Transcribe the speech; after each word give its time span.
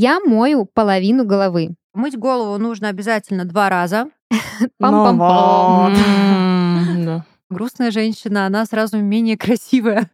Я 0.00 0.20
мою 0.20 0.64
половину 0.64 1.24
головы. 1.24 1.74
Мыть 1.92 2.16
голову 2.16 2.56
нужно 2.56 2.86
обязательно 2.86 3.44
два 3.44 3.68
раза. 3.68 4.06
Пам-пам-пам. 4.80 5.92
М, 5.92 7.04
да. 7.04 7.24
Грустная 7.50 7.90
женщина, 7.90 8.46
она 8.46 8.64
сразу 8.64 8.98
менее 8.98 9.36
красивая. 9.36 10.08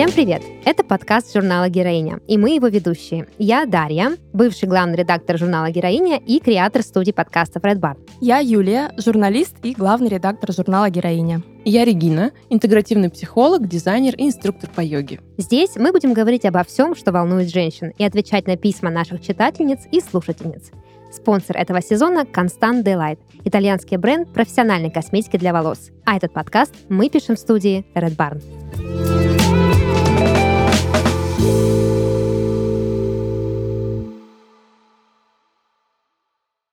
Всем 0.00 0.12
привет! 0.12 0.42
Это 0.64 0.82
подкаст 0.82 1.30
журнала 1.30 1.68
«Героиня», 1.68 2.20
и 2.26 2.38
мы 2.38 2.54
его 2.54 2.68
ведущие. 2.68 3.26
Я 3.36 3.66
Дарья, 3.66 4.16
бывший 4.32 4.66
главный 4.66 4.96
редактор 4.96 5.36
журнала 5.36 5.70
«Героиня» 5.70 6.16
и 6.16 6.40
креатор 6.40 6.80
студии 6.80 7.12
подкастов 7.12 7.64
Red 7.64 7.80
Bar. 7.80 7.98
Я 8.18 8.38
Юлия, 8.38 8.94
журналист 8.96 9.56
и 9.62 9.74
главный 9.74 10.08
редактор 10.08 10.54
журнала 10.54 10.88
«Героиня». 10.88 11.42
Я 11.66 11.84
Регина, 11.84 12.30
интегративный 12.48 13.10
психолог, 13.10 13.68
дизайнер 13.68 14.14
и 14.16 14.24
инструктор 14.24 14.70
по 14.74 14.80
йоге. 14.80 15.20
Здесь 15.36 15.76
мы 15.76 15.92
будем 15.92 16.14
говорить 16.14 16.46
обо 16.46 16.64
всем, 16.64 16.96
что 16.96 17.12
волнует 17.12 17.50
женщин, 17.50 17.92
и 17.98 18.02
отвечать 18.02 18.46
на 18.46 18.56
письма 18.56 18.88
наших 18.88 19.20
читательниц 19.20 19.80
и 19.92 20.00
слушательниц. 20.00 20.70
Спонсор 21.12 21.58
этого 21.58 21.82
сезона– 21.82 22.20
Constant 22.34 22.84
Delight, 22.84 23.18
итальянский 23.44 23.98
бренд 23.98 24.32
профессиональной 24.32 24.90
косметики 24.90 25.36
для 25.36 25.52
волос. 25.52 25.90
А 26.06 26.16
этот 26.16 26.32
подкаст 26.32 26.74
мы 26.88 27.10
пишем 27.10 27.36
в 27.36 27.38
студии 27.38 27.84
Red 27.94 28.16
Barn. 28.16 29.09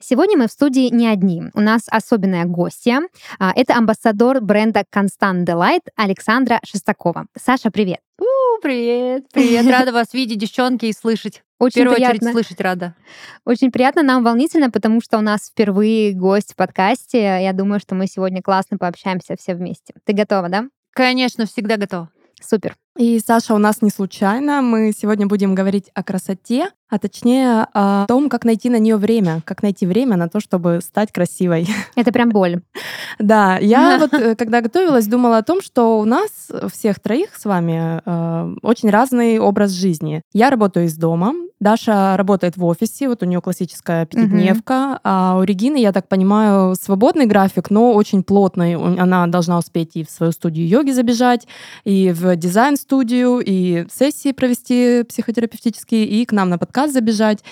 Сегодня 0.09 0.37
мы 0.37 0.47
в 0.47 0.51
студии 0.53 0.87
не 0.89 1.05
одни. 1.05 1.43
У 1.53 1.59
нас 1.59 1.81
особенная 1.87 2.45
гостья. 2.45 3.01
А, 3.39 3.51
Это 3.53 3.75
амбассадор 3.75 4.39
бренда 4.39 4.85
Constant 4.89 5.43
Delight 5.43 5.81
Александра 5.97 6.61
Шестакова. 6.63 7.25
Саша, 7.37 7.71
привет. 7.71 7.99
У, 8.17 8.61
привет, 8.61 9.25
привет. 9.33 9.65
Рада 9.69 9.91
вас 9.91 10.13
видеть, 10.13 10.39
девчонки, 10.39 10.85
и 10.85 10.93
слышать. 10.93 11.43
В 11.59 11.63
Очень 11.65 11.81
первую 11.81 11.95
приятно. 11.95 12.15
очередь 12.15 12.31
слышать 12.31 12.61
рада. 12.61 12.95
Очень 13.43 13.69
приятно, 13.69 14.01
нам 14.01 14.23
волнительно, 14.23 14.71
потому 14.71 15.01
что 15.01 15.17
у 15.17 15.21
нас 15.21 15.49
впервые 15.49 16.13
гость 16.13 16.53
в 16.53 16.55
подкасте. 16.55 17.19
Я 17.19 17.51
думаю, 17.51 17.81
что 17.81 17.93
мы 17.93 18.07
сегодня 18.07 18.41
классно 18.41 18.77
пообщаемся 18.77 19.35
все 19.37 19.55
вместе. 19.55 19.93
Ты 20.05 20.13
готова, 20.13 20.47
да? 20.47 20.69
Конечно, 20.93 21.45
всегда 21.45 21.75
готова. 21.75 22.09
Супер. 22.41 22.77
И, 22.97 23.19
Саша, 23.19 23.53
у 23.53 23.57
нас 23.57 23.81
не 23.81 23.89
случайно. 23.89 24.61
Мы 24.61 24.93
сегодня 24.97 25.27
будем 25.27 25.53
говорить 25.53 25.89
о 25.93 26.03
красоте, 26.03 26.69
а 26.89 26.99
точнее 26.99 27.67
о 27.73 28.05
том, 28.07 28.29
как 28.29 28.45
найти 28.45 28.69
на 28.69 28.79
нее 28.79 28.97
время, 28.97 29.41
как 29.45 29.63
найти 29.63 29.85
время 29.85 30.15
на 30.15 30.29
то, 30.29 30.39
чтобы 30.39 30.79
стать 30.81 31.11
красивой. 31.11 31.67
Это 31.95 32.11
прям 32.11 32.29
боль. 32.29 32.61
Да, 33.19 33.57
я 33.57 33.97
вот, 33.99 34.13
э, 34.13 34.35
когда 34.35 34.61
готовилась, 34.61 35.07
думала 35.07 35.37
о 35.37 35.43
том, 35.43 35.61
что 35.61 35.99
у 35.99 36.05
нас 36.05 36.29
всех 36.71 36.99
троих 36.99 37.35
с 37.35 37.45
вами 37.45 38.01
э, 38.05 38.55
очень 38.61 38.89
разный 38.89 39.39
образ 39.39 39.71
жизни. 39.71 40.21
Я 40.33 40.49
работаю 40.49 40.85
из 40.85 40.95
дома, 40.95 41.33
Даша 41.59 42.15
работает 42.17 42.55
в 42.55 42.63
офисе, 42.65 43.07
вот 43.07 43.23
у 43.23 43.25
нее 43.25 43.41
классическая 43.41 44.05
пятидневка, 44.05 44.99
а 45.03 45.37
у 45.39 45.43
Регины, 45.43 45.77
я 45.77 45.91
так 45.91 46.07
понимаю, 46.07 46.75
свободный 46.75 47.25
график, 47.25 47.71
но 47.71 47.93
очень 47.93 48.23
плотный. 48.23 48.75
Она 48.75 49.25
должна 49.25 49.57
успеть 49.57 49.95
и 49.95 50.03
в 50.03 50.11
свою 50.11 50.31
студию 50.31 50.67
йоги 50.67 50.91
забежать, 50.91 51.47
и 51.83 52.11
в 52.11 52.35
дизайн-студию, 52.35 53.39
и 53.43 53.87
сессии 53.91 54.33
провести 54.33 55.03
психотерапевтические, 55.09 56.05
и 56.05 56.25
к 56.25 56.31
нам 56.31 56.49
на 56.49 56.59
подкаст 56.59 56.76
забежать. 56.85 57.43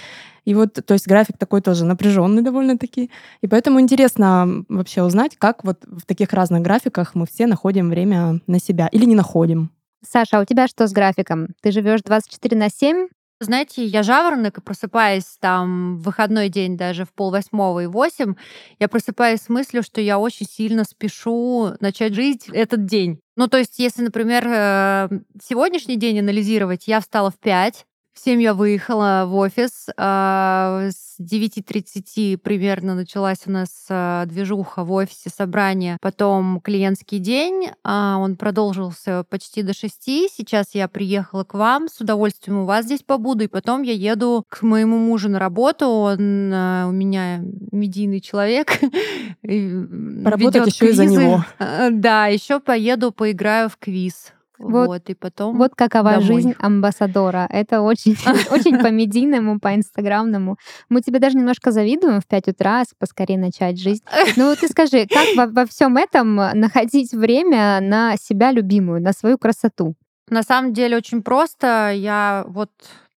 И 0.46 0.54
вот, 0.54 0.74
то 0.74 0.94
есть 0.94 1.08
график 1.08 1.38
такой 1.38 1.62
тоже 1.62 1.86
напряженный 1.86 2.44
довольно-таки. 2.44 3.10
И 3.42 3.48
поэтому 3.48 3.82
интересно 3.82 4.64
вообще 4.70 5.02
узнать, 5.02 5.36
как 5.38 5.64
вот 5.64 5.84
в 5.86 6.06
таких 6.06 6.34
разных 6.34 6.62
графиках 6.62 7.16
мы 7.16 7.26
все 7.26 7.48
находим 7.48 7.90
время 7.90 8.42
на 8.46 8.60
себя 8.60 8.88
или 8.92 9.06
не 9.06 9.16
находим. 9.16 9.72
Саша, 10.08 10.38
а 10.38 10.42
у 10.42 10.46
тебя 10.46 10.68
что 10.68 10.88
с 10.88 10.92
графиком? 10.92 11.48
Ты 11.62 11.72
живешь 11.72 12.02
24 12.04 12.56
на 12.56 12.70
7? 12.70 13.08
Знаете, 13.42 13.84
я 13.84 14.02
жаворонок, 14.02 14.60
и 14.60 14.62
просыпаясь 14.62 15.38
там 15.42 15.98
в 15.98 16.04
выходной 16.04 16.48
день 16.48 16.78
даже 16.78 17.04
в 17.04 17.12
полвосьмого 17.12 17.82
и 17.82 17.86
восемь, 17.86 18.36
я 18.80 18.88
просыпаюсь 18.88 19.42
с 19.42 19.50
мыслью, 19.50 19.84
что 19.84 20.00
я 20.00 20.20
очень 20.20 20.46
сильно 20.50 20.86
спешу 20.86 21.72
начать 21.82 22.14
жить 22.14 22.48
этот 22.48 22.86
день. 22.86 23.20
Ну, 23.36 23.50
то 23.50 23.58
есть, 23.58 23.78
если, 23.78 24.04
например, 24.04 24.48
э, 24.48 25.10
сегодняшний 25.44 25.98
день 25.98 26.20
анализировать, 26.20 26.88
я 26.88 27.02
встала 27.02 27.30
в 27.30 27.38
5, 27.40 27.86
в 28.16 28.20
7 28.24 28.42
я 28.42 28.54
выехала 28.54 29.26
в 29.28 29.36
офис, 29.36 29.88
а, 29.98 30.88
с 30.90 31.20
9.30 31.20 32.38
примерно 32.38 32.96
началась 32.96 33.40
у 33.46 33.52
нас 33.52 33.70
а, 33.90 34.26
движуха 34.26 34.86
в 34.86 34.92
офисе, 34.94 35.30
собрание, 35.30 35.98
потом 36.02 36.62
клиентский 36.62 37.20
день, 37.20 37.72
а, 37.84 38.18
он 38.18 38.38
продолжился 38.38 39.26
почти 39.30 39.64
до 39.64 39.74
6, 39.74 40.30
сейчас 40.34 40.68
я 40.74 40.88
приехала 40.88 41.44
к 41.44 41.54
вам, 41.56 41.90
с 41.90 42.00
удовольствием 42.00 42.60
у 42.60 42.66
вас 42.66 42.86
здесь 42.86 43.02
побуду, 43.04 43.44
и 43.44 43.48
потом 43.48 43.82
я 43.82 43.94
еду 43.94 44.46
к 44.48 44.62
моему 44.62 44.98
мужу 44.98 45.30
на 45.30 45.38
работу, 45.38 45.88
он 45.88 46.54
у 46.54 46.92
меня 46.92 47.40
медийный 47.72 48.22
человек. 48.22 48.80
ведёт 49.44 50.68
ещё 50.68 50.88
и 50.88 50.92
за 50.94 51.06
него. 51.06 51.44
А, 51.60 51.90
Да, 51.92 52.28
еще 52.28 52.62
поеду, 52.62 53.12
поиграю 53.12 53.70
в 53.70 53.78
квиз. 53.78 54.32
Вот- 54.58 54.88
Вот, 54.88 55.10
и 55.10 55.14
потом... 55.14 55.58
Вот 55.58 55.76
какова 55.76 56.12
домой. 56.12 56.26
жизнь 56.26 56.56
амбассадора. 56.60 57.48
Это 57.50 57.82
очень, 57.82 58.16
очень 58.52 58.80
по-медийному, 58.80 59.60
по-инстаграмному. 59.60 60.58
Мы 60.90 61.02
тебе 61.02 61.20
даже 61.20 61.38
немножко 61.38 61.72
завидуем 61.72 62.22
в 62.22 62.26
5 62.28 62.50
утра, 62.50 62.84
поскорее 63.00 63.38
начать 63.38 63.80
жизнь. 63.80 64.04
Ну 64.36 64.56
ты 64.56 64.68
скажи, 64.68 65.08
как 65.08 65.36
во, 65.36 65.48
во 65.48 65.66
всем 65.66 65.98
этом 65.98 66.36
находить 66.36 67.14
время 67.14 67.80
на 67.82 68.16
себя 68.18 68.52
любимую, 68.52 69.02
на 69.02 69.14
свою 69.14 69.38
красоту? 69.38 69.96
На 70.30 70.42
самом 70.42 70.74
деле 70.74 70.98
очень 70.98 71.22
просто. 71.22 71.92
Я 71.94 72.46
вот 72.48 72.72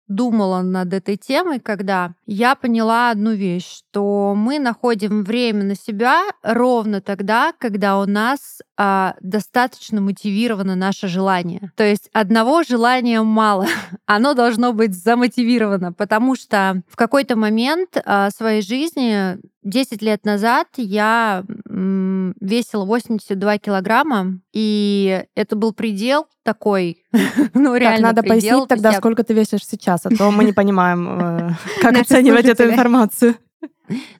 думала 0.08 0.62
над 0.62 0.92
этой 0.92 1.16
темой, 1.16 1.60
когда 1.60 2.14
я 2.26 2.54
поняла 2.54 3.10
одну 3.10 3.32
вещь, 3.32 3.82
что 3.91 4.34
мы 4.34 4.58
находим 4.58 5.22
время 5.22 5.64
на 5.64 5.74
себя 5.74 6.22
ровно 6.42 7.00
тогда, 7.00 7.52
когда 7.58 7.98
у 8.00 8.06
нас 8.06 8.60
а, 8.76 9.14
достаточно 9.20 10.00
мотивировано 10.00 10.74
наше 10.74 11.08
желание. 11.08 11.72
То 11.76 11.84
есть 11.84 12.08
одного 12.12 12.62
желания 12.62 13.22
мало, 13.22 13.66
оно 14.06 14.34
должно 14.34 14.72
быть 14.72 14.94
замотивировано, 14.94 15.92
потому 15.92 16.36
что 16.36 16.82
в 16.88 16.96
какой-то 16.96 17.36
момент 17.36 18.00
а, 18.04 18.30
своей 18.30 18.62
жизни 18.62 19.38
10 19.62 20.02
лет 20.02 20.24
назад 20.24 20.69
я 20.76 21.44
весила 21.66 22.84
82 22.84 23.58
килограмма, 23.58 24.41
и 24.52 25.24
это 25.34 25.56
был 25.56 25.72
предел 25.72 26.26
такой, 26.44 27.04
ну 27.54 27.72
Так, 27.72 27.80
реально 27.80 28.08
надо 28.08 28.22
предел. 28.22 28.41
пояснить 28.41 28.69
тогда, 28.69 28.91
я- 28.91 28.96
сколько 28.98 29.24
ты 29.24 29.34
весишь 29.34 29.66
сейчас, 29.66 30.06
а 30.06 30.10
то 30.10 30.30
мы 30.30 30.44
не 30.44 30.52
понимаем, 30.52 31.08
э, 31.20 31.50
как 31.82 31.96
оценивать 31.98 32.46
эту 32.46 32.64
информацию. 32.64 33.34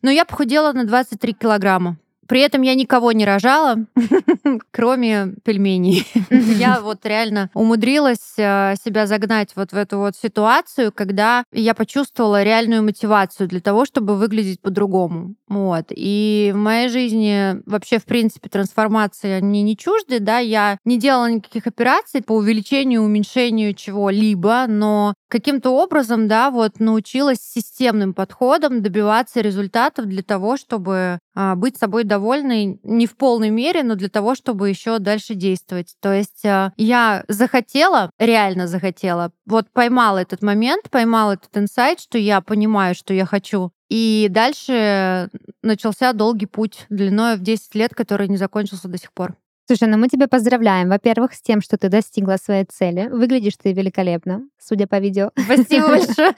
Ну, 0.03 0.11
я 0.11 0.25
похудела 0.25 0.73
на 0.73 0.85
23 0.85 1.33
килограмма. 1.35 1.97
При 2.29 2.41
этом 2.41 2.61
я 2.61 2.75
никого 2.75 3.13
не 3.13 3.25
рожала, 3.25 3.77
кроме 4.71 5.35
пельменей. 5.45 6.07
Я 6.31 6.81
вот 6.81 7.05
реально 7.05 7.51
умудрилась 7.55 8.35
э, 8.37 8.75
себя 8.85 9.07
загнать 9.07 9.53
вот 9.57 9.73
в 9.73 9.77
эту 9.77 9.99
вот 9.99 10.15
ситуацию, 10.15 10.93
когда 10.93 11.45
я 11.53 11.75
почувствовала 11.75 12.43
реальную 12.43 12.83
мотивацию 12.83 13.49
для 13.49 13.61
того, 13.61 13.87
чтобы 13.87 14.17
выглядеть 14.17 14.61
по-другому. 14.61 15.37
Вот. 15.49 15.87
И 15.91 16.51
в 16.55 16.59
моей 16.59 16.91
жизни 16.91 17.63
вообще, 17.65 17.99
в 17.99 18.05
принципе, 18.05 18.51
трансформации, 18.51 19.31
они 19.31 19.63
не 19.63 19.77
чужды, 19.77 20.21
да, 20.21 20.39
я 20.39 20.77
не 20.85 20.99
делала 20.99 21.31
никаких 21.31 21.67
операций 21.67 22.23
по 22.23 22.33
увеличению, 22.33 23.03
уменьшению 23.03 23.73
чего-либо, 23.73 24.67
но 24.69 25.15
каким-то 25.29 25.71
образом, 25.71 26.29
да, 26.29 26.51
вот 26.51 26.81
научилась 26.81 27.39
системным 27.41 28.13
подходом 28.13 28.83
добиваться 28.83 29.41
результатов 29.41 30.07
для 30.07 30.23
того, 30.23 30.57
чтобы 30.57 31.19
быть 31.57 31.77
собой 31.77 32.05
довольной 32.05 32.81
не 32.83 33.07
в 33.07 33.17
полной 33.17 33.51
мере, 33.51 33.83
но 33.83 33.95
для 33.95 34.09
того, 34.09 34.35
чтобы 34.35 34.69
еще 34.69 34.99
дальше 34.99 35.35
действовать. 35.35 35.95
То 36.01 36.13
есть 36.13 36.45
а, 36.45 36.73
я 36.77 37.25
захотела, 37.29 38.11
реально 38.19 38.67
захотела, 38.67 39.33
вот 39.47 39.67
поймала 39.73 40.19
этот 40.19 40.43
момент, 40.43 40.91
поймала 40.91 41.33
этот 41.33 41.57
инсайт, 41.57 42.01
что 42.01 42.19
я 42.19 42.41
понимаю, 42.41 42.95
что 42.95 43.15
я 43.15 43.25
хочу. 43.25 43.71
И 43.89 44.27
дальше 44.31 45.31
начался 45.63 46.13
долгий 46.13 46.47
путь 46.47 46.87
длиной 46.89 47.37
в 47.37 47.41
10 47.41 47.75
лет, 47.75 47.95
который 47.95 48.29
не 48.29 48.37
закончился 48.37 48.89
до 48.89 48.99
сих 48.99 49.13
пор. 49.13 49.37
Слушай, 49.67 49.89
ну 49.89 49.99
мы 49.99 50.09
тебя 50.09 50.29
поздравляем, 50.29 50.89
во-первых, 50.89 51.35
с 51.35 51.43
тем, 51.43 51.61
что 51.61 51.77
ты 51.77 51.89
достигла 51.89 52.37
своей 52.43 52.65
цели. 52.65 53.09
Выглядишь 53.09 53.59
ты 53.63 53.73
великолепно, 53.73 54.49
судя 54.59 54.87
по 54.87 54.99
видео. 54.99 55.31
Спасибо 55.37 55.89
большое. 55.89 56.35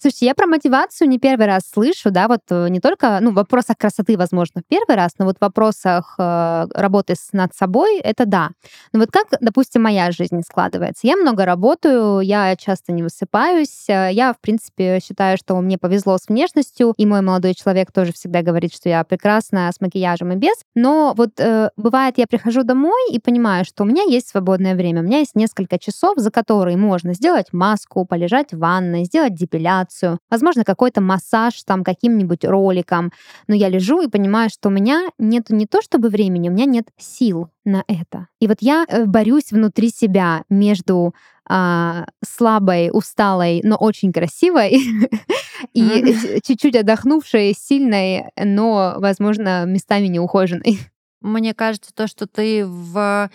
Слушайте, 0.00 0.26
я 0.26 0.34
про 0.36 0.46
мотивацию 0.46 1.08
не 1.08 1.18
первый 1.18 1.46
раз 1.46 1.62
слышу, 1.74 2.12
да, 2.12 2.28
вот 2.28 2.42
э, 2.50 2.68
не 2.68 2.78
только, 2.78 3.18
ну, 3.20 3.32
в 3.32 3.34
вопросах 3.34 3.76
красоты, 3.76 4.16
возможно, 4.16 4.62
первый 4.68 4.94
раз, 4.94 5.10
но 5.18 5.24
вот 5.24 5.38
в 5.38 5.40
вопросах 5.40 6.14
э, 6.16 6.66
работы 6.72 7.16
с, 7.16 7.32
над 7.32 7.52
собой, 7.52 7.98
это 7.98 8.24
да. 8.24 8.50
Но 8.92 9.00
вот 9.00 9.10
как, 9.10 9.26
допустим, 9.40 9.82
моя 9.82 10.12
жизнь 10.12 10.40
складывается? 10.48 11.04
Я 11.04 11.16
много 11.16 11.44
работаю, 11.44 12.20
я 12.20 12.54
часто 12.54 12.92
не 12.92 13.02
высыпаюсь, 13.02 13.88
э, 13.88 14.10
я, 14.12 14.34
в 14.34 14.40
принципе, 14.40 15.00
считаю, 15.02 15.36
что 15.36 15.60
мне 15.60 15.78
повезло 15.78 16.16
с 16.16 16.28
внешностью, 16.28 16.94
и 16.96 17.04
мой 17.04 17.20
молодой 17.20 17.54
человек 17.54 17.90
тоже 17.90 18.12
всегда 18.12 18.42
говорит, 18.42 18.72
что 18.72 18.88
я 18.88 19.02
прекрасна 19.02 19.68
с 19.68 19.80
макияжем 19.80 20.30
и 20.30 20.36
без, 20.36 20.54
но 20.76 21.12
вот 21.16 21.40
э, 21.40 21.70
бывает, 21.76 22.18
я 22.18 22.28
прихожу 22.28 22.62
домой 22.62 23.10
и 23.10 23.18
понимаю, 23.18 23.64
что 23.64 23.82
у 23.82 23.86
меня 23.86 24.04
есть 24.04 24.28
свободное 24.28 24.76
время, 24.76 25.00
у 25.00 25.04
меня 25.04 25.18
есть 25.18 25.34
несколько 25.34 25.76
часов, 25.76 26.18
за 26.18 26.30
которые 26.30 26.76
можно 26.76 27.14
сделать 27.14 27.46
маску, 27.52 28.04
полежать 28.04 28.52
в 28.52 28.58
ванной, 28.58 29.02
сделать 29.02 29.34
депиляцию, 29.34 29.87
медитацию, 29.88 30.18
возможно, 30.30 30.64
какой-то 30.64 31.00
массаж 31.00 31.62
там 31.64 31.84
каким-нибудь 31.84 32.44
роликом. 32.44 33.12
Но 33.46 33.54
я 33.54 33.68
лежу 33.68 34.02
и 34.02 34.08
понимаю, 34.08 34.50
что 34.50 34.68
у 34.68 34.72
меня 34.72 35.08
нет 35.18 35.50
не 35.50 35.66
то 35.66 35.82
чтобы 35.82 36.08
времени, 36.08 36.48
у 36.48 36.52
меня 36.52 36.64
нет 36.64 36.88
сил 36.96 37.48
на 37.64 37.84
это. 37.88 38.28
И 38.40 38.46
вот 38.46 38.58
я 38.60 38.84
э, 38.88 39.04
борюсь 39.04 39.52
внутри 39.52 39.90
себя 39.90 40.44
между 40.48 41.14
а, 41.50 42.06
слабой, 42.22 42.90
усталой, 42.92 43.62
но 43.64 43.76
очень 43.76 44.12
красивой 44.12 44.78
и 45.72 46.40
чуть-чуть 46.44 46.76
отдохнувшей, 46.76 47.54
сильной, 47.54 48.24
но, 48.36 48.96
возможно, 48.98 49.64
местами 49.64 50.08
неухоженной. 50.08 50.78
Мне 51.20 51.54
кажется, 51.54 51.90
то, 51.94 52.06
что 52.06 52.26
ты 52.26 52.64
в 52.66 53.30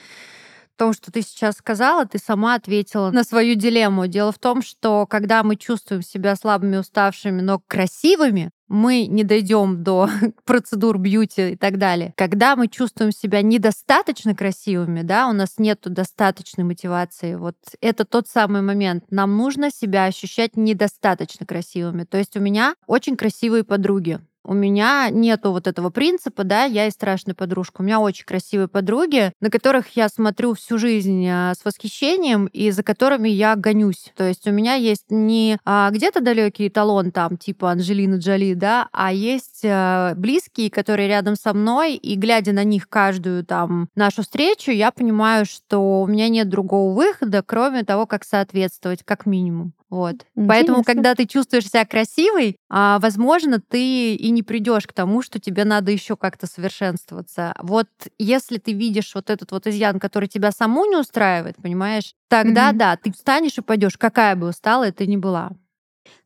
том, 0.84 0.92
что 0.92 1.14
ты 1.14 1.22
сейчас 1.22 1.56
сказала, 1.56 2.06
ты 2.06 2.18
сама 2.18 2.56
ответила 2.56 3.10
на 3.10 3.24
свою 3.24 3.56
дилемму. 3.56 4.08
Дело 4.08 4.34
в 4.34 4.38
том, 4.38 4.62
что 4.62 5.08
когда 5.08 5.42
мы 5.42 5.56
чувствуем 5.56 6.02
себя 6.02 6.36
слабыми, 6.36 6.76
уставшими, 6.76 7.40
но 7.40 7.62
красивыми, 7.66 8.52
мы 8.68 9.06
не 9.06 9.24
дойдем 9.24 9.82
до 9.82 10.10
процедур 10.46 10.98
бьюти 10.98 11.52
и 11.52 11.56
так 11.56 11.78
далее. 11.78 12.14
Когда 12.18 12.58
мы 12.58 12.68
чувствуем 12.68 13.14
себя 13.14 13.42
недостаточно 13.42 14.36
красивыми, 14.36 15.04
да, 15.04 15.30
у 15.30 15.32
нас 15.32 15.54
нет 15.58 15.80
достаточной 15.86 16.66
мотивации, 16.66 17.36
вот 17.36 17.56
это 17.80 18.04
тот 18.04 18.28
самый 18.28 18.62
момент. 18.62 19.06
Нам 19.10 19.38
нужно 19.38 19.72
себя 19.72 20.04
ощущать 20.04 20.58
недостаточно 20.58 21.46
красивыми. 21.46 22.04
То 22.04 22.18
есть 22.18 22.36
у 22.36 22.42
меня 22.42 22.76
очень 22.88 23.16
красивые 23.16 23.64
подруги, 23.64 24.20
у 24.44 24.54
меня 24.54 25.10
нету 25.10 25.52
вот 25.52 25.68
этого 25.68 25.90
принципа, 25.90 26.44
да, 26.44 26.66
я 26.66 26.88
и 26.88 26.92
страшная 26.92 27.34
подружка. 27.34 27.82
У 27.82 27.84
меня 27.84 28.00
очень 28.00 28.26
красивые 28.26 28.68
подруги, 28.68 29.32
на 29.40 29.50
которых 29.50 29.96
я 29.96 30.10
смотрю 30.10 30.54
всю 30.54 30.78
жизнь 30.78 31.26
а, 31.28 31.54
с 31.58 31.64
восхищением 31.64 32.48
и 32.48 32.72
за 32.72 32.84
которыми 32.84 33.30
я 33.30 33.56
гонюсь. 33.56 34.12
То 34.16 34.28
есть 34.28 34.48
у 34.48 34.52
меня 34.52 34.76
есть 34.76 35.06
не 35.10 35.58
а, 35.66 35.90
где-то 35.92 36.22
далекий 36.22 36.68
эталон 36.68 37.12
там, 37.12 37.38
типа 37.38 37.72
Анжелина 37.72 38.16
Джоли, 38.16 38.54
да, 38.54 38.90
а 38.92 39.14
есть 39.14 39.62
а, 39.64 40.14
близкие, 40.16 40.70
которые 40.70 41.08
рядом 41.08 41.36
со 41.36 41.54
мной, 41.54 41.96
и 41.96 42.16
глядя 42.16 42.52
на 42.52 42.64
них 42.64 42.90
каждую 42.90 43.46
там 43.46 43.88
нашу 43.96 44.24
встречу, 44.24 44.72
я 44.72 44.92
понимаю, 44.92 45.46
что 45.46 46.02
у 46.02 46.08
меня 46.08 46.28
нет 46.30 46.50
другого 46.50 46.94
выхода, 46.94 47.44
кроме 47.46 47.84
того, 47.84 48.06
как 48.06 48.24
соответствовать, 48.24 49.04
как 49.04 49.26
минимум. 49.26 49.74
Вот. 49.94 50.16
Интересно. 50.16 50.48
Поэтому, 50.48 50.84
когда 50.84 51.14
ты 51.14 51.28
чувствуешь 51.28 51.68
себя 51.68 51.86
красивой, 51.86 52.58
а, 52.68 52.98
возможно, 52.98 53.60
ты 53.62 54.16
и 54.16 54.32
не 54.32 54.42
придешь 54.42 54.88
к 54.88 54.94
тому, 54.94 55.22
что 55.22 55.40
тебе 55.40 55.66
надо 55.66 55.92
еще 55.92 56.18
как-то 56.18 56.48
совершенствоваться. 56.48 57.54
Вот 57.62 57.88
если 58.18 58.58
ты 58.58 58.74
видишь 58.74 59.14
вот 59.14 59.30
этот 59.30 59.52
вот 59.52 59.68
изъян, 59.68 60.00
который 60.00 60.28
тебя 60.28 60.52
саму 60.52 60.86
не 60.88 60.96
устраивает, 60.96 61.58
понимаешь, 61.58 62.16
тогда 62.28 62.72
mm-hmm. 62.72 62.78
да, 62.78 62.98
ты 62.98 63.12
встанешь 63.12 63.60
и 63.60 63.62
пойдешь, 63.62 64.00
какая 64.00 64.36
бы 64.36 64.48
усталая 64.48 64.92
ты 64.92 65.06
ни 65.06 65.16
была. 65.16 65.52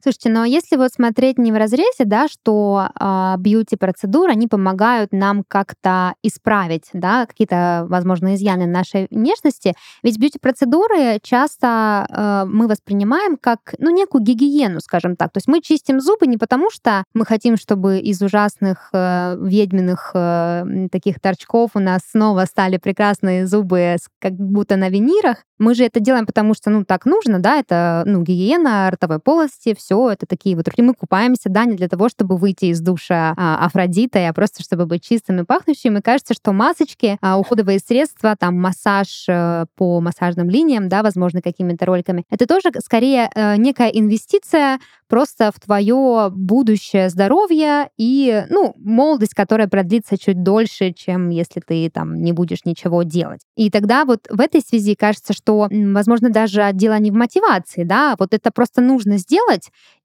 Слушайте, 0.02 0.30
но 0.30 0.46
если 0.46 0.76
вот 0.76 0.92
смотреть 0.92 1.38
не 1.38 1.52
в 1.52 1.56
разрезе, 1.56 2.06
да, 2.06 2.28
что 2.28 2.90
э, 3.00 3.36
бьюти-процедуры, 3.38 4.32
они 4.32 4.48
помогают 4.48 5.12
нам 5.12 5.44
как-то 5.48 6.14
исправить, 6.24 6.90
да, 6.94 7.26
какие-то, 7.26 7.86
возможно, 7.90 8.36
изъяны 8.36 8.66
нашей 8.68 9.08
внешности, 9.10 9.74
ведь 10.04 10.18
бьюти-процедуры 10.18 11.20
часто 11.22 12.08
э, 12.10 12.44
мы 12.48 12.68
воспринимаем 12.68 13.38
как, 13.38 13.76
ну, 13.80 13.90
некую 13.90 14.24
гигиену, 14.24 14.80
скажем 14.80 15.16
так. 15.16 15.32
То 15.32 15.38
есть 15.38 15.48
мы 15.48 15.62
чистим 15.62 16.00
зубы 16.00 16.28
не 16.28 16.38
потому, 16.38 16.70
что 16.70 17.04
мы 17.14 17.26
хотим, 17.26 17.58
чтобы 17.58 18.00
из 18.00 18.22
ужасных 18.22 18.90
э, 18.94 19.38
ведьминых 19.42 20.12
э, 20.14 20.88
таких 20.92 21.20
торчков 21.20 21.72
у 21.74 21.80
нас 21.80 22.02
снова 22.12 22.46
стали 22.46 22.78
прекрасные 22.78 23.48
зубы, 23.48 23.98
как 24.20 24.34
будто 24.34 24.76
на 24.76 24.90
винирах. 24.90 25.38
Мы 25.60 25.74
же 25.74 25.84
это 25.84 26.00
делаем, 26.00 26.26
потому 26.26 26.54
что, 26.54 26.70
ну, 26.70 26.86
так 26.86 27.06
нужно, 27.06 27.40
да, 27.40 27.58
это, 27.58 28.04
ну, 28.06 28.22
гигиена 28.22 28.90
ротовой 28.92 29.20
полости, 29.20 29.67
все 29.76 30.12
это 30.12 30.26
такие 30.26 30.56
вот 30.56 30.68
руки. 30.68 30.82
Мы 30.82 30.94
купаемся, 30.94 31.50
да, 31.50 31.66
не 31.66 31.76
для 31.76 31.88
того, 31.88 32.10
чтобы 32.10 32.38
выйти 32.38 32.66
из 32.66 32.82
душа 32.82 33.34
а, 33.38 33.66
Афродитой, 33.66 34.28
а 34.28 34.34
просто 34.34 34.64
чтобы 34.64 34.86
быть 34.86 35.04
чистым 35.04 35.40
и 35.40 35.44
пахнущим. 35.44 35.98
И 35.98 36.02
кажется, 36.02 36.34
что 36.34 36.54
масочки, 36.54 37.18
а, 37.22 37.38
уходовые 37.38 37.80
средства, 37.80 38.36
там 38.36 38.60
массаж 38.60 39.26
а, 39.30 39.66
по 39.76 40.02
массажным 40.02 40.50
линиям, 40.50 40.90
да, 40.90 41.04
возможно, 41.04 41.42
какими-то 41.42 41.86
роликами, 41.86 42.26
это 42.30 42.46
тоже 42.46 42.72
скорее 42.84 43.30
а, 43.34 43.58
некая 43.58 43.90
инвестиция 43.90 44.80
просто 45.08 45.52
в 45.56 45.60
твое 45.60 46.30
будущее 46.32 47.10
здоровье 47.10 47.90
и, 47.98 48.44
ну, 48.50 48.74
молодость, 48.78 49.34
которая 49.34 49.68
продлится 49.68 50.18
чуть 50.18 50.44
дольше, 50.44 50.92
чем 50.92 51.30
если 51.30 51.62
ты 51.66 51.90
там 51.90 52.16
не 52.16 52.34
будешь 52.34 52.66
ничего 52.66 53.04
делать. 53.04 53.42
И 53.56 53.70
тогда 53.70 54.06
вот 54.06 54.28
в 54.30 54.40
этой 54.40 54.62
связи 54.62 54.96
кажется, 54.96 55.34
что, 55.34 55.68
возможно, 55.70 56.30
даже 56.30 56.70
дело 56.74 57.00
не 57.00 57.12
в 57.12 57.16
мотивации, 57.16 57.84
да, 57.84 58.16
вот 58.20 58.34
это 58.34 58.52
просто 58.52 58.82
нужно 58.82 59.18
сделать, 59.18 59.57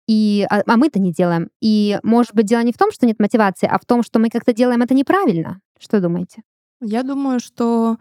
и, 0.06 0.46
а, 0.50 0.62
а 0.66 0.76
мы-то 0.76 0.99
не 0.99 1.12
делаем. 1.12 1.50
И, 1.60 1.99
может 2.02 2.34
быть, 2.34 2.46
дело 2.46 2.62
не 2.62 2.72
в 2.72 2.78
том, 2.78 2.90
что 2.93 3.06
нет 3.06 3.19
мотивации, 3.19 3.69
а 3.70 3.78
в 3.78 3.84
том, 3.84 4.02
что 4.02 4.19
мы 4.19 4.28
как-то 4.28 4.52
делаем 4.52 4.82
это 4.82 4.94
неправильно. 4.94 5.60
Что 5.78 6.00
думаете? 6.00 6.43
Я 6.82 7.02
думаю, 7.02 7.40
что 7.40 7.96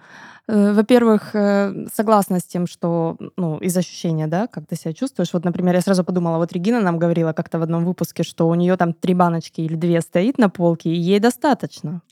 Э, 0.51 0.73
во-первых, 0.73 1.35
э, 1.35 1.87
согласна 1.93 2.39
с 2.39 2.43
тем, 2.43 2.67
что 2.67 3.15
ну, 3.37 3.57
из 3.59 3.77
ощущения, 3.77 4.27
да, 4.27 4.47
как 4.47 4.65
ты 4.67 4.75
себя 4.75 4.93
чувствуешь. 4.93 5.33
Вот, 5.33 5.45
например, 5.45 5.75
я 5.75 5.81
сразу 5.81 6.03
подумала, 6.03 6.37
вот 6.37 6.51
Регина 6.51 6.81
нам 6.81 6.99
говорила 6.99 7.33
как-то 7.33 7.59
в 7.59 7.61
одном 7.61 7.85
выпуске, 7.85 8.23
что 8.23 8.49
у 8.49 8.55
нее 8.55 8.75
там 8.75 8.93
три 8.93 9.13
баночки 9.13 9.61
или 9.61 9.75
две 9.75 10.01
стоит 10.01 10.37
на 10.37 10.49
полке, 10.49 10.89
и 10.89 10.95
ей 10.95 11.19
достаточно. 11.19 12.01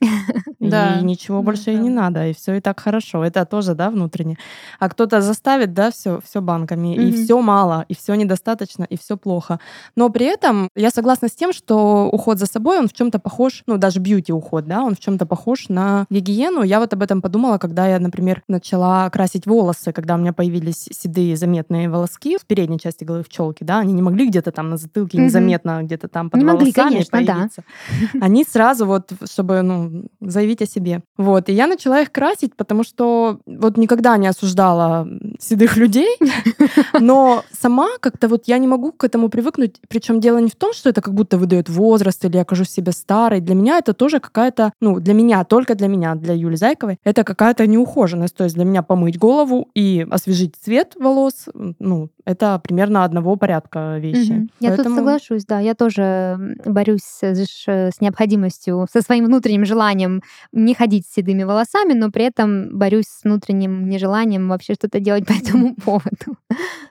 И 0.60 1.04
ничего 1.04 1.42
больше 1.42 1.70
ей 1.70 1.78
не 1.78 1.90
надо, 1.90 2.26
и 2.26 2.32
все 2.32 2.54
и 2.54 2.60
так 2.60 2.80
хорошо. 2.80 3.24
Это 3.24 3.44
тоже, 3.46 3.74
да, 3.74 3.90
внутренне. 3.90 4.36
А 4.78 4.88
кто-то 4.88 5.20
заставит, 5.20 5.72
да, 5.72 5.90
все, 5.90 6.20
все 6.24 6.40
банками, 6.40 6.94
и 6.94 7.12
все 7.12 7.40
мало, 7.40 7.84
и 7.88 7.94
все 7.94 8.14
недостаточно, 8.14 8.84
и 8.84 8.96
все 8.96 9.16
плохо. 9.16 9.58
Но 9.96 10.10
при 10.10 10.26
этом 10.26 10.68
я 10.76 10.90
согласна 10.90 11.28
с 11.28 11.32
тем, 11.32 11.52
что 11.52 12.08
уход 12.12 12.38
за 12.38 12.46
собой, 12.46 12.78
он 12.78 12.88
в 12.88 12.92
чем-то 12.92 13.18
похож, 13.18 13.62
ну, 13.66 13.78
даже 13.78 14.00
бьюти-уход, 14.00 14.66
да, 14.66 14.82
он 14.82 14.94
в 14.94 15.00
чем-то 15.00 15.26
похож 15.26 15.68
на 15.68 16.04
гигиену. 16.10 16.59
Я 16.62 16.80
вот 16.80 16.92
об 16.92 17.02
этом 17.02 17.22
подумала, 17.22 17.58
когда 17.58 17.86
я, 17.86 17.98
например, 17.98 18.42
начала 18.48 19.08
красить 19.10 19.46
волосы, 19.46 19.92
когда 19.92 20.14
у 20.14 20.18
меня 20.18 20.32
появились 20.32 20.88
седые 20.90 21.36
заметные 21.36 21.88
волоски 21.88 22.38
в 22.38 22.46
передней 22.46 22.78
части 22.78 23.04
головы 23.04 23.24
в 23.24 23.28
челке, 23.28 23.64
да, 23.64 23.78
они 23.78 23.92
не 23.92 24.02
могли 24.02 24.28
где-то 24.28 24.52
там 24.52 24.70
на 24.70 24.76
затылке 24.76 25.18
mm-hmm. 25.18 25.24
незаметно 25.24 25.82
где-то 25.82 26.08
там 26.08 26.30
под 26.30 26.40
не 26.40 26.46
волосами 26.46 26.66
могли, 26.66 26.72
конечно, 26.72 27.18
появиться. 27.18 27.64
Да. 28.12 28.20
Они 28.26 28.44
сразу 28.44 28.86
вот, 28.86 29.12
чтобы, 29.30 29.62
ну, 29.62 30.04
заявить 30.20 30.62
о 30.62 30.66
себе. 30.66 31.02
Вот, 31.16 31.48
и 31.48 31.52
я 31.52 31.66
начала 31.66 32.00
их 32.00 32.12
красить, 32.12 32.56
потому 32.56 32.84
что 32.84 33.40
вот 33.46 33.76
никогда 33.76 34.16
не 34.16 34.26
осуждала 34.26 35.08
седых 35.38 35.76
людей, 35.76 36.16
но 37.00 37.44
сама 37.52 37.88
как-то 38.00 38.28
вот 38.28 38.44
я 38.46 38.58
не 38.58 38.66
могу 38.66 38.92
к 38.92 39.04
этому 39.04 39.28
привыкнуть. 39.28 39.76
Причем 39.88 40.20
дело 40.20 40.38
не 40.38 40.50
в 40.50 40.56
том, 40.56 40.72
что 40.72 40.90
это 40.90 41.00
как 41.00 41.14
будто 41.14 41.38
выдает 41.38 41.68
возраст 41.68 42.24
или 42.24 42.36
я 42.36 42.44
кажусь 42.44 42.70
себе 42.70 42.92
старой. 42.92 43.40
Для 43.40 43.54
меня 43.54 43.78
это 43.78 43.94
тоже 43.94 44.20
какая-то, 44.20 44.72
ну, 44.80 45.00
для 45.00 45.14
меня, 45.14 45.44
только 45.44 45.74
для 45.74 45.88
меня, 45.88 46.14
для 46.14 46.34
Юли 46.34 46.49
Зайковой, 46.56 46.98
это 47.04 47.24
какая-то 47.24 47.66
неухоженность 47.66 48.10
ухоженность. 48.10 48.36
То 48.36 48.44
есть 48.44 48.56
для 48.56 48.64
меня 48.64 48.82
помыть 48.82 49.18
голову 49.18 49.68
и 49.74 50.06
освежить 50.10 50.56
цвет 50.56 50.94
волос, 50.98 51.48
ну, 51.78 52.10
это 52.24 52.60
примерно 52.62 53.04
одного 53.04 53.36
порядка 53.36 53.98
вещи. 53.98 54.32
Угу. 54.32 54.48
Я 54.60 54.68
Поэтому... 54.68 54.88
тут 54.88 54.94
соглашусь, 54.96 55.44
да. 55.44 55.60
Я 55.60 55.74
тоже 55.74 56.56
борюсь 56.64 57.02
с, 57.02 57.22
с 57.22 58.00
необходимостью, 58.00 58.86
со 58.92 59.02
своим 59.02 59.26
внутренним 59.26 59.64
желанием 59.64 60.22
не 60.52 60.74
ходить 60.74 61.06
с 61.06 61.14
седыми 61.14 61.42
волосами, 61.44 61.92
но 61.92 62.10
при 62.10 62.24
этом 62.24 62.78
борюсь 62.78 63.06
с 63.06 63.24
внутренним 63.24 63.88
нежеланием 63.88 64.48
вообще 64.48 64.74
что-то 64.74 65.00
делать 65.00 65.26
по 65.26 65.32
этому 65.32 65.74
поводу. 65.74 66.36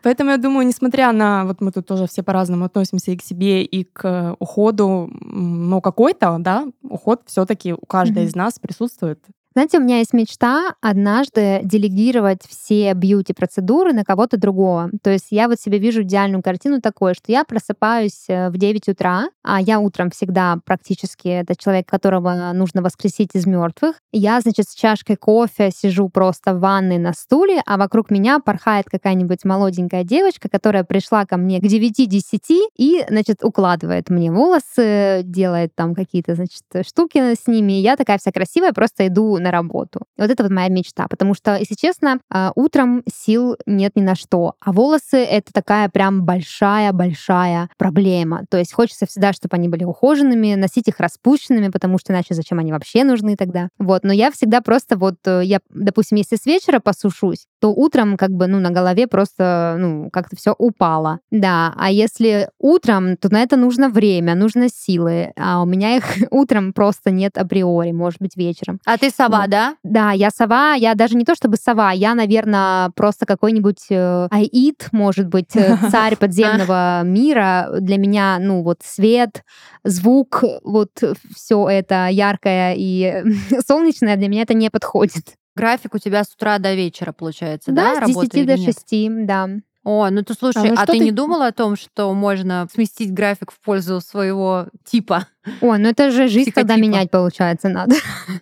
Поэтому 0.03 0.31
я 0.31 0.37
думаю, 0.37 0.65
несмотря 0.67 1.11
на... 1.11 1.45
Вот 1.45 1.61
мы 1.61 1.71
тут 1.71 1.85
тоже 1.87 2.07
все 2.07 2.23
по-разному 2.23 2.65
относимся 2.65 3.11
и 3.11 3.17
к 3.17 3.23
себе, 3.23 3.63
и 3.63 3.83
к 3.83 4.35
уходу, 4.39 5.09
но 5.21 5.81
какой-то, 5.81 6.37
да, 6.39 6.67
уход 6.83 7.21
все 7.25 7.45
таки 7.45 7.73
у 7.73 7.85
каждой 7.85 8.23
mm 8.23 8.29
из 8.29 8.35
нас 8.35 8.59
присутствует. 8.59 9.19
Знаете, 9.53 9.79
у 9.79 9.81
меня 9.81 9.97
есть 9.97 10.13
мечта 10.13 10.75
однажды 10.79 11.61
делегировать 11.63 12.41
все 12.47 12.93
бьюти-процедуры 12.93 13.93
на 13.93 14.03
кого-то 14.03 14.37
другого. 14.37 14.91
То 15.01 15.09
есть 15.09 15.27
я 15.31 15.47
вот 15.47 15.59
себе 15.59 15.79
вижу 15.79 16.03
идеальную 16.03 16.43
картину 16.43 16.81
такой, 16.81 17.15
что 17.15 17.31
я 17.31 17.43
просыпаюсь 17.43 18.25
э, 18.27 18.49
в 18.49 18.57
9 18.57 18.89
утра, 18.89 19.29
а 19.43 19.59
я 19.59 19.79
утром 19.79 20.11
всегда 20.11 20.59
практически 20.63 21.27
это 21.29 21.55
человек, 21.55 21.87
которого 21.87 22.51
нужно 22.53 22.83
воскресить 22.83 23.31
из 23.33 23.47
мертвых. 23.47 23.95
Я, 24.11 24.39
значит, 24.41 24.69
с 24.69 24.75
чашкой 24.75 25.15
кофе 25.15 25.71
сижу 25.75 26.09
просто 26.09 26.53
в 26.53 26.59
ванной 26.59 26.99
на 26.99 27.13
стуле, 27.13 27.63
а 27.65 27.77
вокруг 27.77 28.11
меня 28.11 28.37
порхает 28.37 28.85
какая-нибудь 28.85 29.45
молоденькая 29.45 30.03
девочка, 30.03 30.47
которая 30.47 30.83
пришла 30.83 31.25
ко 31.25 31.37
мне 31.37 31.59
к 31.59 31.63
9-10 31.63 32.67
и, 32.77 33.03
значит, 33.09 33.43
укладывает 33.43 34.11
мне 34.11 34.31
волосы, 34.31 35.21
делает 35.23 35.73
там 35.73 35.95
какие-то, 35.95 36.35
значит, 36.35 36.61
штуки 36.87 37.33
с 37.33 37.47
ними. 37.47 37.73
Я 37.73 37.95
такая 37.95 38.19
вся 38.19 38.31
красивая, 38.31 38.73
просто 38.73 39.07
иду 39.07 39.38
на 39.39 39.51
работу. 39.51 40.01
Вот 40.17 40.29
это 40.29 40.43
вот 40.43 40.51
моя 40.51 40.69
мечта, 40.69 41.07
потому 41.07 41.33
что, 41.33 41.55
если 41.57 41.75
честно, 41.75 42.19
а, 42.29 42.51
утром 42.55 43.03
сил 43.11 43.57
нет 43.65 43.95
ни 43.95 44.01
на 44.01 44.15
что, 44.15 44.53
а 44.59 44.71
волосы— 44.71 45.17
это 45.17 45.51
такая 45.53 45.89
прям 45.89 46.23
большая-большая 46.23 47.69
проблема. 47.77 48.43
То 48.49 48.57
есть 48.57 48.73
хочется 48.73 49.05
всегда, 49.05 49.33
чтобы 49.33 49.55
они 49.55 49.69
были 49.69 49.83
ухоженными, 49.83 50.55
носить 50.55 50.87
их 50.87 50.99
распущенными, 50.99 51.69
потому 51.69 51.97
что 51.97 52.13
иначе 52.13 52.33
зачем 52.33 52.59
они 52.59 52.71
вообще 52.71 53.03
нужны 53.03 53.35
тогда? 53.35 53.69
Вот, 53.77 54.03
но 54.03 54.13
я 54.13 54.31
всегда 54.31 54.61
просто 54.61 54.97
вот, 54.97 55.15
э, 55.25 55.41
я, 55.43 55.59
допустим, 55.69 56.17
если 56.17 56.35
с 56.35 56.45
вечера 56.45 56.79
посушусь, 56.79 57.47
то 57.59 57.73
утром 57.73 58.17
как 58.17 58.31
бы, 58.31 58.47
ну, 58.47 58.59
на 58.59 58.71
голове 58.71 59.07
просто, 59.07 59.75
ну, 59.77 60.09
как-то 60.11 60.35
все 60.35 60.53
упало. 60.57 61.19
Да, 61.31 61.73
а 61.77 61.91
если 61.91 62.49
утром, 62.59 63.17
то 63.17 63.31
на 63.31 63.41
это 63.41 63.57
нужно 63.57 63.89
время, 63.89 64.35
нужно 64.35 64.69
силы, 64.69 65.33
а 65.37 65.61
у 65.61 65.65
меня 65.65 65.97
их 65.97 66.03
утром 66.31 66.73
просто 66.73 67.11
нет 67.11 67.37
априори, 67.37 67.91
может 67.91 68.19
быть, 68.19 68.35
вечером. 68.35 68.79
А 68.85 68.97
ты 68.97 69.09
сова, 69.31 69.47
да? 69.47 69.75
Да, 69.83 70.11
я 70.11 70.29
сова, 70.31 70.73
я 70.73 70.95
даже 70.95 71.15
не 71.15 71.25
то 71.25 71.35
чтобы 71.35 71.57
сова, 71.57 71.91
я, 71.91 72.15
наверное, 72.15 72.89
просто 72.95 73.25
какой-нибудь 73.25 73.85
э, 73.89 74.27
аид, 74.31 74.89
может 74.91 75.27
быть, 75.27 75.55
э, 75.55 75.77
царь 75.91 76.15
подземного 76.15 77.01
мира. 77.03 77.69
Для 77.79 77.97
меня, 77.97 78.37
ну, 78.39 78.63
вот 78.63 78.79
свет, 78.83 79.43
звук, 79.83 80.43
вот 80.63 80.91
все 81.35 81.67
это 81.69 82.07
яркое 82.07 82.75
и 82.77 83.23
солнечное 83.67 84.15
для 84.17 84.27
меня 84.27 84.43
это 84.43 84.53
не 84.53 84.69
подходит. 84.69 85.35
График 85.55 85.95
у 85.95 85.97
тебя 85.97 86.23
с 86.23 86.33
утра 86.33 86.57
до 86.59 86.73
вечера, 86.73 87.11
получается, 87.11 87.71
Да, 87.71 87.93
да? 87.93 87.95
с 87.95 87.99
работы 87.99 88.27
10 88.27 88.35
или 88.35 88.45
до 88.45 88.57
нет? 88.57 88.75
6, 88.75 89.25
да. 89.25 89.49
О, 89.83 90.09
ну 90.09 90.23
ты 90.23 90.33
слушай, 90.33 90.69
ну 90.69 90.73
а, 90.73 90.83
что 90.83 90.91
ты 90.93 90.99
ты- 90.99 91.05
не 91.05 91.11
думала 91.11 91.47
о 91.47 91.51
том, 91.51 91.75
что 91.75 92.13
можно 92.13 92.67
сместить 92.71 93.13
график 93.13 93.51
в 93.51 93.59
пользу 93.61 94.01
своего 94.01 94.67
типа? 94.85 95.27
Ой, 95.61 95.79
ну 95.79 95.89
это 95.89 96.11
же 96.11 96.27
жизнь 96.27 96.51
тогда 96.51 96.75
Психотипа. 96.75 96.91
менять, 96.95 97.11
получается, 97.11 97.69
надо. 97.69 97.95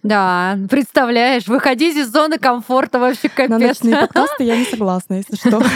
Да, 0.03 0.57
представляешь, 0.69 1.47
выходить 1.47 1.95
из 1.95 2.11
зоны 2.11 2.37
комфорта 2.37 2.99
вообще 2.99 3.27
На 3.27 3.47
капец. 3.47 3.59
ночные 3.59 3.97
подкасты 3.97 4.43
я 4.43 4.57
не 4.57 4.65
согласна, 4.65 5.15
если 5.15 5.35
что. 5.35 5.61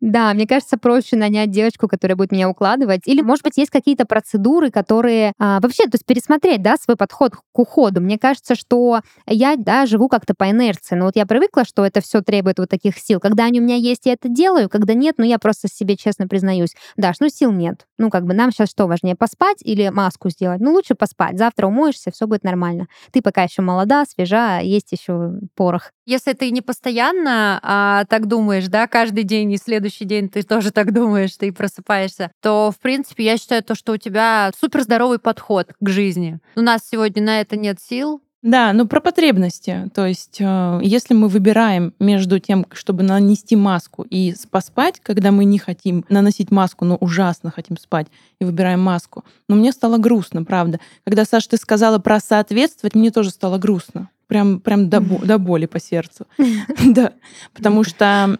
Да, 0.00 0.32
мне 0.32 0.46
кажется, 0.46 0.78
проще 0.78 1.16
нанять 1.16 1.50
девочку, 1.50 1.86
которая 1.86 2.16
будет 2.16 2.32
меня 2.32 2.48
укладывать. 2.48 3.02
Или, 3.04 3.20
может 3.20 3.44
быть, 3.44 3.58
есть 3.58 3.70
какие-то 3.70 4.06
процедуры, 4.06 4.70
которые 4.70 5.34
а, 5.38 5.60
вообще, 5.60 5.84
то 5.84 5.90
есть 5.94 6.06
пересмотреть, 6.06 6.62
да, 6.62 6.76
свой 6.78 6.96
подход 6.96 7.36
к 7.36 7.58
уходу. 7.58 8.00
Мне 8.00 8.18
кажется, 8.18 8.54
что 8.54 9.00
я, 9.26 9.56
да, 9.56 9.84
живу 9.84 10.08
как-то 10.08 10.32
по 10.34 10.48
инерции. 10.50 10.94
Но 10.94 11.04
вот 11.06 11.16
я 11.16 11.26
привыкла, 11.26 11.64
что 11.64 11.84
это 11.84 12.00
все 12.00 12.22
требует 12.22 12.58
вот 12.58 12.70
таких 12.70 12.96
сил. 12.98 13.20
Когда 13.20 13.44
они 13.44 13.60
у 13.60 13.62
меня 13.62 13.76
есть, 13.76 14.06
я 14.06 14.14
это 14.14 14.28
делаю. 14.28 14.70
Когда 14.70 14.94
нет, 14.94 15.16
ну 15.18 15.24
я 15.24 15.38
просто 15.38 15.68
себе 15.68 15.96
честно 15.96 16.26
признаюсь. 16.26 16.74
Даш, 16.96 17.16
ну 17.20 17.28
сил 17.28 17.52
нет. 17.52 17.86
Ну 17.98 18.08
как 18.08 18.24
бы 18.24 18.32
нам 18.32 18.52
сейчас 18.52 18.70
что 18.70 18.86
важнее, 18.86 19.16
поспать 19.16 19.58
или 19.60 19.90
маску 19.90 20.19
сделать? 20.28 20.60
Ну 20.60 20.72
лучше 20.72 20.94
поспать. 20.94 21.38
Завтра 21.38 21.66
умоешься, 21.66 22.10
все 22.10 22.26
будет 22.26 22.44
нормально. 22.44 22.88
Ты 23.12 23.22
пока 23.22 23.42
еще 23.42 23.62
молода, 23.62 24.04
свежа, 24.04 24.58
есть 24.58 24.92
еще 24.92 25.32
порох. 25.54 25.92
Если 26.06 26.32
ты 26.32 26.50
не 26.50 26.60
постоянно 26.60 27.60
а, 27.62 28.04
так 28.06 28.26
думаешь, 28.26 28.68
да, 28.68 28.86
каждый 28.86 29.24
день 29.24 29.52
и 29.52 29.56
следующий 29.56 30.04
день 30.04 30.28
ты 30.28 30.42
тоже 30.42 30.72
так 30.72 30.92
думаешь, 30.92 31.36
ты 31.36 31.52
просыпаешься, 31.52 32.32
то, 32.42 32.70
в 32.70 32.80
принципе, 32.80 33.24
я 33.24 33.36
считаю 33.36 33.62
то, 33.62 33.74
что 33.74 33.92
у 33.92 33.96
тебя 33.96 34.50
супер 34.60 34.82
здоровый 34.82 35.18
подход 35.18 35.72
к 35.80 35.88
жизни. 35.88 36.40
У 36.56 36.60
нас 36.60 36.82
сегодня 36.90 37.22
на 37.22 37.40
это 37.40 37.56
нет 37.56 37.80
сил. 37.80 38.20
Да, 38.42 38.72
ну 38.72 38.86
про 38.86 39.00
потребности. 39.00 39.90
То 39.94 40.06
есть, 40.06 40.38
э, 40.40 40.80
если 40.82 41.12
мы 41.12 41.28
выбираем 41.28 41.92
между 41.98 42.38
тем, 42.38 42.66
чтобы 42.72 43.02
нанести 43.02 43.54
маску 43.54 44.02
и 44.08 44.34
поспать, 44.50 44.98
когда 45.02 45.30
мы 45.30 45.44
не 45.44 45.58
хотим 45.58 46.04
наносить 46.08 46.50
маску, 46.50 46.86
но 46.86 46.96
ужасно 46.96 47.50
хотим 47.50 47.76
спать, 47.76 48.06
и 48.40 48.44
выбираем 48.44 48.80
маску, 48.80 49.24
но 49.48 49.56
мне 49.56 49.72
стало 49.72 49.98
грустно, 49.98 50.42
правда. 50.44 50.80
Когда, 51.04 51.26
Саша, 51.26 51.50
ты 51.50 51.56
сказала 51.58 51.98
про 51.98 52.18
соответствовать, 52.18 52.94
мне 52.94 53.10
тоже 53.10 53.30
стало 53.30 53.58
грустно. 53.58 54.08
Прям, 54.26 54.60
прям 54.60 54.88
до, 54.88 55.00
бо- 55.00 55.18
до 55.26 55.38
боли 55.38 55.66
по 55.66 55.78
сердцу. 55.80 56.26
Да, 56.84 57.12
потому 57.52 57.84
что, 57.84 58.38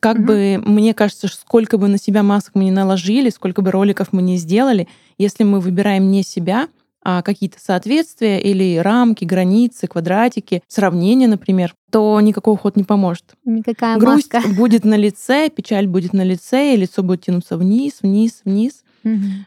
как 0.00 0.24
бы, 0.24 0.60
мне 0.64 0.92
кажется, 0.92 1.28
сколько 1.28 1.78
бы 1.78 1.86
на 1.86 1.98
себя 1.98 2.24
масок 2.24 2.54
мы 2.54 2.64
не 2.64 2.70
наложили, 2.72 3.30
сколько 3.30 3.62
бы 3.62 3.70
роликов 3.70 4.08
мы 4.12 4.22
не 4.22 4.38
сделали, 4.38 4.88
если 5.18 5.44
мы 5.44 5.60
выбираем 5.60 6.10
не 6.10 6.24
себя, 6.24 6.66
какие-то 7.02 7.58
соответствия 7.60 8.40
или 8.40 8.76
рамки, 8.78 9.24
границы, 9.24 9.86
квадратики, 9.86 10.62
сравнения, 10.68 11.28
например, 11.28 11.74
то 11.90 12.20
никакой 12.20 12.54
уход 12.54 12.76
не 12.76 12.84
поможет. 12.84 13.24
Никакая 13.44 13.98
Грусть 13.98 14.32
маска. 14.32 14.48
будет 14.56 14.84
на 14.84 14.96
лице, 14.96 15.48
печаль 15.48 15.86
будет 15.86 16.12
на 16.12 16.22
лице, 16.22 16.74
и 16.74 16.76
лицо 16.76 17.02
будет 17.02 17.22
тянуться 17.22 17.56
вниз, 17.56 17.98
вниз, 18.02 18.42
вниз. 18.44 18.84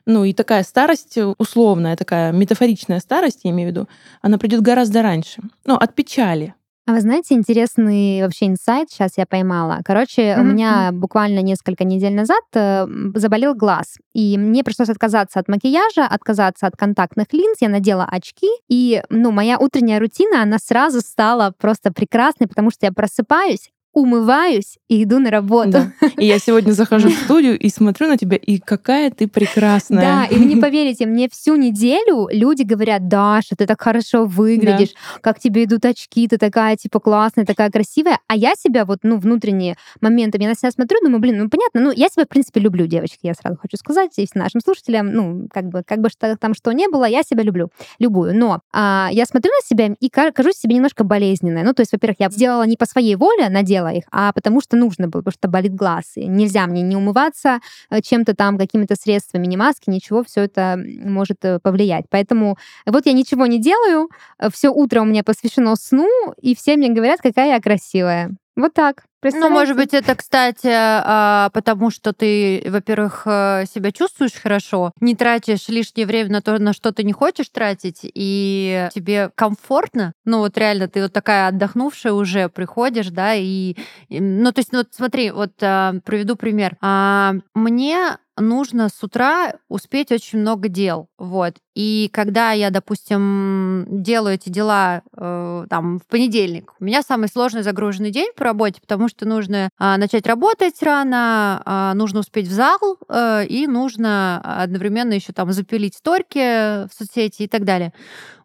Ну 0.06 0.24
и 0.24 0.34
такая 0.34 0.64
старость 0.64 1.18
условная, 1.38 1.96
такая 1.96 2.32
метафоричная 2.32 3.00
старость, 3.00 3.42
я 3.44 3.52
имею 3.52 3.70
в 3.70 3.72
виду, 3.72 3.90
она 4.22 4.38
придет 4.38 4.62
гораздо 4.62 5.02
раньше. 5.02 5.42
Ну, 5.66 5.76
от 5.76 5.94
печали. 5.94 6.56
А 6.86 6.92
вы 6.92 7.00
знаете, 7.00 7.34
интересный 7.36 8.22
вообще 8.22 8.48
инсайт 8.48 8.90
сейчас 8.90 9.12
я 9.18 9.26
поймала. 9.26 9.80
Короче, 9.86 10.36
у 10.38 10.44
Мгм, 10.44 10.54
меня 10.56 10.90
буквально 10.92 11.40
несколько 11.40 11.86
недель 11.86 12.14
назад 12.14 12.44
э, 12.56 12.86
заболел 13.16 13.56
глаз, 13.56 13.96
и 14.14 14.38
мне 14.38 14.66
пришлось 14.66 14.90
отказаться 14.90 15.40
от 15.40 15.48
макияжа, 15.48 16.06
отказаться 16.06 16.68
от 16.68 16.76
контактных 16.76 17.32
линз, 17.32 17.58
я 17.62 17.70
надела 17.70 18.04
очки, 18.04 18.50
и, 18.68 19.02
ну, 19.10 19.32
моя 19.32 19.58
утренняя 19.60 19.98
рутина, 20.00 20.42
она 20.42 20.58
сразу 20.60 21.00
стала 21.00 21.54
просто 21.58 21.94
прекрасной, 21.94 22.48
потому 22.48 22.70
что 22.70 22.86
я 22.86 22.92
просыпаюсь, 22.92 23.70
умываюсь 23.94 24.78
и 24.90 25.04
иду 25.04 25.20
на 25.20 25.30
работу. 25.32 25.72
Да. 25.72 25.92
И 26.18 26.26
я 26.26 26.40
сегодня 26.40 26.72
захожу 26.72 27.10
в 27.10 27.14
студию 27.14 27.58
и 27.58 27.70
смотрю 27.70 28.08
на 28.08 28.18
тебя, 28.18 28.38
и 28.38 28.58
какая 28.58 29.10
ты 29.12 29.28
прекрасная. 29.28 30.02
Да, 30.02 30.26
и 30.26 30.38
вы 30.38 30.46
не 30.46 30.56
поверите, 30.56 31.06
мне 31.06 31.30
всю 31.30 31.56
неделю 31.56 32.28
люди 32.32 32.64
говорят, 32.64 33.08
Даша, 33.08 33.56
ты 33.56 33.66
так 33.66 33.82
хорошо 33.82 34.26
выглядишь, 34.26 34.94
как 35.22 35.40
тебе 35.40 35.64
идут 35.64 35.86
очки, 35.86 36.28
ты 36.28 36.38
такая, 36.38 36.76
типа, 36.76 37.00
классная, 37.00 37.46
такая 37.46 37.70
красивая. 37.70 38.20
А 38.28 38.36
я 38.36 38.54
себя 38.56 38.86
вот, 38.86 39.00
ну, 39.04 39.18
внутренние 39.18 39.76
моменты, 40.02 40.38
я 40.42 40.50
на 40.50 40.56
себя 40.56 40.72
смотрю, 40.72 41.00
думаю, 41.02 41.20
блин, 41.20 41.38
ну, 41.38 41.50
понятно, 41.50 41.82
ну, 41.82 41.92
я 41.92 42.10
себя, 42.10 42.26
в 42.26 42.28
принципе, 42.28 42.60
люблю, 42.60 42.88
девочки, 42.88 43.20
я 43.24 43.34
сразу 43.34 43.58
хочу 43.58 43.78
сказать, 43.78 44.12
и 44.18 44.28
нашим 44.34 44.62
слушателям, 44.62 45.12
ну, 45.14 45.48
как 45.52 45.66
бы, 45.66 45.84
как 45.86 46.00
бы 46.00 46.10
что, 46.10 46.36
там 46.38 46.54
что 46.54 46.72
не 46.72 46.88
было, 46.88 47.06
я 47.06 47.24
себя 47.24 47.44
люблю, 47.44 47.70
любую. 48.00 48.36
Но 48.36 48.62
а, 48.72 49.10
я 49.12 49.26
смотрю 49.26 49.52
на 49.52 49.68
себя 49.68 49.96
и 50.00 50.10
ка- 50.10 50.32
кажусь 50.32 50.56
себе 50.56 50.76
немножко 50.76 51.04
болезненной. 51.04 51.64
Ну, 51.64 51.74
то 51.74 51.82
есть, 51.82 51.92
во-первых, 51.92 52.18
я 52.20 52.30
сделала 52.30 52.64
не 52.64 52.78
по 52.78 52.86
своей 52.86 53.16
воле, 53.16 53.50
надела 53.50 53.83
их, 53.92 54.04
а 54.12 54.32
потому 54.34 54.62
что 54.62 54.78
нужно 54.78 55.08
было, 55.08 55.22
потому 55.22 55.34
что 55.34 55.48
болит 55.48 55.76
глаз. 55.76 56.14
И 56.16 56.26
нельзя 56.26 56.68
мне 56.68 56.82
не 56.82 56.96
умываться 56.96 57.60
э, 57.90 58.02
чем-то 58.02 58.36
там, 58.36 58.58
какими-то 58.58 58.96
средствами, 58.96 59.46
не 59.46 59.58
маски, 59.58 59.90
ничего, 59.90 60.24
все 60.24 60.42
это 60.42 60.78
может 60.78 61.44
э, 61.44 61.60
повлиять. 61.60 62.06
Поэтому 62.10 62.58
вот 62.86 63.06
я 63.06 63.14
ничего 63.14 63.46
не 63.46 63.60
делаю, 63.60 64.10
все 64.52 64.70
утро 64.70 65.02
у 65.02 65.06
меня 65.06 65.24
посвящено 65.24 65.76
сну, 65.76 66.10
и 66.42 66.56
все 66.56 66.78
мне 66.78 66.90
говорят, 66.90 67.22
какая 67.22 67.56
я 67.56 67.60
красивая. 67.62 68.36
Вот 68.56 68.74
так. 68.74 69.04
Ну, 69.24 69.50
может 69.50 69.78
быть, 69.78 69.94
это, 69.94 70.16
кстати, 70.16 70.68
а, 70.70 71.50
потому 71.54 71.90
что 71.90 72.12
ты, 72.12 72.62
во-первых, 72.68 73.24
э, 73.26 73.64
себя 73.74 73.92
чувствуешь 73.92 74.34
хорошо, 74.34 74.92
не 75.00 75.16
тратишь 75.16 75.70
лишнее 75.70 76.06
время 76.06 76.30
на 76.30 76.42
то, 76.42 76.60
на 76.60 76.74
что 76.74 76.92
ты 76.92 77.04
не 77.04 77.14
хочешь 77.14 77.48
тратить, 77.50 78.02
и 78.04 78.90
тебе 78.94 79.32
комфортно. 79.34 80.14
Ну, 80.26 80.40
вот 80.40 80.58
реально, 80.58 80.88
ты 80.90 81.04
вот 81.04 81.14
такая 81.14 81.48
отдохнувшая 81.48 82.14
уже 82.14 82.50
приходишь, 82.50 83.10
да, 83.10 83.34
и... 83.34 83.76
и, 84.10 84.20
Ну, 84.20 84.52
то 84.52 84.60
есть, 84.60 84.74
ну, 84.74 84.80
вот 84.80 84.90
смотри, 84.92 85.32
вот 85.32 85.54
а, 85.62 85.94
приведу 86.04 86.36
пример. 86.36 86.76
А, 86.82 87.36
Мне 87.54 88.18
нужно 88.38 88.90
с 88.90 89.04
утра 89.04 89.54
успеть 89.70 90.12
очень 90.12 90.40
много 90.40 90.68
дел, 90.68 91.08
вот. 91.18 91.56
И 91.76 92.10
когда 92.14 92.52
я, 92.52 92.70
допустим, 92.70 93.86
делаю 93.90 94.36
эти 94.36 94.50
дела 94.50 95.02
э, 95.16 95.66
там 95.70 96.00
в 96.00 96.06
понедельник, 96.06 96.74
у 96.80 96.84
меня 96.84 97.02
самый 97.02 97.28
сложный 97.28 97.64
загруженный 97.64 98.12
день 98.12 98.32
по 98.36 98.44
работе, 98.44 98.80
потому 98.80 99.08
что 99.08 99.28
нужно 99.28 99.70
а, 99.80 99.98
начать 99.98 100.28
работать 100.28 100.82
рано, 100.84 101.62
а, 101.66 101.94
нужно 101.96 102.20
успеть 102.20 102.48
в 102.48 102.52
зал 102.52 102.80
э, 103.10 103.46
и 103.48 103.66
нужно 103.68 104.40
одновременно 104.62 105.14
еще 105.14 105.34
там 105.34 105.52
запилить 105.52 105.96
сторики 105.96 106.86
в 106.88 106.90
соцсети 106.94 107.44
и 107.44 107.48
так 107.48 107.64
далее. 107.64 107.94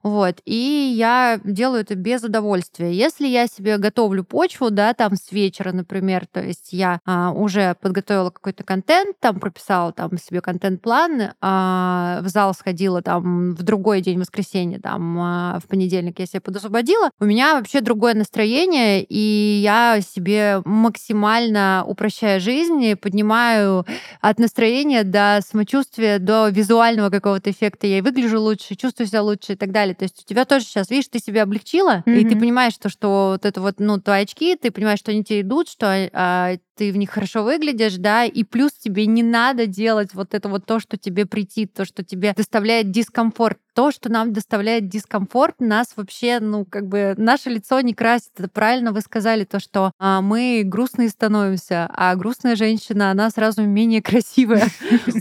Вот. 0.03 0.41
И 0.45 0.95
я 0.97 1.41
делаю 1.45 1.83
это 1.83 1.95
без 1.95 2.23
удовольствия. 2.23 2.93
Если 2.93 3.27
я 3.27 3.47
себе 3.47 3.79
готовлю 3.79 4.25
почву, 4.25 4.71
да, 4.71 4.95
там 4.95 5.17
с 5.17 5.33
вечера, 5.33 5.73
например, 5.73 6.27
то 6.27 6.41
есть 6.41 6.73
я 6.73 7.01
а, 7.05 7.33
уже 7.33 7.77
подготовила 7.81 8.31
какой-то 8.31 8.65
контент, 8.65 9.19
там 9.21 9.41
прописала 9.41 9.93
там 9.93 10.17
себе 10.19 10.41
контент-план, 10.41 11.33
а, 11.41 12.21
в 12.23 12.29
зал 12.29 12.55
сходила 12.55 13.03
там 13.03 13.18
там 13.21 13.55
в 13.55 13.63
другой 13.63 14.01
день, 14.01 14.19
воскресенье, 14.19 14.79
там 14.79 15.19
а, 15.21 15.61
в 15.63 15.69
понедельник 15.69 16.19
я 16.19 16.27
себя 16.27 16.41
подосвободила, 16.41 17.11
у 17.21 17.25
меня 17.25 17.55
вообще 17.55 17.81
другое 17.81 18.15
настроение, 18.15 19.05
и 19.05 19.61
я 19.63 20.01
себе 20.01 20.63
максимально 20.65 21.85
упрощаю 21.87 22.41
жизнь, 22.41 22.95
поднимаю 22.97 23.85
от 24.21 24.39
настроения 24.39 25.05
до 25.05 25.41
самочувствия, 25.47 26.19
до 26.19 26.49
визуального 26.49 27.11
какого-то 27.11 27.51
эффекта. 27.51 27.87
Я 27.87 27.99
и 27.99 28.01
выгляжу 28.03 28.41
лучше, 28.41 28.75
чувствую 28.75 29.07
себя 29.07 29.23
лучше 29.23 29.53
и 29.53 29.57
так 29.57 29.73
далее. 29.73 29.95
То 29.95 30.05
есть 30.05 30.23
у 30.25 30.29
тебя 30.29 30.45
тоже 30.45 30.65
сейчас, 30.65 30.91
видишь, 30.91 31.09
ты 31.09 31.19
себя 31.19 31.43
облегчила, 31.43 32.03
mm-hmm. 32.07 32.19
и 32.19 32.29
ты 32.29 32.37
понимаешь, 32.37 32.75
что, 32.75 32.89
что 32.89 33.31
вот 33.33 33.45
это 33.45 33.61
вот, 33.61 33.77
ну, 33.79 34.01
твои 34.01 34.23
очки, 34.23 34.57
ты 34.57 34.71
понимаешь, 34.71 34.99
что 34.99 35.11
они 35.11 35.25
тебе 35.25 35.43
идут, 35.43 35.69
что 35.69 36.11
а, 36.13 36.57
ты 36.79 36.93
в 36.93 36.97
них 36.97 37.11
хорошо 37.11 37.43
выглядишь, 37.43 37.97
да, 37.97 38.25
и 38.25 38.45
плюс 38.45 38.73
тебе 38.73 39.07
не 39.07 39.25
надо 39.25 39.67
делать 39.67 40.15
вот 40.15 40.33
это 40.33 40.49
вот 40.49 40.65
то, 40.65 40.79
что 40.79 40.97
тебе 40.97 41.27
претит, 41.27 41.75
то, 41.75 41.85
что 41.85 42.05
тебе 42.05 42.35
доставляет 42.37 42.93
дискомфорт. 42.93 43.59
То, 43.75 43.91
что 43.91 44.11
нам 44.11 44.33
доставляет 44.33 44.89
дискомфорт, 44.89 45.57
нас 45.61 45.93
вообще, 45.97 46.39
ну, 46.41 46.65
как 46.65 46.87
бы, 46.87 47.15
наше 47.17 47.51
лицо 47.51 47.81
не 47.81 47.95
красит. 47.95 48.31
Это 48.37 48.49
правильно 48.49 48.93
вы 48.93 49.01
сказали, 49.01 49.45
то, 49.45 49.59
что 49.59 49.93
а, 49.99 50.21
мы 50.21 50.63
грустные 50.65 51.09
становимся, 51.09 51.89
а 51.93 52.15
грустная 52.15 52.55
женщина, 52.55 53.11
она 53.11 53.31
сразу 53.31 53.63
менее 53.63 54.01
красивая. 54.03 54.69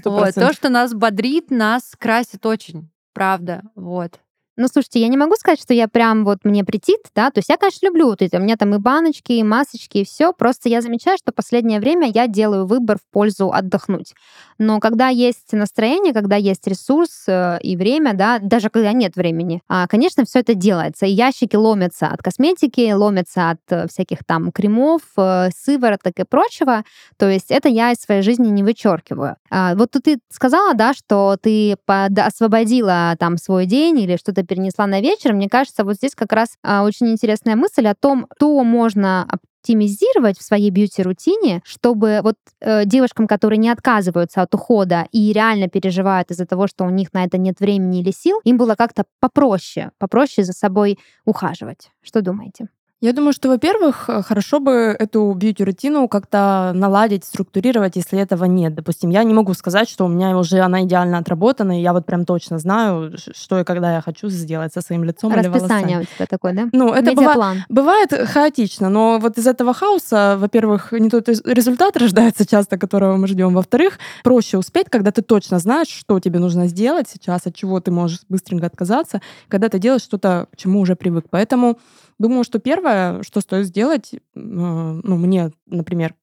Вот. 0.06 0.36
То, 0.36 0.54
что 0.54 0.70
нас 0.70 0.94
бодрит, 0.94 1.50
нас 1.50 1.96
красит 1.98 2.46
очень. 2.46 2.90
Правда. 3.14 3.64
Вот. 3.74 4.20
Ну, 4.60 4.68
слушайте, 4.68 5.00
я 5.00 5.08
не 5.08 5.18
могу 5.18 5.36
сказать, 5.36 5.62
что 5.62 5.76
я 5.76 5.88
прям 5.88 6.26
вот 6.26 6.40
мне 6.44 6.64
претит, 6.64 7.02
да, 7.14 7.30
то 7.30 7.38
есть 7.38 7.50
я, 7.50 7.58
конечно, 7.58 7.86
люблю 7.86 8.08
вот 8.08 8.24
эти, 8.24 8.36
у 8.38 8.40
меня 8.40 8.58
там 8.58 8.74
и 8.74 8.80
баночки, 8.80 9.34
и 9.34 9.44
масочки, 9.44 10.00
и 10.00 10.04
все, 10.04 10.34
просто 10.34 10.68
я 10.68 10.82
замечаю, 10.82 11.20
что 11.20 11.32
последнее 11.32 11.80
время 11.80 12.10
я 12.12 12.26
делаю 12.28 12.66
выбор 12.66 12.98
в 12.98 13.12
пользу 13.14 13.52
отдохнуть. 13.52 14.16
Но 14.58 14.80
когда 14.80 15.10
есть 15.10 15.52
настроение, 15.52 16.14
когда 16.14 16.36
есть 16.36 16.66
ресурс 16.66 17.26
э, 17.28 17.60
и 17.62 17.78
время, 17.78 18.16
да, 18.16 18.40
даже 18.40 18.70
когда 18.70 18.92
нет 18.94 19.16
времени, 19.16 19.62
а, 19.68 19.88
конечно, 19.88 20.26
все 20.26 20.40
это 20.40 20.56
делается. 20.56 21.06
И 21.06 21.12
ящики 21.12 21.56
ломятся 21.56 22.08
от 22.08 22.24
косметики, 22.24 22.92
ломятся 22.92 23.52
от 23.52 23.60
э, 23.70 23.88
всяких 23.88 24.24
там 24.26 24.52
кремов, 24.52 25.02
э, 25.18 25.50
сывороток 25.56 26.20
и 26.20 26.24
прочего. 26.24 26.84
То 27.18 27.30
есть 27.30 27.52
это 27.52 27.70
я 27.70 27.92
из 27.92 27.98
своей 27.98 28.24
жизни 28.24 28.48
не 28.48 28.64
вычеркиваю. 28.64 29.36
А, 29.52 29.76
вот 29.76 29.92
тут 29.92 30.04
ты 30.04 30.18
сказала, 30.30 30.74
да, 30.74 30.94
что 30.96 31.38
ты 31.40 31.78
освободила 31.86 33.16
там 33.20 33.38
свой 33.38 33.68
день 33.68 34.00
или 34.00 34.18
что-то 34.18 34.47
перенесла 34.48 34.88
на 34.88 35.02
вечер. 35.02 35.34
Мне 35.34 35.50
кажется, 35.50 35.84
вот 35.84 35.96
здесь 35.96 36.16
как 36.16 36.34
раз 36.34 36.58
а, 36.64 36.84
очень 36.84 37.10
интересная 37.10 37.56
мысль 37.56 37.88
о 37.88 37.96
том, 37.96 38.28
что 38.38 38.64
можно 38.64 39.28
оптимизировать 39.68 40.40
в 40.40 40.44
своей 40.44 40.70
бьюти-рутине, 40.70 41.62
чтобы 41.66 42.22
вот 42.24 42.36
э, 42.62 42.86
девушкам, 42.86 43.28
которые 43.28 43.58
не 43.58 43.70
отказываются 43.70 44.42
от 44.42 44.56
ухода 44.56 45.08
и 45.12 45.34
реально 45.34 45.68
переживают 45.68 46.32
из-за 46.32 46.46
того, 46.46 46.68
что 46.68 46.86
у 46.86 46.90
них 46.90 47.14
на 47.14 47.26
это 47.26 47.38
нет 47.38 47.60
времени 47.60 48.00
или 48.00 48.12
сил, 48.12 48.40
им 48.46 48.58
было 48.58 48.76
как-то 48.76 49.04
попроще, 49.20 49.92
попроще 49.98 50.46
за 50.46 50.54
собой 50.54 50.98
ухаживать. 51.26 51.90
Что 52.02 52.22
думаете? 52.22 52.70
Я 53.00 53.14
думаю, 53.14 53.32
что, 53.32 53.50
во-первых, 53.50 54.10
э, 54.10 54.24
хорошо 54.24 54.60
бы 54.60 54.96
эту 54.98 55.32
бьюти-рутину 55.34 56.08
как-то 56.08 56.72
наладить, 56.74 57.26
структурировать, 57.26 57.96
если 57.96 58.18
этого 58.18 58.46
нет. 58.46 58.74
Допустим, 58.74 59.12
я 59.12 59.24
не 59.24 59.36
могу 59.36 59.54
сказать, 59.54 59.88
что 59.88 60.06
у 60.06 60.08
меня 60.08 60.36
уже 60.36 60.62
она 60.62 60.82
идеально 60.84 61.20
отработана, 61.20 61.78
и 61.78 61.84
я 61.84 61.94
вот 61.94 62.08
прям 62.08 62.26
точно 62.26 62.58
знаю, 62.58 63.14
что 63.36 63.60
и 63.60 63.64
когда 63.64 63.94
я 63.94 64.02
хочу 64.02 64.30
сделать 64.30 64.74
со 64.74 64.82
своим 64.82 65.04
лицом 65.04 65.32
Расписание 65.32 65.60
или 65.60 65.68
волосами. 65.68 66.02
у 66.02 66.06
тебя 66.16 66.26
такое, 66.26 66.54
да? 66.54 66.70
Ну, 66.74 66.92
это 66.92 67.12
быва- 67.12 67.58
бывает 67.70 68.12
хаотично, 68.30 68.90
но 68.90 69.20
вот 69.20 69.38
из 69.38 69.46
этого 69.46 69.76
хаоса, 69.76 70.36
во-первых, 70.40 70.92
не 70.92 71.12
тот 71.12 71.30
результат 71.30 71.98
рождается 71.98 72.48
часто, 72.48 72.80
которого 72.80 73.16
мы 73.18 73.28
ждем. 73.28 73.54
Во-вторых, 73.54 74.00
проще 74.24 74.58
успеть, 74.58 74.88
когда 74.90 75.12
ты 75.12 75.22
точно 75.22 75.60
знаешь, 75.60 75.90
что 75.90 76.20
тебе 76.20 76.40
нужно 76.40 76.66
сделать 76.66 77.08
сейчас, 77.08 77.46
от 77.46 77.54
чего 77.54 77.80
ты 77.80 77.92
можешь 77.92 78.22
быстренько 78.28 78.66
отказаться, 78.66 79.22
когда 79.50 79.70
ты 79.70 79.78
делаешь 79.78 80.02
что-то, 80.02 80.48
к 80.52 80.58
чему 80.58 80.80
уже 80.80 80.96
привык. 80.96 81.26
Поэтому 81.30 81.78
Думаю, 82.20 82.44
что 82.44 82.60
первое, 82.60 83.22
что 83.24 83.42
стоит 83.42 83.68
сделать, 83.68 84.14
э, 84.14 84.20
ну, 84.36 85.18
мне, 85.18 85.52
например, 85.68 86.16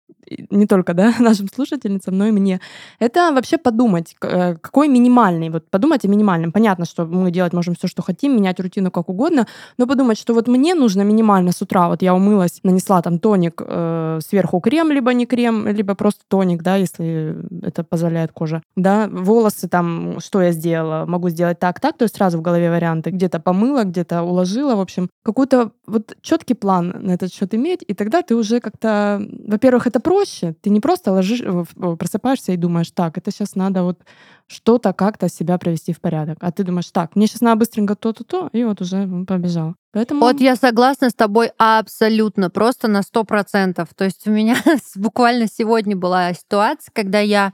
не 0.51 0.67
только 0.67 0.95
да, 0.95 1.15
нашим 1.21 1.49
слушательницам, 1.49 2.17
но 2.17 2.27
и 2.27 2.31
мне, 2.31 2.61
это 2.99 3.33
вообще 3.33 3.59
подумать, 3.59 4.17
э, 4.23 4.57
какой 4.57 4.89
минимальный, 4.89 5.51
вот 5.51 5.69
подумать 5.71 6.05
о 6.05 6.09
минимальном. 6.09 6.53
Понятно, 6.53 6.85
что 6.85 7.05
мы 7.05 7.31
делать 7.31 7.53
можем 7.53 7.75
все, 7.75 7.89
что 7.89 8.03
хотим, 8.03 8.37
менять 8.37 8.61
рутину 8.61 8.91
как 8.91 9.09
угодно, 9.09 9.47
но 9.79 9.87
подумать, 9.87 10.19
что 10.19 10.35
вот 10.35 10.49
мне 10.49 10.75
нужно 10.75 11.03
минимально 11.03 11.53
с 11.53 11.63
утра, 11.63 11.89
вот 11.89 12.03
я 12.03 12.15
умылась, 12.15 12.61
нанесла 12.63 13.03
там 13.03 13.19
тоник, 13.19 13.63
э, 13.65 14.21
сверху 14.27 14.61
крем, 14.61 14.91
либо 14.91 15.13
не 15.13 15.27
крем, 15.27 15.69
либо 15.69 15.95
просто 15.95 16.23
тоник, 16.29 16.63
да, 16.63 16.77
если 16.77 17.37
это 17.63 17.85
позволяет 17.85 18.33
кожа, 18.33 18.63
да, 18.77 19.09
волосы 19.09 19.69
там, 19.69 20.21
что 20.21 20.43
я 20.43 20.53
сделала, 20.53 21.07
могу 21.07 21.29
сделать 21.29 21.59
так, 21.59 21.81
так, 21.81 21.97
то 21.97 22.05
есть 22.05 22.17
сразу 22.17 22.39
в 22.39 22.43
голове 22.43 22.71
варианты, 22.71 23.11
где-то 23.11 23.41
помыла, 23.41 23.85
где-то 23.85 24.23
уложила, 24.23 24.77
в 24.77 24.81
общем, 24.81 25.09
какой-то 25.23 25.71
вот 25.87 26.17
четкий 26.23 26.55
план 26.55 26.95
на 27.01 27.13
этот 27.13 27.33
счет 27.33 27.55
иметь, 27.55 27.85
и 27.87 27.95
тогда 27.95 28.23
ты 28.23 28.35
уже 28.35 28.61
как-то, 28.61 29.23
во-первых, 29.47 29.87
это 29.87 30.01
проще. 30.15 30.55
Ты 30.61 30.71
не 30.71 30.81
просто 30.81 31.13
ложишь, 31.13 31.43
просыпаешься 31.99 32.53
и 32.53 32.57
думаешь, 32.57 32.91
так, 32.91 33.19
это 33.19 33.31
сейчас 33.31 33.57
надо 33.57 33.83
вот 33.83 34.01
что-то 34.47 34.93
как-то 34.93 35.29
себя 35.29 35.59
привести 35.59 35.93
в 35.93 36.01
порядок. 36.01 36.39
А 36.41 36.53
ты 36.53 36.65
думаешь, 36.65 36.91
так, 36.91 37.17
мне 37.17 37.27
сейчас 37.27 37.41
надо 37.41 37.61
быстренько 37.61 37.95
то-то-то, 37.97 38.49
и 38.53 38.65
вот 38.65 38.81
уже 38.81 39.09
побежал. 39.27 39.75
Поэтому... 39.95 40.21
Вот 40.21 40.41
я 40.41 40.57
согласна 40.57 41.09
с 41.09 41.15
тобой 41.15 41.53
абсолютно, 41.57 42.51
просто 42.51 42.89
на 42.89 43.03
сто 43.03 43.23
процентов. 43.23 43.91
То 43.95 44.05
есть 44.05 44.27
у 44.27 44.33
меня 44.33 44.57
буквально 44.97 45.47
сегодня 45.47 45.95
была 45.97 46.35
ситуация, 46.35 46.91
когда 46.93 47.21
я, 47.21 47.53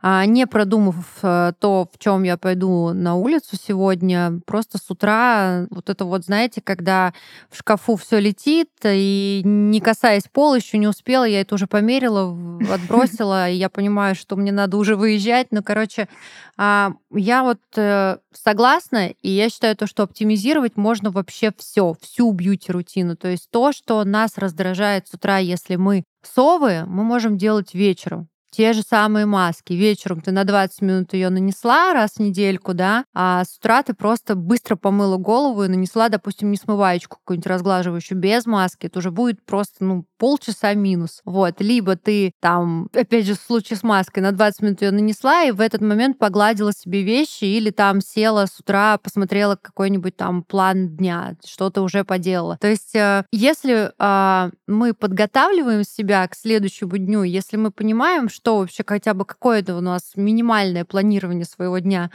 а, 0.00 0.24
не 0.24 0.46
продумав 0.46 1.18
э, 1.22 1.52
то, 1.58 1.86
в 1.92 1.98
чем 1.98 2.22
я 2.22 2.38
пойду 2.38 2.94
на 2.94 3.14
улицу 3.14 3.56
сегодня, 3.62 4.40
просто 4.46 4.78
с 4.78 4.90
утра 4.90 5.66
вот 5.68 5.90
это 5.90 6.06
вот, 6.06 6.24
знаете, 6.24 6.62
когда 6.62 7.12
в 7.50 7.58
шкафу 7.58 7.96
все 7.96 8.18
летит, 8.18 8.70
и 8.82 9.42
не 9.44 9.80
касаясь 9.80 10.28
пола, 10.32 10.54
еще 10.54 10.78
не 10.78 10.88
успела, 10.88 11.24
я 11.24 11.42
это 11.42 11.56
уже 11.56 11.66
померила, 11.66 12.34
отбросила, 12.72 13.50
и 13.50 13.56
я 13.56 13.68
понимаю, 13.68 14.14
что 14.14 14.36
мне 14.36 14.50
надо 14.50 14.78
уже 14.78 14.96
выезжать. 14.96 15.48
Ну, 15.50 15.62
короче, 15.62 16.08
а, 16.56 16.92
я 17.10 17.42
вот 17.42 17.60
э, 17.76 18.16
согласна, 18.32 19.08
и 19.08 19.30
я 19.30 19.50
считаю 19.50 19.76
то, 19.76 19.86
что 19.86 20.02
оптимизировать 20.02 20.76
можно 20.76 21.10
вообще 21.10 21.52
все, 21.56 21.81
всю 22.00 22.32
бьюти-рутину. 22.32 23.16
То 23.16 23.28
есть 23.28 23.48
то, 23.50 23.72
что 23.72 24.02
нас 24.04 24.38
раздражает 24.38 25.08
с 25.08 25.14
утра, 25.14 25.38
если 25.38 25.76
мы 25.76 26.04
совы, 26.22 26.84
мы 26.86 27.04
можем 27.04 27.36
делать 27.36 27.74
вечером 27.74 28.28
те 28.52 28.74
же 28.74 28.82
самые 28.82 29.26
маски. 29.26 29.72
Вечером 29.72 30.20
ты 30.20 30.30
на 30.30 30.44
20 30.44 30.82
минут 30.82 31.14
ее 31.14 31.30
нанесла 31.30 31.94
раз 31.94 32.12
в 32.12 32.20
недельку, 32.20 32.74
да, 32.74 33.04
а 33.14 33.44
с 33.44 33.56
утра 33.56 33.82
ты 33.82 33.94
просто 33.94 34.34
быстро 34.34 34.76
помыла 34.76 35.16
голову 35.16 35.64
и 35.64 35.68
нанесла, 35.68 36.08
допустим, 36.10 36.50
не 36.50 36.56
смываечку 36.56 37.16
какую-нибудь 37.16 37.46
разглаживающую 37.46 38.18
без 38.18 38.46
маски. 38.46 38.86
Это 38.86 38.98
уже 38.98 39.10
будет 39.10 39.44
просто, 39.44 39.84
ну, 39.84 40.04
полчаса 40.18 40.74
минус. 40.74 41.20
Вот. 41.24 41.60
Либо 41.60 41.96
ты 41.96 42.32
там, 42.40 42.88
опять 42.94 43.26
же, 43.26 43.34
в 43.34 43.40
случае 43.40 43.78
с 43.78 43.82
маской, 43.82 44.20
на 44.20 44.32
20 44.32 44.62
минут 44.62 44.82
ее 44.82 44.90
нанесла 44.90 45.44
и 45.44 45.50
в 45.50 45.60
этот 45.60 45.80
момент 45.80 46.18
погладила 46.18 46.72
себе 46.72 47.02
вещи 47.02 47.44
или 47.44 47.70
там 47.70 48.00
села 48.00 48.46
с 48.46 48.60
утра, 48.60 48.98
посмотрела 48.98 49.56
какой-нибудь 49.56 50.16
там 50.16 50.42
план 50.44 50.90
дня, 50.90 51.36
что-то 51.44 51.82
уже 51.82 52.04
поделала. 52.04 52.58
То 52.60 52.68
есть, 52.68 52.94
э, 52.94 53.24
если 53.32 53.92
э, 53.98 54.50
мы 54.66 54.94
подготавливаем 54.94 55.84
себя 55.84 56.28
к 56.28 56.36
следующему 56.36 56.98
дню, 56.98 57.22
если 57.22 57.56
мы 57.56 57.70
понимаем, 57.70 58.28
что 58.42 58.58
вообще 58.58 58.82
хотя 58.84 59.14
бы 59.14 59.24
какое-то 59.24 59.76
у 59.76 59.80
нас 59.80 60.12
минимальное 60.16 60.84
планирование 60.84 61.44
своего 61.44 61.78
дня, 61.78 62.10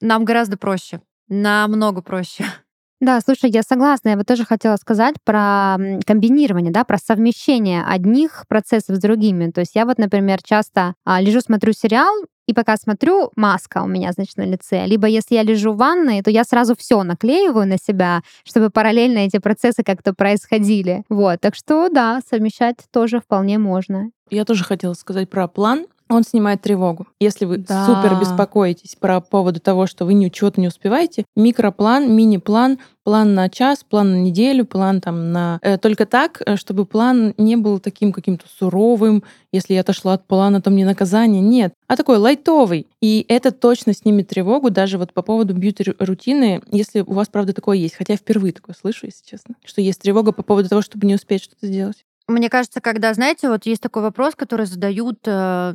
нам 0.00 0.24
гораздо 0.24 0.56
проще, 0.56 1.00
намного 1.28 2.02
проще. 2.02 2.44
Да, 3.00 3.20
слушай, 3.20 3.50
я 3.50 3.62
согласна. 3.62 4.10
Я 4.10 4.16
бы 4.16 4.24
тоже 4.24 4.44
хотела 4.44 4.76
сказать 4.76 5.16
про 5.24 5.76
комбинирование, 6.04 6.72
да, 6.72 6.84
про 6.84 6.98
совмещение 6.98 7.84
одних 7.84 8.44
процессов 8.48 8.96
с 8.96 8.98
другими. 8.98 9.50
То 9.50 9.60
есть 9.60 9.76
я 9.76 9.86
вот, 9.86 9.98
например, 9.98 10.40
часто 10.42 10.94
а, 11.04 11.20
лежу, 11.20 11.40
смотрю 11.40 11.72
сериал, 11.72 12.12
и 12.48 12.54
пока 12.54 12.76
смотрю, 12.78 13.30
маска 13.36 13.82
у 13.82 13.86
меня, 13.86 14.10
значит, 14.12 14.38
на 14.38 14.46
лице. 14.46 14.86
Либо 14.86 15.06
если 15.06 15.34
я 15.34 15.42
лежу 15.42 15.72
в 15.72 15.76
ванной, 15.76 16.22
то 16.22 16.30
я 16.30 16.44
сразу 16.44 16.74
все 16.74 17.02
наклеиваю 17.02 17.68
на 17.68 17.76
себя, 17.76 18.22
чтобы 18.42 18.70
параллельно 18.70 19.18
эти 19.18 19.38
процессы 19.38 19.82
как-то 19.84 20.14
происходили. 20.14 21.04
Вот, 21.10 21.40
так 21.42 21.54
что 21.54 21.90
да, 21.90 22.20
совмещать 22.28 22.78
тоже 22.90 23.20
вполне 23.20 23.58
можно. 23.58 24.10
Я 24.30 24.46
тоже 24.46 24.64
хотела 24.64 24.94
сказать 24.94 25.28
про 25.28 25.46
план. 25.46 25.86
Он 26.08 26.22
снимает 26.22 26.62
тревогу. 26.62 27.06
Если 27.20 27.44
вы 27.44 27.58
да. 27.58 27.86
супер 27.86 28.18
беспокоитесь 28.18 28.96
про 28.96 29.20
поводу 29.20 29.60
того, 29.60 29.86
что 29.86 30.04
вы 30.04 30.14
ничего-то 30.14 30.60
не 30.60 30.68
успеваете, 30.68 31.24
микроплан, 31.36 32.14
мини-план, 32.14 32.78
план 33.08 33.34
на 33.34 33.48
час, 33.48 33.84
план 33.88 34.12
на 34.12 34.16
неделю, 34.16 34.66
план 34.66 35.00
там 35.00 35.32
на... 35.32 35.58
Э, 35.62 35.78
только 35.78 36.04
так, 36.04 36.42
э, 36.44 36.56
чтобы 36.56 36.84
план 36.84 37.32
не 37.38 37.56
был 37.56 37.78
таким 37.78 38.12
каким-то 38.12 38.46
суровым, 38.48 39.22
если 39.50 39.74
я 39.74 39.80
отошла 39.80 40.14
от 40.14 40.26
плана, 40.26 40.60
то 40.60 40.70
мне 40.70 40.84
наказание. 40.84 41.40
Нет, 41.40 41.72
а 41.86 41.96
такой 41.96 42.18
лайтовый. 42.18 42.86
И 43.00 43.24
это 43.28 43.50
точно 43.50 43.94
снимет 43.94 44.28
тревогу 44.28 44.70
даже 44.70 44.98
вот 44.98 45.14
по 45.14 45.22
поводу 45.22 45.54
бьюти-рутины, 45.54 46.62
если 46.70 47.00
у 47.00 47.14
вас, 47.14 47.28
правда, 47.28 47.54
такое 47.54 47.78
есть. 47.78 47.94
Хотя 47.94 48.12
я 48.12 48.18
впервые 48.18 48.52
такое 48.52 48.76
слышу, 48.78 49.06
если 49.06 49.24
честно, 49.24 49.54
что 49.64 49.80
есть 49.80 50.00
тревога 50.00 50.32
по 50.32 50.42
поводу 50.42 50.68
того, 50.68 50.82
чтобы 50.82 51.06
не 51.06 51.14
успеть 51.14 51.44
что-то 51.44 51.66
сделать. 51.66 52.04
Мне 52.28 52.50
кажется, 52.50 52.80
когда, 52.82 53.14
знаете, 53.14 53.48
вот 53.48 53.64
есть 53.64 53.80
такой 53.82 54.02
вопрос, 54.02 54.34
который 54.34 54.66
задают 54.66 55.20
э, 55.26 55.70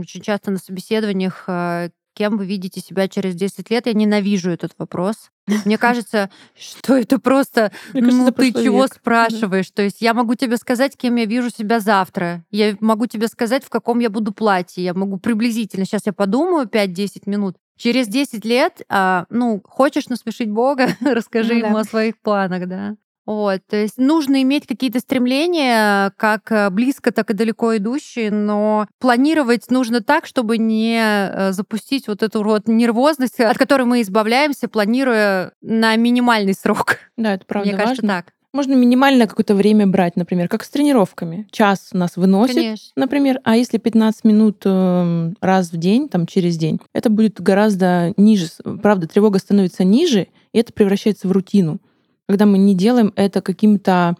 очень 0.00 0.20
часто 0.22 0.52
на 0.52 0.58
собеседованиях, 0.58 1.44
э, 1.48 1.90
кем 2.14 2.38
вы 2.38 2.46
видите 2.46 2.80
себя 2.80 3.08
через 3.08 3.34
10 3.34 3.70
лет. 3.70 3.86
Я 3.86 3.92
ненавижу 3.92 4.50
этот 4.50 4.72
вопрос. 4.78 5.30
Мне 5.64 5.76
кажется, 5.78 6.30
что 6.58 6.96
это 6.96 7.18
просто, 7.18 7.72
кажется, 7.92 8.16
ну 8.16 8.30
ты 8.30 8.52
чего 8.52 8.84
век. 8.84 8.94
спрашиваешь? 8.94 9.70
То 9.72 9.82
есть 9.82 10.00
я 10.00 10.14
могу 10.14 10.34
тебе 10.36 10.56
сказать, 10.56 10.96
кем 10.96 11.16
я 11.16 11.24
вижу 11.26 11.50
себя 11.50 11.80
завтра. 11.80 12.44
Я 12.50 12.76
могу 12.80 13.06
тебе 13.06 13.26
сказать, 13.28 13.64
в 13.64 13.68
каком 13.68 13.98
я 13.98 14.08
буду 14.08 14.32
платье. 14.32 14.84
Я 14.84 14.94
могу 14.94 15.18
приблизительно, 15.18 15.84
сейчас 15.84 16.02
я 16.06 16.12
подумаю 16.12 16.66
5-10 16.68 17.22
минут. 17.26 17.56
Через 17.76 18.08
10 18.08 18.44
лет, 18.46 18.80
а, 18.88 19.26
ну, 19.28 19.60
хочешь 19.62 20.08
насмешить 20.08 20.50
Бога, 20.50 20.88
расскажи 21.00 21.54
Ну 21.54 21.60
да. 21.60 21.66
ему 21.66 21.76
о 21.78 21.84
своих 21.84 22.16
планах, 22.18 22.66
да. 22.66 22.96
Вот, 23.26 23.60
то 23.68 23.76
есть 23.76 23.98
нужно 23.98 24.40
иметь 24.42 24.66
какие-то 24.66 25.00
стремления, 25.00 26.12
как 26.16 26.52
э, 26.52 26.70
близко, 26.70 27.10
так 27.10 27.30
и 27.30 27.34
далеко 27.34 27.76
идущие, 27.76 28.30
но 28.30 28.86
планировать 29.00 29.68
нужно 29.68 30.00
так, 30.00 30.26
чтобы 30.26 30.58
не 30.58 31.00
э, 31.00 31.52
запустить 31.52 32.06
вот 32.06 32.22
эту 32.22 32.44
вот 32.44 32.68
нервозность, 32.68 33.40
от 33.40 33.58
которой 33.58 33.82
мы 33.82 34.02
избавляемся, 34.02 34.68
планируя 34.68 35.52
на 35.60 35.96
минимальный 35.96 36.54
срок. 36.54 36.98
Да, 37.16 37.34
это 37.34 37.44
правда 37.46 37.70
Мне 37.70 37.76
кажется, 37.76 38.02
важно. 38.02 38.22
так. 38.22 38.32
Можно 38.52 38.72
минимальное 38.74 39.26
какое-то 39.26 39.54
время 39.54 39.86
брать, 39.86 40.16
например, 40.16 40.48
как 40.48 40.64
с 40.64 40.70
тренировками. 40.70 41.46
Час 41.50 41.88
нас 41.92 42.16
выносит, 42.16 42.54
Конечно. 42.54 42.92
например, 42.96 43.40
а 43.44 43.56
если 43.56 43.76
15 43.76 44.24
минут 44.24 44.62
э, 44.64 45.32
раз 45.40 45.72
в 45.72 45.76
день, 45.76 46.08
там 46.08 46.26
через 46.26 46.56
день, 46.56 46.80
это 46.94 47.10
будет 47.10 47.40
гораздо 47.40 48.14
ниже. 48.16 48.46
Правда, 48.82 49.08
тревога 49.08 49.40
становится 49.40 49.84
ниже, 49.84 50.28
и 50.52 50.58
это 50.58 50.72
превращается 50.72 51.28
в 51.28 51.32
рутину. 51.32 51.80
Когда 52.28 52.46
мы 52.46 52.58
не 52.58 52.74
делаем 52.74 53.12
это 53.16 53.40
каким-то 53.40 54.16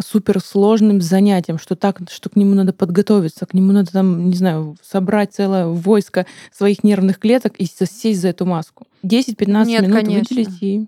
суперсложным 0.00 1.00
занятием, 1.00 1.58
что 1.58 1.74
так, 1.74 2.00
что 2.10 2.28
к 2.28 2.36
нему 2.36 2.54
надо 2.54 2.74
подготовиться, 2.74 3.46
к 3.46 3.54
нему 3.54 3.72
надо 3.72 3.92
там, 3.92 4.28
не 4.28 4.36
знаю, 4.36 4.76
собрать 4.82 5.32
целое 5.34 5.66
войско 5.66 6.26
своих 6.52 6.84
нервных 6.84 7.18
клеток 7.18 7.54
и 7.56 7.64
сесть 7.64 8.20
за 8.20 8.28
эту 8.28 8.44
маску. 8.44 8.86
10-15 9.04 9.64
Нет, 9.66 9.82
минут 9.82 9.96
конечно. 9.96 10.36
выделить 10.36 10.62
и 10.62 10.86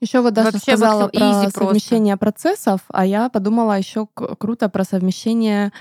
Еще 0.00 0.20
вот 0.20 0.34
Даша 0.34 0.52
Вообще 0.52 0.60
сказала 0.60 1.08
про 1.08 1.18
easy 1.18 1.42
просто. 1.52 1.64
совмещение 1.64 2.16
процессов, 2.16 2.80
а 2.88 3.04
я 3.04 3.28
подумала 3.28 3.76
еще 3.76 4.06
круто 4.14 4.68
про 4.68 4.84
совмещение 4.84 5.72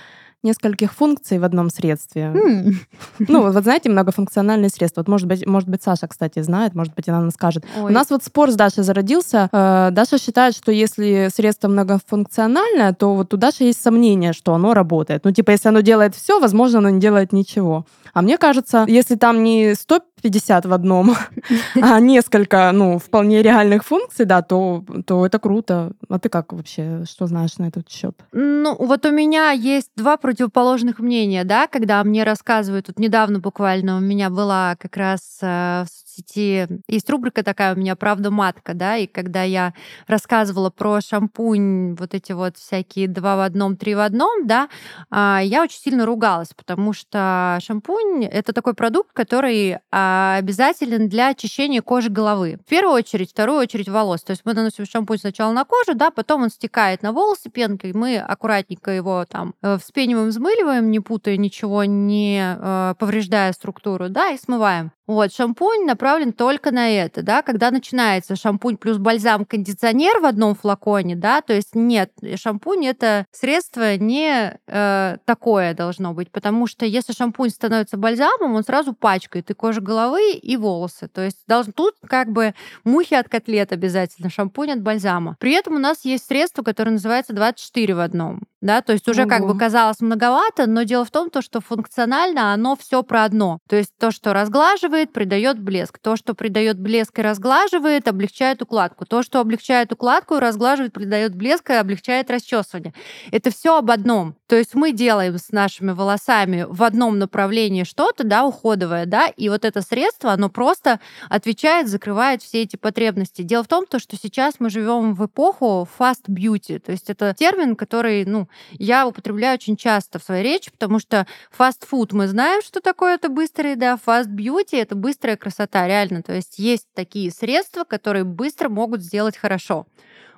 нескольких 0.47 0.93
функций 0.93 1.37
в 1.39 1.43
одном 1.43 1.69
средстве. 1.69 2.23
М, 2.23 2.79
Ну, 3.19 3.41
вот, 3.41 3.53
вот 3.53 3.63
знаете, 3.63 3.89
многофункциональные 3.89 4.69
средства. 4.69 5.01
Вот, 5.01 5.07
может 5.07 5.27
быть, 5.27 5.45
может 5.45 5.69
быть, 5.69 5.83
Саша, 5.83 6.07
кстати, 6.07 6.41
знает, 6.41 6.73
может 6.75 6.93
быть, 6.95 7.07
она 7.09 7.19
нам 7.19 7.31
скажет. 7.31 7.63
У 7.79 7.85
Ой. 7.85 7.91
нас 7.91 8.09
вот 8.09 8.23
спор 8.23 8.51
с 8.51 8.55
Дашей 8.55 8.83
зародился. 8.83 9.49
Э, 9.51 9.89
Даша 9.91 10.17
считает, 10.17 10.55
что 10.55 10.71
если 10.71 11.29
средство 11.33 11.67
многофункциональное, 11.67 12.93
то 12.93 13.13
вот 13.15 13.33
у 13.33 13.37
Даши 13.37 13.65
есть 13.65 13.81
сомнение, 13.81 14.33
что 14.33 14.53
оно 14.53 14.73
работает. 14.73 15.23
Ну, 15.25 15.31
типа, 15.31 15.51
если 15.51 15.69
оно 15.69 15.81
делает 15.81 16.15
все, 16.15 16.39
возможно, 16.39 16.79
оно 16.79 16.89
не 16.89 16.99
делает 16.99 17.33
ничего. 17.33 17.85
А 18.13 18.21
мне 18.21 18.37
кажется, 18.37 18.85
если 18.87 19.15
там 19.15 19.43
не 19.43 19.75
150 20.19 20.65
в 20.65 20.73
одном, 20.73 21.15
а 21.81 21.99
несколько, 21.99 22.71
ну, 22.73 22.97
вполне 22.97 23.41
реальных 23.41 23.83
функций, 23.85 24.25
да, 24.25 24.41
то, 24.41 24.83
то 25.05 25.25
это 25.25 25.39
круто. 25.39 25.91
А 26.09 26.19
ты 26.19 26.29
как 26.29 26.53
вообще, 26.53 27.03
что 27.09 27.27
знаешь 27.27 27.57
на 27.57 27.65
этот 27.67 27.89
счет? 27.89 28.15
Ну, 28.31 28.75
вот 28.75 29.05
у 29.05 29.11
меня 29.11 29.51
есть 29.51 29.91
два 29.95 30.17
противоположных 30.17 30.99
мнения, 30.99 31.43
да, 31.43 31.67
когда 31.67 32.03
мне 32.03 32.23
рассказывают, 32.23 32.87
вот 32.87 32.99
недавно 32.99 33.39
буквально 33.39 33.97
у 33.97 33.99
меня 33.99 34.29
была 34.29 34.75
как 34.77 34.97
раз 34.97 35.39
э, 35.41 35.85
в 35.85 36.06
соцсети, 36.17 36.67
есть 36.87 37.09
рубрика 37.09 37.43
такая 37.43 37.75
у 37.75 37.77
меня 37.77 37.95
«Правда 37.95 38.31
матка», 38.31 38.73
да, 38.73 38.97
и 38.97 39.07
когда 39.07 39.43
я 39.43 39.73
рассказывала 40.07 40.69
про 40.69 41.01
шампунь, 41.01 41.95
вот 41.95 42.13
эти 42.13 42.31
вот 42.31 42.57
всякие 42.57 43.07
два 43.07 43.37
в 43.37 43.41
одном, 43.41 43.77
три 43.77 43.95
в 43.95 43.99
одном, 43.99 44.47
да, 44.47 44.69
а, 45.09 45.39
я 45.43 45.63
очень 45.63 45.79
сильно 45.79 46.05
ругалась, 46.05 46.49
потому 46.55 46.93
что 46.93 47.59
шампунь— 47.61 48.25
это 48.31 48.53
такой 48.53 48.73
продукт, 48.73 49.11
который 49.13 49.77
а, 49.91 50.37
обязателен 50.37 51.09
для 51.09 51.29
очищения 51.29 51.81
кожи 51.81 52.09
головы. 52.09 52.59
В 52.65 52.69
первую 52.69 52.95
очередь, 52.95 53.31
вторую 53.31 53.59
очередь 53.59 53.89
волос. 53.89 54.21
То 54.23 54.31
есть 54.31 54.43
мы 54.45 54.53
наносим 54.53 54.85
шампунь 54.85 55.19
сначала 55.19 55.51
на 55.51 55.65
кожу, 55.65 55.95
да, 55.95 56.11
потом 56.11 56.43
он 56.43 56.49
стекает 56.49 57.03
на 57.03 57.11
волосы 57.11 57.49
пенкой, 57.49 57.93
мы 57.93 58.17
аккуратненько 58.17 58.91
его 58.91 59.25
там 59.29 59.53
э, 59.61 59.77
вспениваем, 59.77 60.29
взмыливаем, 60.29 60.91
не 60.91 60.99
путая 60.99 61.37
ничего, 61.37 61.83
не 61.83 62.57
э, 62.57 62.95
повреждая 62.97 63.51
структуру, 63.53 64.09
да, 64.09 64.29
и 64.29 64.37
смываем. 64.37 64.91
Вот, 65.07 65.33
шампунь 65.33 65.85
направлен 65.85 66.33
только 66.33 66.71
на 66.71 66.89
это, 66.89 67.23
да, 67.23 67.41
когда 67.41 67.71
начинается 67.71 68.35
шампунь 68.35 68.75
плюс 68.75 68.97
бальзам-кондиционер 68.97 70.19
в 70.19 70.25
одном 70.25 70.53
флаконе, 70.53 71.15
да, 71.15 71.41
то 71.41 71.53
есть 71.53 71.75
нет, 71.75 72.11
шампунь 72.35 72.85
это 72.85 73.25
средство 73.31 73.95
не 73.95 74.59
э, 74.67 75.17
такое 75.23 75.73
должно 75.73 76.13
быть, 76.13 76.29
потому 76.29 76.67
что 76.67 76.85
если 76.85 77.13
шампунь 77.13 77.51
становится 77.51 77.95
бальзамом, 77.95 78.55
он 78.55 78.63
сразу 78.65 78.93
пачкает 78.93 79.49
и 79.49 79.53
кожу 79.53 79.81
головы, 79.81 80.33
и 80.33 80.57
волосы, 80.57 81.07
то 81.07 81.21
есть 81.21 81.37
должен, 81.47 81.71
тут 81.71 81.95
как 82.05 82.29
бы 82.33 82.53
мухи 82.83 83.13
от 83.13 83.29
котлет 83.29 83.71
обязательно, 83.71 84.29
шампунь 84.29 84.71
от 84.71 84.81
бальзама. 84.81 85.37
При 85.39 85.53
этом 85.53 85.75
у 85.75 85.79
нас 85.79 86.03
есть 86.03 86.27
средство, 86.27 86.63
которое 86.63 86.91
называется 86.91 87.31
24 87.31 87.95
в 87.95 87.99
одном, 88.01 88.41
да, 88.67 88.81
то 88.81 88.93
есть 88.93 89.07
уже 89.07 89.25
как 89.25 89.41
бы 89.41 89.51
Ого. 89.51 89.59
казалось 89.59 90.01
многовато, 90.01 90.67
но 90.67 90.83
дело 90.83 91.05
в 91.05 91.09
том, 91.09 91.29
то, 91.29 91.41
что 91.41 91.61
функционально 91.61 92.53
оно 92.53 92.75
все 92.75 93.01
про 93.01 93.23
одно. 93.23 93.59
То 93.67 93.77
есть 93.77 93.93
то, 93.97 94.11
что 94.11 94.33
разглаживает, 94.33 95.13
придает 95.13 95.59
блеск. 95.59 95.97
То, 95.97 96.15
что 96.17 96.35
придает 96.35 96.77
блеск 96.77 97.17
и 97.17 97.21
разглаживает, 97.21 98.07
облегчает 98.07 98.61
укладку. 98.61 99.05
То, 99.05 99.23
что 99.23 99.39
облегчает 99.39 99.91
укладку, 99.93 100.39
разглаживает, 100.39 100.93
придает 100.93 101.33
блеск 101.33 101.69
и 101.69 101.73
облегчает 101.73 102.29
расчесывание. 102.29 102.93
Это 103.31 103.49
все 103.51 103.77
об 103.77 103.89
одном. 103.89 104.35
То 104.47 104.55
есть 104.55 104.75
мы 104.75 104.93
делаем 104.93 105.37
с 105.37 105.51
нашими 105.51 105.91
волосами 105.91 106.65
в 106.69 106.83
одном 106.83 107.19
направлении 107.19 107.83
что-то, 107.83 108.23
да, 108.23 108.45
уходовое, 108.45 109.05
да, 109.05 109.27
и 109.27 109.49
вот 109.49 109.65
это 109.65 109.81
средство, 109.81 110.31
оно 110.31 110.49
просто 110.49 111.01
отвечает, 111.29 111.89
закрывает 111.89 112.41
все 112.41 112.61
эти 112.61 112.77
потребности. 112.77 113.41
Дело 113.41 113.63
в 113.63 113.67
том, 113.67 113.85
то, 113.85 113.99
что 113.99 114.15
сейчас 114.15 114.55
мы 114.59 114.69
живем 114.69 115.15
в 115.15 115.25
эпоху 115.25 115.87
fast 115.99 116.27
beauty, 116.29 116.79
то 116.79 116.93
есть 116.93 117.09
это 117.09 117.35
термин, 117.37 117.75
который, 117.75 118.23
ну, 118.23 118.47
я 118.71 119.05
употребляю 119.05 119.55
очень 119.55 119.75
часто 119.75 120.17
в 120.17 120.23
своей 120.23 120.43
речи, 120.43 120.71
потому 120.71 120.99
что 120.99 121.27
fast 121.57 121.85
food 121.91 122.09
мы 122.11 122.27
знаем, 122.27 122.61
что 122.61 122.79
такое 122.79 123.15
это 123.15 123.27
быстрый, 123.27 123.75
да, 123.75 123.97
fast 124.03 124.29
beauty 124.33 124.79
это 124.81 124.95
быстрая 124.95 125.35
красота, 125.35 125.87
реально. 125.87 126.23
То 126.23 126.33
есть 126.33 126.57
есть 126.57 126.87
такие 126.93 127.31
средства, 127.31 127.83
которые 127.83 128.23
быстро 128.23 128.69
могут 128.69 129.01
сделать 129.01 129.35
хорошо. 129.35 129.87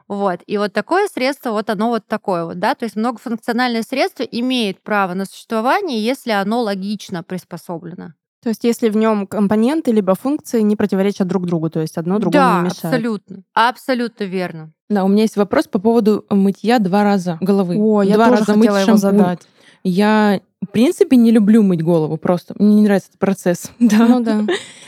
Вот. 0.09 0.39
И 0.47 0.57
вот 0.57 0.73
такое 0.73 1.07
средство, 1.07 1.51
вот 1.51 1.69
оно 1.69 1.89
вот 1.89 2.05
такое 2.07 2.43
вот, 2.43 2.59
да, 2.59 2.73
то 2.73 2.83
есть 2.83 2.95
многофункциональное 2.95 3.83
средство 3.83 4.23
имеет 4.23 4.81
право 4.81 5.13
на 5.13 5.25
существование, 5.25 6.03
если 6.03 6.31
оно 6.31 6.63
логично 6.63 7.21
приспособлено. 7.23 8.13
То 8.41 8.49
есть 8.49 8.63
если 8.63 8.89
в 8.89 8.97
нем 8.97 9.27
компоненты 9.27 9.91
либо 9.91 10.15
функции 10.15 10.61
не 10.61 10.75
противоречат 10.75 11.27
друг 11.27 11.45
другу, 11.45 11.69
то 11.69 11.79
есть 11.81 11.97
одно 11.97 12.17
другому 12.19 12.43
да, 12.43 12.57
не 12.57 12.65
мешает. 12.65 12.85
абсолютно. 12.85 13.43
Абсолютно 13.53 14.23
верно. 14.23 14.71
Да, 14.89 15.03
у 15.03 15.07
меня 15.07 15.23
есть 15.23 15.35
вопрос 15.37 15.67
по 15.67 15.77
поводу 15.77 16.25
мытья 16.29 16.79
два 16.79 17.03
раза 17.03 17.37
головы. 17.39 17.75
О, 17.77 18.01
я 18.01 18.15
два 18.15 18.29
тоже 18.29 18.39
раза 18.39 18.53
хотела 18.53 18.57
мыть 18.57 18.65
его 18.65 18.79
шампунь. 18.79 18.97
задать. 18.97 19.41
Я, 19.83 20.41
в 20.61 20.67
принципе, 20.71 21.15
не 21.15 21.31
люблю 21.31 21.63
мыть 21.63 21.81
голову 21.81 22.17
просто. 22.17 22.53
Мне 22.59 22.75
не 22.75 22.81
нравится 22.83 23.09
этот 23.09 23.19
процесс. 23.19 23.71
Да. 23.79 23.97
Ну 24.07 24.19
да. 24.21 24.41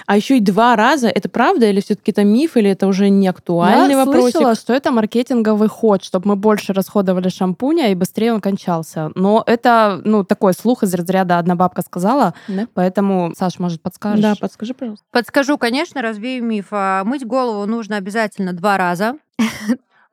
А 0.07 0.17
еще 0.17 0.37
и 0.37 0.41
два 0.41 0.75
раза, 0.75 1.07
это 1.07 1.29
правда 1.29 1.67
или 1.67 1.79
все-таки 1.79 2.11
это 2.11 2.25
миф, 2.25 2.57
или 2.57 2.69
это 2.69 2.87
уже 2.87 3.07
не 3.09 3.27
актуальный 3.29 3.91
Я 3.91 3.97
вопросик? 4.05 4.31
слышала, 4.31 4.55
что 4.55 4.73
это 4.73 4.91
маркетинговый 4.91 5.69
ход, 5.69 6.03
чтобы 6.03 6.27
мы 6.29 6.35
больше 6.35 6.73
расходовали 6.73 7.29
шампуня 7.29 7.91
и 7.91 7.95
быстрее 7.95 8.33
он 8.33 8.41
кончался. 8.41 9.11
Но 9.15 9.41
это, 9.45 10.01
ну, 10.03 10.25
такой 10.25 10.53
слух 10.53 10.83
из 10.83 10.93
разряда 10.93 11.39
«одна 11.39 11.55
бабка 11.55 11.81
сказала», 11.81 12.33
Да? 12.49 12.67
поэтому, 12.73 13.31
Саш, 13.37 13.57
может, 13.59 13.81
подскажешь? 13.81 14.21
Да, 14.21 14.33
подскажи, 14.39 14.73
пожалуйста. 14.73 15.05
Подскажу, 15.11 15.57
конечно, 15.57 16.01
развею 16.01 16.43
миф. 16.43 16.67
А, 16.71 17.03
Мыть 17.05 17.25
голову 17.25 17.65
нужно 17.65 17.95
обязательно 17.95 18.51
два 18.51 18.77
раза. 18.77 19.15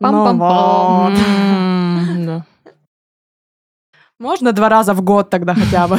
Пам-пам-пам. 0.00 1.16
Можно 4.18 4.52
два 4.52 4.68
раза 4.68 4.94
в 4.94 5.02
год 5.02 5.30
тогда 5.30 5.54
хотя 5.54 5.88
бы. 5.88 5.98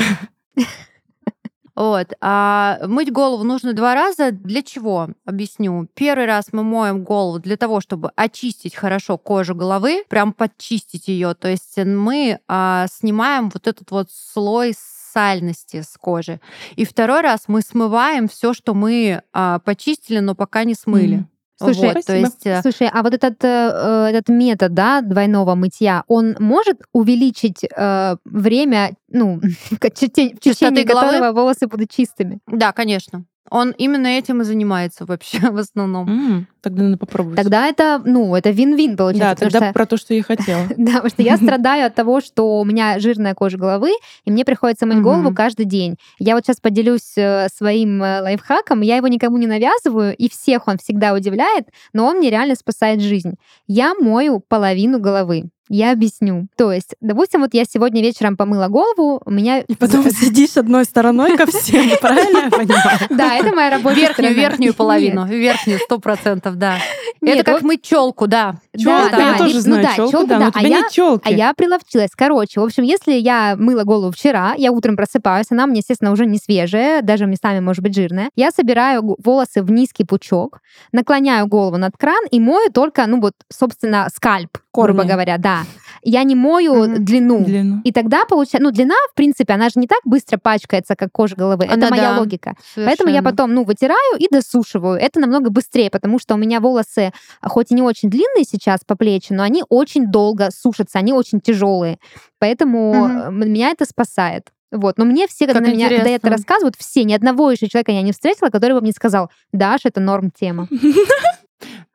Вот. 1.79 2.11
А 2.19 2.77
мыть 2.87 3.09
голову 3.09 3.45
нужно 3.45 3.71
два 3.71 3.95
раза. 3.95 4.33
Для 4.33 4.61
чего? 4.61 5.11
Объясню. 5.25 5.87
Первый 5.93 6.25
раз 6.25 6.47
мы 6.51 6.61
моем 6.61 7.05
голову 7.05 7.39
для 7.39 7.55
того, 7.55 7.79
чтобы 7.79 8.11
очистить 8.17 8.75
хорошо 8.75 9.17
кожу 9.17 9.55
головы, 9.55 10.03
прям 10.09 10.33
подчистить 10.33 11.07
ее. 11.07 11.33
То 11.35 11.47
есть 11.47 11.77
мы 11.77 12.39
а, 12.49 12.87
снимаем 12.91 13.49
вот 13.49 13.65
этот 13.65 13.91
вот 13.91 14.09
слой 14.11 14.73
сальности 15.13 15.81
с 15.81 15.95
кожи. 15.97 16.41
И 16.75 16.83
второй 16.83 17.21
раз 17.21 17.43
мы 17.47 17.61
смываем 17.61 18.27
все, 18.27 18.53
что 18.53 18.73
мы 18.73 19.23
а, 19.31 19.59
почистили, 19.59 20.19
но 20.19 20.35
пока 20.35 20.65
не 20.65 20.75
смыли. 20.75 21.15
Мгм. 21.15 21.29
Слушай, 21.61 21.93
Вот, 21.93 22.05
то 22.05 22.15
есть 22.15 22.45
э, 22.45 22.61
Слушай, 22.61 22.89
а 22.91 23.03
вот 23.03 23.13
этот, 23.13 23.43
э, 23.43 24.09
этот 24.11 24.29
метод, 24.29 24.73
да, 24.73 25.01
двойного 25.01 25.55
мытья, 25.55 26.03
он 26.07 26.35
может 26.39 26.77
увеличить 26.93 27.65
э, 27.75 28.15
время, 28.23 28.95
ну, 29.09 29.41
в 29.71 29.77
течение 29.79 30.85
головы? 30.85 31.07
которого 31.07 31.31
волосы 31.33 31.67
будут 31.67 31.91
чистыми? 31.91 32.39
Да, 32.47 32.71
конечно. 32.71 33.25
Он 33.51 33.71
именно 33.77 34.07
этим 34.07 34.41
и 34.41 34.43
занимается 34.45 35.05
вообще 35.05 35.39
в 35.51 35.57
основном. 35.57 36.07
М, 36.09 36.47
Тогда 36.61 36.83
надо 36.83 36.97
попробовать. 36.97 37.37
Тогда 37.37 37.67
это, 37.67 38.01
ну, 38.05 38.35
это 38.35 38.49
вин-вин 38.49 38.91
да, 38.91 38.97
получается. 38.97 39.35
потому 39.35 39.51
тогда 39.51 39.65
что- 39.67 39.73
про 39.73 39.85
то, 39.85 39.97
что 39.97 40.13
я 40.13 40.23
хотела. 40.23 40.61
Да, 40.77 40.91
потому 40.93 41.09
что 41.09 41.21
я 41.23 41.37
страдаю 41.59 41.85
от 41.87 41.95
того, 41.95 42.19
что 42.21 42.59
у 42.59 42.65
меня 42.65 42.99
жирная 42.99 43.33
кожа 43.33 43.57
головы, 43.57 43.91
и 44.25 44.31
мне 44.31 44.43
приходится 44.45 44.85
мыть 44.85 45.01
голову 45.01 45.27
Мгм. 45.29 45.35
каждый 45.35 45.65
день. 45.65 45.95
Я 46.19 46.35
вот 46.35 46.45
сейчас 46.45 46.57
поделюсь 46.57 47.13
э, 47.17 47.47
своим 47.55 48.03
э, 48.03 48.21
лайфхаком, 48.21 48.81
я 48.81 48.97
его 48.97 49.07
никому 49.07 49.37
не 49.37 49.47
навязываю, 49.47 50.15
и 50.15 50.29
всех 50.29 50.67
он 50.67 50.77
всегда 50.77 51.13
удивляет, 51.13 51.67
но 51.93 52.05
он 52.07 52.17
мне 52.17 52.29
реально 52.29 52.55
спасает 52.55 53.01
жизнь. 53.01 53.35
Я 53.67 53.93
мою 53.95 54.41
половину 54.47 54.99
головы. 54.99 55.49
Я 55.69 55.91
объясню. 55.91 56.47
То 56.57 56.71
есть, 56.71 56.95
допустим, 56.99 57.41
вот 57.41 57.53
я 57.53 57.63
сегодня 57.63 58.01
вечером 58.01 58.35
помыла 58.35 58.67
голову, 58.67 59.21
у 59.23 59.31
меня... 59.31 59.59
И 59.59 59.75
потом 59.75 60.03
сидишь 60.09 60.57
одной 60.57 60.83
стороной 60.85 61.37
ко 61.37 61.45
всем, 61.45 61.85
правильно 62.01 62.45
я 62.45 62.49
понимаю? 62.49 62.99
Да, 63.11 63.35
это 63.35 63.55
моя 63.55 63.69
рабочая 63.69 64.01
Верхнюю, 64.01 64.35
верхнюю 64.35 64.73
половину. 64.73 65.27
Верхнюю, 65.27 65.79
сто 65.79 65.99
процентов, 65.99 66.55
да. 66.55 66.77
Это 67.21 67.43
как 67.43 67.61
мыть 67.61 67.83
челку, 67.83 68.27
да. 68.27 68.55
Да, 68.73 69.09
я 69.11 69.37
тоже 69.37 69.57
и- 69.57 69.61
знаю 69.61 69.79
ну 69.97 70.25
да, 70.25 70.51
а 70.53 70.59
тебя 70.59 70.79
я-. 70.95 71.19
А 71.23 71.31
я 71.31 71.53
приловчилась. 71.53 72.11
Короче, 72.15 72.59
в 72.59 72.63
общем, 72.63 72.83
если 72.83 73.13
я 73.13 73.55
мыла 73.57 73.83
голову 73.83 74.11
вчера, 74.11 74.53
я 74.57 74.71
утром 74.71 74.95
просыпаюсь, 74.95 75.47
она 75.49 75.67
мне, 75.67 75.79
естественно, 75.79 76.11
уже 76.11 76.25
не 76.25 76.37
свежая, 76.37 77.01
даже 77.01 77.25
местами 77.25 77.59
может 77.59 77.83
быть 77.83 77.93
жирная. 77.93 78.29
Я 78.35 78.51
собираю 78.51 79.15
волосы 79.23 79.61
в 79.61 79.71
низкий 79.71 80.05
пучок, 80.05 80.61
наклоняю 80.91 81.47
голову 81.47 81.77
над 81.77 81.95
кран 81.97 82.25
и 82.31 82.39
мою 82.39 82.71
только, 82.71 83.05
ну 83.05 83.19
вот, 83.21 83.33
собственно, 83.51 84.07
скальп, 84.13 84.57
грубо 84.83 85.03
говоря, 85.03 85.37
да. 85.37 85.63
Я 86.01 86.23
не 86.23 86.33
мою 86.33 86.75
Мгм. 86.85 87.03
длину. 87.03 87.43
Длину. 87.43 87.81
И 87.83 87.91
тогда 87.91 88.23
получается, 88.25 88.63
ну, 88.63 88.71
длина, 88.71 88.95
в 89.11 89.15
принципе, 89.15 89.53
она 89.53 89.65
же 89.65 89.73
не 89.75 89.85
так 89.87 89.99
быстро 90.05 90.37
пачкается, 90.37 90.95
как 90.95 91.11
кожа 91.11 91.35
головы. 91.35 91.65
Это 91.65 91.73
Она 91.73 91.89
моя 91.89 92.13
да, 92.13 92.19
логика. 92.19 92.55
Поэтому 92.75 93.09
я 93.09 93.15
Совершенно. 93.17 93.23
потом, 93.23 93.53
ну, 93.53 93.63
вытираю 93.65 94.17
и 94.17 94.27
досушиваю. 94.31 94.97
Это 94.97 95.19
намного 95.19 95.49
быстрее, 95.49 95.89
потому 95.89 96.17
что 96.19 96.35
у 96.35 96.37
меня 96.37 96.61
волосы, 96.61 97.11
хоть 97.43 97.71
и 97.71 97.73
не 97.75 97.81
очень 97.81 98.09
длинные 98.09 98.45
сейчас 98.49 98.79
по 98.87 98.95
плечи, 98.95 99.33
но 99.33 99.43
они 99.43 99.63
очень 99.67 100.07
долго 100.09 100.49
сушатся, 100.51 100.99
они 100.99 101.11
очень 101.11 101.41
тяжелые. 101.41 101.97
Поэтому 102.39 102.93
м- 103.27 103.51
меня 103.51 103.71
это 103.71 103.83
спасает. 103.85 104.47
Вот. 104.71 104.97
Но 104.99 105.03
мне 105.03 105.27
все, 105.27 105.47
когда, 105.47 105.59
Как 105.61 105.69
на 105.69 105.73
меня, 105.73 105.89
когда 105.89 106.09
я 106.09 106.15
это 106.15 106.29
рассказывают, 106.29 106.75
все, 106.77 107.03
ни 107.03 107.11
одного 107.13 107.51
еще 107.51 107.67
человека 107.67 107.91
я 107.91 108.03
не 108.03 108.11
встретила, 108.13 108.49
который 108.49 108.73
бы 108.73 108.81
мне 108.81 108.91
сказал, 108.93 109.29
Даш, 109.51 109.81
это 109.83 109.99
норм 109.99 110.31
тема. 110.31 110.67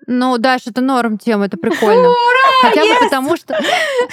Ну, 0.07 0.39
Даш, 0.39 0.67
это 0.67 0.81
норм 0.81 1.19
тема, 1.19 1.47
это 1.47 1.57
прикольно. 1.57 2.11
Хотя 2.63 2.83
бы 2.85 2.95
потому, 3.05 3.37
что... 3.37 3.59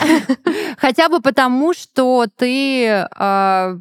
Хотя 0.78 1.10
бы 1.10 1.22
потому, 1.22 1.74
что 1.74 2.26
ты 2.36 2.88
а, 3.16 3.78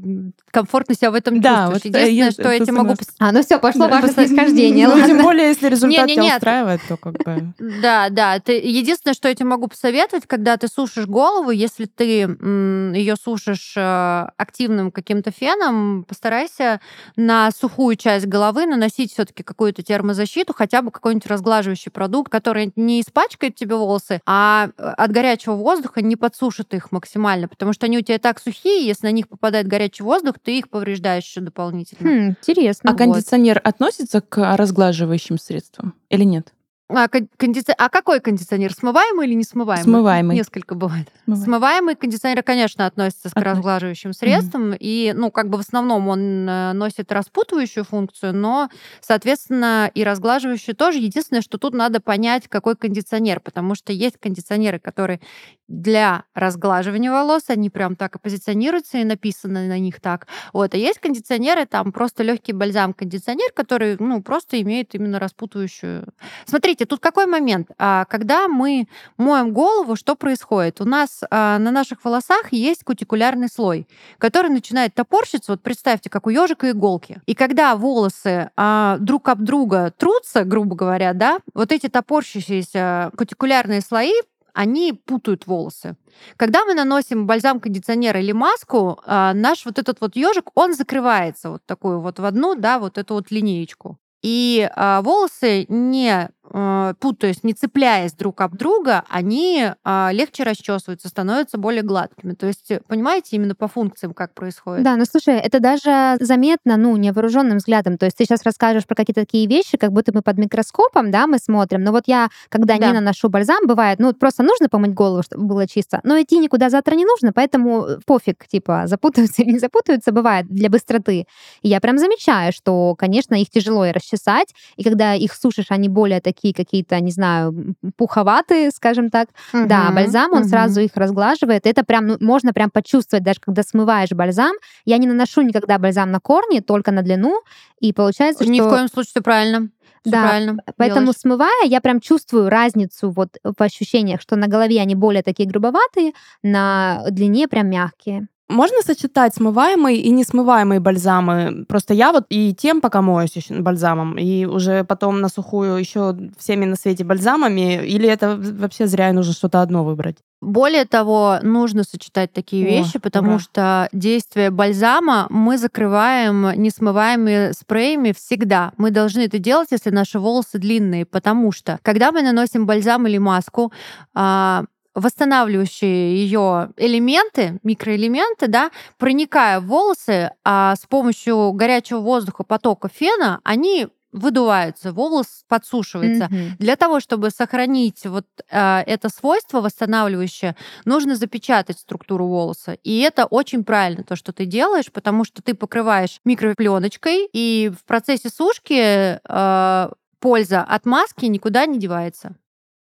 комфортно 0.50 0.94
себя 0.94 1.10
в 1.10 1.14
этом 1.14 1.40
Да, 1.40 1.68
чувствуешь. 1.70 1.94
вот, 1.94 2.00
э, 2.02 2.10
Единственное, 2.10 2.26
я- 2.26 2.30
что 2.32 2.50
я 2.52 2.60
тебе 2.60 2.72
могу... 2.72 2.94
А, 3.18 3.32
ну 3.32 3.42
все, 3.42 3.58
пошло 3.58 3.88
Да. 3.88 4.00
ваше 4.00 4.12
снисхождение. 4.12 4.88
Ну, 4.88 5.06
тем 5.06 5.22
более, 5.22 5.48
если 5.48 5.68
результат 5.68 6.06
тебя 6.06 6.14
Не-не-нет. 6.16 6.36
устраивает, 6.36 6.80
то 6.88 6.96
как 6.96 7.12
бы... 7.24 7.52
Да, 7.82 8.08
да. 8.10 8.38
Ты... 8.40 8.52
Единственное, 8.58 9.14
что 9.14 9.28
я 9.28 9.34
тебе 9.34 9.46
могу 9.46 9.68
посоветовать, 9.68 10.26
когда 10.26 10.56
ты 10.56 10.68
сушишь 10.68 11.06
голову, 11.06 11.50
если 11.50 11.86
ты 11.86 12.04
ее 12.04 13.14
сушишь 13.16 13.74
э, 13.76 14.26
активным 14.36 14.90
каким-то 14.90 15.30
феном, 15.30 16.04
постарайся 16.04 16.80
на 17.16 17.50
сухую 17.52 17.96
часть 17.96 18.26
головы 18.26 18.66
наносить 18.66 19.12
все-таки 19.12 19.42
какую-то 19.42 19.82
термозащиту, 19.82 20.52
хотя 20.54 20.82
бы 20.82 20.90
какой-нибудь 20.90 21.26
разглаживающий 21.26 21.90
продукт, 22.00 22.32
который 22.32 22.72
не 22.76 23.02
испачкает 23.02 23.56
тебе 23.56 23.74
волосы, 23.74 24.22
а 24.24 24.70
э, 24.78 24.82
от 24.82 25.12
горячего 25.12 25.52
воздуха 25.52 26.00
не 26.00 26.16
подсушит 26.16 26.72
их 26.72 26.92
максимально, 26.92 27.46
потому 27.46 27.74
что 27.74 27.84
они 27.84 27.98
у 27.98 28.00
тебя 28.00 28.14
и 28.14 28.18
так 28.18 28.40
сухие, 28.40 28.86
если 28.86 29.06
на 29.06 29.10
них 29.10 29.28
попадает 29.28 29.66
горячий 29.66 30.02
воздух, 30.02 30.36
ты 30.42 30.56
их 30.56 30.70
повреждаешь 30.70 31.24
еще 31.24 31.42
дополнительно. 31.42 32.08
Хм, 32.08 32.30
интересно. 32.30 32.90
А 32.90 32.94
кондиционер 32.94 33.60
относится 33.62 34.22
к 34.22 34.56
разглаживающим 34.56 35.38
средствам 35.38 35.94
или 36.08 36.24
нет? 36.24 36.54
А, 36.92 37.08
кон- 37.08 37.28
кондици- 37.38 37.74
а 37.76 37.88
какой 37.88 38.20
кондиционер? 38.20 38.72
Смываемый 38.72 39.26
или 39.26 39.34
не 39.34 39.44
смываемый? 39.44 39.84
Смываемый. 39.84 40.36
Несколько 40.36 40.74
бывает. 40.74 41.08
Смываемый. 41.24 41.44
Смываемый 41.44 41.96
кондиционер, 41.96 42.42
конечно, 42.42 42.86
относится 42.86 43.30
к 43.30 43.36
разглаживающим 43.36 44.12
средствам. 44.12 44.74
И, 44.78 45.12
ну, 45.14 45.30
как 45.30 45.48
бы 45.48 45.58
в 45.58 45.60
основном 45.60 46.08
он 46.08 46.48
э, 46.48 46.72
носит 46.72 47.12
распутывающую 47.12 47.84
функцию, 47.84 48.34
но, 48.34 48.68
соответственно, 49.00 49.90
и 49.94 50.02
разглаживающую 50.04 50.74
тоже. 50.74 50.98
Единственное, 50.98 51.42
что 51.42 51.58
тут 51.58 51.74
надо 51.74 52.00
понять, 52.00 52.48
какой 52.48 52.76
кондиционер, 52.76 53.40
потому 53.40 53.74
что 53.74 53.92
есть 53.92 54.18
кондиционеры, 54.18 54.78
которые 54.78 55.20
для 55.68 56.24
разглаживания 56.34 57.12
волос, 57.12 57.44
они 57.46 57.70
прям 57.70 57.94
так 57.94 58.16
и 58.16 58.18
позиционируются, 58.18 58.98
и 58.98 59.04
написано 59.04 59.68
на 59.68 59.78
них 59.78 60.00
так. 60.00 60.26
Вот. 60.52 60.74
А 60.74 60.76
есть 60.76 60.98
кондиционеры, 60.98 61.64
там 61.64 61.92
просто 61.92 62.24
легкий 62.24 62.52
бальзам-кондиционер, 62.52 63.52
который, 63.54 63.96
ну, 64.00 64.20
просто 64.20 64.60
имеет 64.60 64.94
именно 64.96 65.20
распутывающую 65.20 66.06
Смотрите, 66.46 66.79
тут 66.84 67.00
какой 67.00 67.26
момент? 67.26 67.70
А, 67.78 68.04
Когда 68.06 68.48
мы 68.48 68.88
моем 69.16 69.52
голову, 69.52 69.96
что 69.96 70.14
происходит? 70.14 70.80
У 70.80 70.84
нас 70.84 71.22
а, 71.30 71.58
на 71.58 71.70
наших 71.70 72.04
волосах 72.04 72.52
есть 72.52 72.84
кутикулярный 72.84 73.48
слой, 73.48 73.86
который 74.18 74.50
начинает 74.50 74.94
топорщиться. 74.94 75.52
Вот 75.52 75.62
представьте, 75.62 76.10
как 76.10 76.26
у 76.26 76.30
ежика 76.30 76.70
иголки. 76.70 77.20
И 77.26 77.34
когда 77.34 77.76
волосы 77.76 78.50
а, 78.56 78.98
друг 78.98 79.28
об 79.28 79.42
друга 79.42 79.92
трутся, 79.96 80.44
грубо 80.44 80.76
говоря, 80.76 81.12
да, 81.12 81.40
вот 81.54 81.72
эти 81.72 81.88
топорщащиеся 81.88 83.10
кутикулярные 83.16 83.80
слои 83.80 84.12
они 84.52 84.92
путают 84.92 85.46
волосы. 85.46 85.96
Когда 86.36 86.64
мы 86.64 86.74
наносим 86.74 87.26
бальзам-кондиционер 87.26 88.16
или 88.16 88.32
маску, 88.32 88.98
наш 89.06 89.64
вот 89.64 89.78
этот 89.78 90.00
вот 90.00 90.16
ежик, 90.16 90.50
он 90.56 90.74
закрывается 90.74 91.50
вот 91.50 91.62
такую 91.66 92.00
вот 92.00 92.18
в 92.18 92.24
одну, 92.24 92.56
да, 92.56 92.80
вот 92.80 92.98
эту 92.98 93.14
вот 93.14 93.30
линеечку. 93.30 93.98
И 94.22 94.68
волосы, 94.76 95.66
не 95.68 96.30
путаясь, 96.50 97.44
не 97.44 97.52
цепляясь 97.54 98.12
друг 98.12 98.40
об 98.40 98.56
друга, 98.56 99.04
они 99.08 99.70
а, 99.84 100.10
легче 100.12 100.42
расчесываются, 100.42 101.08
становятся 101.08 101.58
более 101.58 101.82
гладкими. 101.82 102.34
То 102.34 102.46
есть, 102.46 102.70
э, 102.70 102.80
понимаете, 102.88 103.36
именно 103.36 103.54
по 103.54 103.68
функциям 103.68 104.14
как 104.14 104.34
происходит. 104.34 104.82
Да, 104.82 104.96
ну 104.96 105.04
слушай, 105.04 105.34
это 105.36 105.60
даже 105.60 106.16
заметно, 106.20 106.76
ну, 106.76 106.96
невооруженным 106.96 107.58
взглядом. 107.58 107.98
То 107.98 108.06
есть 108.06 108.16
ты 108.16 108.24
сейчас 108.24 108.42
расскажешь 108.42 108.86
про 108.86 108.96
какие-то 108.96 109.20
такие 109.20 109.46
вещи, 109.46 109.76
как 109.78 109.92
будто 109.92 110.12
мы 110.12 110.22
под 110.22 110.38
микроскопом, 110.38 111.10
да, 111.10 111.26
мы 111.28 111.38
смотрим. 111.38 111.84
Но 111.84 111.92
вот 111.92 112.04
я, 112.06 112.28
когда 112.48 112.78
Да. 112.78 112.88
не 112.88 112.92
наношу 112.94 113.28
бальзам, 113.28 113.66
бывает, 113.66 114.00
ну, 114.00 114.12
просто 114.12 114.42
нужно 114.42 114.68
помыть 114.68 114.92
голову, 114.92 115.22
чтобы 115.22 115.44
было 115.44 115.68
чисто. 115.68 116.00
Но 116.02 116.20
идти 116.20 116.38
никуда 116.38 116.68
завтра 116.68 116.96
не 116.96 117.04
нужно, 117.04 117.32
поэтому 117.32 117.84
э, 117.86 117.98
пофиг, 118.04 118.46
типа, 118.48 118.84
запутаются 118.86 119.42
или 119.42 119.52
не 119.52 119.58
запутаются, 119.60 120.10
бывает, 120.10 120.46
для 120.48 120.68
быстроты. 120.68 121.26
И 121.62 121.68
я 121.68 121.80
прям 121.80 121.96
замечаю, 121.98 122.52
что, 122.52 122.96
конечно, 122.96 123.34
их 123.34 123.50
тяжело 123.50 123.86
и 123.86 123.92
расчесать, 123.92 124.52
и 124.76 124.82
когда 124.82 125.14
их 125.14 125.32
сушишь, 125.34 125.66
они 125.68 125.88
более 125.88 126.20
такие 126.20 126.39
какие-то, 126.52 126.98
не 127.00 127.10
знаю, 127.12 127.74
пуховатые, 127.96 128.70
скажем 128.70 129.10
так. 129.10 129.28
Да, 129.52 129.84
Мгм, 129.86 129.94
бальзам, 129.94 130.32
он 130.32 130.40
мгм. 130.40 130.48
сразу 130.48 130.80
их 130.80 130.90
разглаживает. 130.96 131.66
Это 131.66 131.84
прям, 131.84 132.06
ну, 132.06 132.16
можно 132.20 132.52
прям 132.52 132.70
почувствовать, 132.70 133.24
даже 133.24 133.40
когда 133.40 133.62
смываешь 133.62 134.10
бальзам. 134.10 134.52
Я 134.84 134.98
не 134.98 135.06
наношу 135.06 135.42
никогда 135.42 135.78
бальзам 135.78 136.10
на 136.10 136.20
корни, 136.20 136.60
только 136.60 136.90
на 136.92 137.02
длину. 137.02 137.40
И 137.80 137.92
получается, 137.92 138.44
Ни 138.46 138.58
что... 138.58 138.66
в 138.68 138.70
коем 138.70 138.88
случае 138.88 139.10
все 139.10 139.20
правильно. 139.22 139.68
Всё 140.02 140.12
Да, 140.12 140.22
правильно. 140.22 140.56
Поэтому, 140.76 141.00
делаешь. 141.06 141.16
смывая, 141.18 141.64
я 141.66 141.80
прям 141.80 142.00
чувствую 142.00 142.48
разницу 142.48 143.10
вот 143.10 143.36
в 143.44 143.62
ощущениях, 143.62 144.20
что 144.22 144.36
на 144.36 144.46
голове 144.48 144.80
они 144.80 144.94
более 144.94 145.22
такие 145.22 145.48
грубоватые, 145.48 146.12
на 146.42 147.04
длине 147.10 147.48
прям 147.48 147.68
мягкие. 147.68 148.28
Можно 148.50 148.82
сочетать 148.84 149.34
смываемые 149.34 149.98
и 149.98 150.10
несмываемые 150.10 150.80
бальзамы? 150.80 151.64
Просто 151.68 151.94
я 151.94 152.10
вот 152.10 152.24
и 152.30 152.52
тем 152.52 152.80
пока 152.80 153.00
моюсь 153.00 153.36
еще 153.36 153.54
бальзамом, 153.54 154.18
и 154.18 154.44
уже 154.44 154.82
потом 154.82 155.20
на 155.20 155.28
сухую 155.28 155.76
еще 155.76 156.16
всеми 156.36 156.64
на 156.64 156.74
свете 156.74 157.04
бальзамами, 157.04 157.86
или 157.86 158.08
это 158.08 158.36
вообще 158.36 158.88
зря 158.88 159.10
и 159.10 159.12
нужно 159.12 159.34
что-то 159.34 159.62
одно 159.62 159.84
выбрать? 159.84 160.16
Более 160.40 160.84
того, 160.84 161.38
нужно 161.42 161.84
сочетать 161.84 162.32
такие 162.32 162.66
О, 162.66 162.70
вещи, 162.70 162.98
потому 162.98 163.32
ура. 163.32 163.38
что 163.38 163.88
действие 163.92 164.50
бальзама 164.50 165.26
мы 165.30 165.56
закрываем 165.56 166.50
несмываемыми 166.60 167.52
спреями 167.52 168.12
всегда. 168.12 168.72
Мы 168.78 168.90
должны 168.90 169.20
это 169.20 169.38
делать, 169.38 169.68
если 169.70 169.90
наши 169.90 170.18
волосы 170.18 170.58
длинные, 170.58 171.06
потому 171.06 171.52
что 171.52 171.78
когда 171.82 172.10
мы 172.10 172.22
наносим 172.22 172.66
бальзам 172.66 173.06
или 173.06 173.18
маску, 173.18 173.70
а, 174.14 174.64
восстанавливающие 174.94 176.16
ее 176.16 176.70
элементы, 176.76 177.58
микроэлементы, 177.62 178.48
да, 178.48 178.70
проникая 178.98 179.60
в 179.60 179.66
волосы, 179.66 180.32
а 180.44 180.74
с 180.76 180.86
помощью 180.86 181.52
горячего 181.52 182.00
воздуха, 182.00 182.44
потока 182.44 182.88
фена, 182.88 183.40
они 183.44 183.88
выдуваются, 184.12 184.92
волос 184.92 185.44
подсушивается. 185.48 186.26
Мгм. 186.30 186.56
Для 186.58 186.76
того, 186.76 187.00
чтобы 187.00 187.30
сохранить 187.30 188.04
вот 188.06 188.26
а, 188.50 188.82
это 188.86 189.08
свойство 189.08 189.60
восстанавливающее, 189.60 190.56
нужно 190.84 191.14
запечатать 191.14 191.78
структуру 191.78 192.26
волоса. 192.26 192.72
И 192.82 193.00
это 193.00 193.26
очень 193.26 193.64
правильно, 193.64 194.02
то, 194.02 194.16
что 194.16 194.32
ты 194.32 194.46
делаешь, 194.46 194.90
потому 194.90 195.24
что 195.24 195.42
ты 195.42 195.54
покрываешь 195.54 196.20
микропленочкой, 196.24 197.28
и 197.32 197.70
в 197.70 197.84
процессе 197.84 198.30
сушки 198.30 199.20
а, 199.24 199.92
польза 200.18 200.62
от 200.62 200.86
маски 200.86 201.26
никуда 201.26 201.66
не 201.66 201.78
девается. 201.78 202.34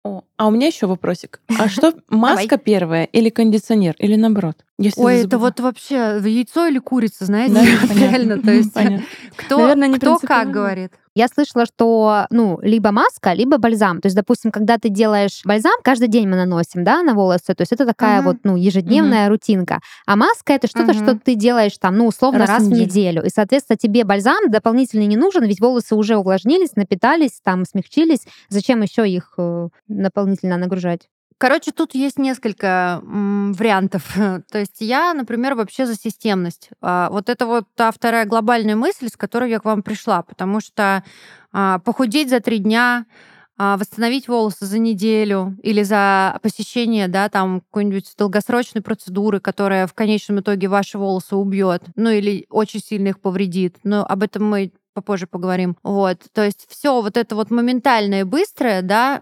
О, 0.03 0.23
а 0.37 0.47
у 0.47 0.51
меня 0.51 0.67
еще 0.67 0.87
вопросик. 0.87 1.41
А 1.57 1.67
что, 1.67 1.93
маска 2.07 2.57
первая 2.57 3.05
или 3.05 3.29
кондиционер, 3.29 3.95
или 3.99 4.15
наоборот? 4.15 4.65
Если 4.81 5.01
Ой, 5.01 5.23
это 5.23 5.37
вот 5.37 5.59
вообще 5.59 6.21
яйцо 6.23 6.65
или 6.67 6.79
курица, 6.79 7.25
знаете? 7.25 7.53
Да. 7.53 7.93
Реально, 7.93 8.41
то 8.41 8.51
есть 8.51 8.73
Понятно. 8.73 9.05
кто, 9.35 9.57
Наверное, 9.59 9.93
кто 9.97 10.17
как 10.19 10.51
говорит. 10.51 10.93
Я 11.15 11.27
слышала, 11.27 11.65
что, 11.65 12.27
ну, 12.29 12.59
либо 12.61 12.91
маска, 12.91 13.33
либо 13.33 13.57
бальзам. 13.57 13.99
То 13.99 14.05
есть, 14.05 14.15
допустим, 14.15 14.51
когда 14.51 14.77
ты 14.77 14.87
делаешь 14.87 15.41
бальзам, 15.43 15.73
каждый 15.83 16.07
день 16.07 16.29
мы 16.29 16.37
наносим, 16.37 16.85
да, 16.85 17.03
на 17.03 17.13
волосы. 17.13 17.53
То 17.55 17.61
есть 17.61 17.73
это 17.73 17.85
такая 17.85 18.19
Мгм. 18.21 18.25
вот, 18.25 18.37
ну, 18.43 18.55
ежедневная 18.55 19.27
рутинка. 19.27 19.79
А 20.05 20.15
маска 20.15 20.53
это 20.53 20.67
что-то, 20.67 20.93
Мгм. 20.93 21.03
что 21.03 21.19
ты 21.19 21.35
делаешь 21.35 21.77
там, 21.77 21.97
ну, 21.97 22.07
условно, 22.07 22.39
Раз 22.39 22.49
раз, 22.49 22.63
в 22.63 22.71
неделю. 22.71 23.25
И, 23.25 23.29
соответственно, 23.29 23.75
тебе 23.75 24.05
бальзам 24.05 24.49
дополнительно 24.49 25.05
не 25.07 25.17
нужен, 25.17 25.43
ведь 25.43 25.59
волосы 25.59 25.93
уже 25.95 26.15
увлажнились, 26.15 26.77
напитались, 26.77 27.41
там, 27.43 27.65
смягчились. 27.65 28.21
Зачем 28.47 28.81
еще 28.81 29.09
их 29.09 29.33
э, 29.37 29.67
дополнительно 29.89 30.55
нагружать? 30.55 31.09
Короче, 31.39 31.71
тут 31.71 31.95
есть 31.95 32.19
несколько 32.19 33.01
вариантов. 33.01 34.13
То 34.51 34.59
есть 34.59 34.81
я, 34.81 35.13
например, 35.13 35.55
вообще 35.55 35.85
за 35.85 35.95
системность. 35.95 36.69
А, 36.81 37.09
Вот 37.09 37.29
это 37.29 37.45
вот 37.45 37.63
та 37.75 37.91
вторая 37.91 38.25
глобальная 38.25 38.75
мысль, 38.75 39.07
с 39.07 39.15
которой 39.15 39.49
я 39.49 39.59
к 39.59 39.65
вам 39.65 39.81
пришла, 39.81 40.21
потому 40.21 40.59
что 40.59 41.01
а, 41.53 41.79
похудеть 41.79 42.29
за 42.29 42.41
три 42.41 42.57
дня, 42.57 43.05
а, 43.57 43.77
восстановить 43.77 44.27
волосы 44.27 44.65
за 44.65 44.79
неделю 44.79 45.57
или 45.63 45.81
за 45.83 46.37
посещение, 46.43 47.07
да, 47.07 47.29
там 47.29 47.61
какой-нибудь 47.61 48.15
долгосрочной 48.17 48.81
процедуры, 48.81 49.39
которая 49.39 49.87
в 49.87 49.93
конечном 49.93 50.41
итоге 50.41 50.67
ваши 50.67 50.97
волосы 50.97 51.37
убьет, 51.37 51.83
ну 51.95 52.09
или 52.09 52.47
очень 52.49 52.81
сильно 52.81 53.09
их 53.09 53.21
повредит. 53.21 53.77
Но 53.85 54.05
об 54.05 54.23
этом 54.23 54.43
мы 54.43 54.73
попозже 54.93 55.27
поговорим. 55.27 55.77
Вот, 55.83 56.19
то 56.33 56.43
есть 56.43 56.65
все 56.69 57.01
вот 57.01 57.15
это 57.15 57.35
вот 57.35 57.49
моментальное 57.51 58.25
быстрое, 58.25 58.81
да, 58.81 59.21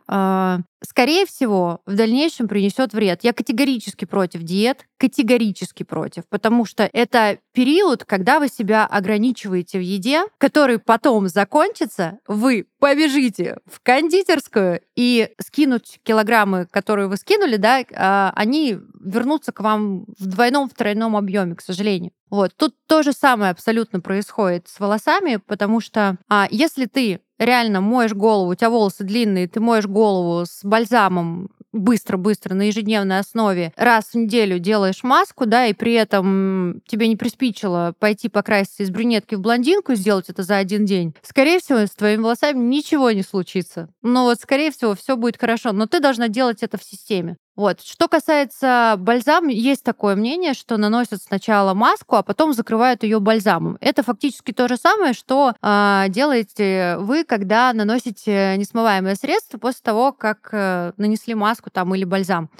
скорее 0.84 1.26
всего, 1.26 1.82
в 1.86 1.96
дальнейшем 1.96 2.48
принесет 2.48 2.94
вред. 2.94 3.24
Я 3.24 3.34
категорически 3.34 4.06
против 4.06 4.44
диет, 4.44 4.86
категорически 4.98 5.84
против, 5.84 6.24
потому 6.30 6.66
что 6.66 6.90
это 6.92 7.40
период, 7.54 8.04
когда 8.06 8.40
вы 8.40 8.48
себя 8.48 8.86
ограничиваете 8.86 9.80
в 9.80 9.82
еде, 9.82 10.24
который 10.38 10.80
потом 10.80 11.28
закончится, 11.28 12.20
вы 12.28 12.68
побежите 12.80 13.58
в 13.66 13.82
кондитерскую 13.82 14.82
и 14.96 15.30
скинуть 15.40 16.00
килограммы, 16.04 16.68
которые 16.70 17.08
вы 17.08 17.18
скинули, 17.18 17.58
да, 17.58 17.84
а, 17.96 18.32
они 18.36 18.78
вернутся 19.00 19.52
к 19.52 19.60
вам 19.62 20.06
в 20.20 20.26
двойном, 20.26 20.70
в 20.70 20.74
тройном 20.74 21.16
объеме, 21.16 21.56
к 21.56 21.62
сожалению. 21.62 22.12
Вот. 22.30 22.54
Тут 22.56 22.76
то 22.88 23.04
же 23.04 23.13
самое 23.13 23.52
абсолютно 23.52 24.02
происходит 24.02 24.68
с 24.68 24.80
волосами, 24.80 25.38
потому 25.38 25.80
что 25.80 26.18
а, 26.28 26.48
если 26.52 26.86
ты 26.86 27.22
реально 27.39 27.82
моешь 27.82 28.13
голову, 28.13 28.52
у 28.52 28.56
тебя 28.56 28.69
волосы 28.69 29.04
длинные, 29.04 29.47
ты 29.47 29.60
моешь 29.60 29.86
голову 29.86 30.45
с 30.45 30.63
бальзамом 30.63 31.50
быстро-быстро 31.73 32.54
на 32.54 32.63
ежедневной 32.63 33.19
основе, 33.19 33.73
раз 33.76 34.06
в 34.06 34.15
неделю 34.15 34.60
делаешь 34.60 35.04
маску, 35.04 35.45
да, 35.45 35.67
и 35.67 35.73
при 35.73 35.93
этом 35.93 36.82
тебе 36.88 37.08
не 37.08 37.15
приспичило 37.15 37.93
пойти 38.00 38.30
покраситься 38.30 38.84
из 38.84 38.89
брюнетки 38.89 39.36
в 39.36 39.41
блондинку 39.41 39.91
и 39.91 39.95
сделать 39.95 40.30
это 40.30 40.43
за 40.43 40.58
один 40.58 40.86
день, 40.86 41.15
скорее 41.21 41.60
всего, 41.60 41.80
с 41.80 41.91
твоими 41.91 42.21
волосами 42.21 42.58
ничего 42.58 43.12
не 43.12 43.23
случится. 43.23 43.89
Ну 44.02 44.23
вот, 44.23 44.39
скорее 44.39 44.71
всего, 44.71 44.95
все 44.95 45.15
будет 45.15 45.38
хорошо, 45.38 45.71
но 45.71 45.86
ты 45.86 46.00
должна 46.00 46.28
делать 46.28 46.63
это 46.63 46.78
в 46.78 46.84
системе. 46.84 47.38
Вот. 47.58 47.82
Что 47.82 48.08
касается 48.08 48.96
бальзам, 49.00 49.48
есть 49.48 49.84
такое 49.84 50.15
мнение, 50.15 50.54
что 50.54 50.78
наносят 50.78 51.24
сначала 51.24 51.74
маску, 51.74 52.15
а 52.15 52.22
потом 52.22 52.54
закрывают 52.54 53.02
ее 53.02 53.20
бальзамом. 53.20 53.80
Это 53.82 54.04
фактически 54.04 54.52
то 54.54 54.67
же 54.67 54.78
самое, 54.78 55.13
что 55.13 55.54
э, 55.60 56.06
делаете 56.10 56.98
вы, 57.00 57.24
когда 57.24 57.74
наносите 57.74 58.56
несмываемое 58.58 59.15
средство 59.15 59.58
после 59.58 59.82
того, 59.82 60.12
как 60.12 60.50
э, 60.52 60.91
нанесли 60.98 61.34
маску 61.34 61.72
там 61.72 61.96
или 61.96 62.04
бальзам. 62.06 62.52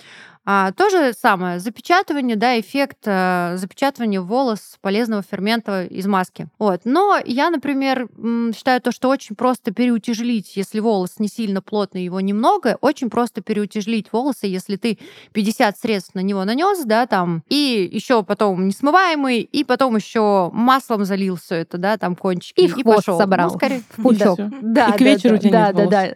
А, 0.50 0.72
то 0.72 0.90
же 0.90 1.12
самое, 1.12 1.60
запечатывание, 1.60 2.38
да, 2.38 2.58
эффект 2.58 3.00
э, 3.04 3.58
запечатывания 3.58 4.22
волос 4.22 4.78
полезного 4.80 5.22
фермента 5.22 5.84
из 5.84 6.08
маски. 6.08 6.48
Вот. 6.58 6.82
Но 6.86 7.20
я, 7.26 7.50
например, 7.50 8.08
считаю 8.56 8.80
то, 8.80 8.94
что 8.94 9.10
очень 9.10 9.36
просто 9.36 9.74
переутяжелить, 9.74 10.56
если 10.56 10.80
волос 10.80 11.16
не 11.20 11.28
сильно 11.28 11.62
плотный, 11.62 12.06
его 12.06 12.22
немного, 12.22 12.78
очень 12.80 13.10
просто 13.10 13.42
переутяжелить 13.42 14.14
волосы, 14.14 14.48
если 14.48 14.78
ты 14.78 15.00
50 15.34 15.78
средств 15.78 16.16
на 16.16 16.22
него 16.22 16.46
нанес, 16.46 16.82
да, 16.86 17.08
там, 17.08 17.44
и 17.50 17.90
еще 17.92 18.24
потом 18.24 18.68
несмываемый, 18.70 19.42
и 19.42 19.66
потом 19.66 19.98
еще 19.98 20.50
маслом 20.54 21.04
залил 21.04 21.36
все 21.36 21.56
это, 21.56 21.78
да, 21.78 21.98
там 21.98 22.16
кончики, 22.16 22.62
И 22.62 22.68
в 22.70 22.76
хвост 22.82 23.00
пошел. 23.06 23.18
собрал. 23.20 23.50
Ну, 23.52 23.58
скорее, 23.58 23.82
В 23.90 24.02
пучок. 24.02 24.40
всё. 24.40 24.50
да, 24.62 24.92
И 24.92 24.98
к 24.98 25.02
вечеру 25.02 25.36
у 25.36 25.40
тебя 25.40 25.52
да, 25.52 25.66
нет 25.68 25.76
да, 25.76 25.82
волос. 25.82 25.92
да, 25.92 26.08
да. 26.08 26.16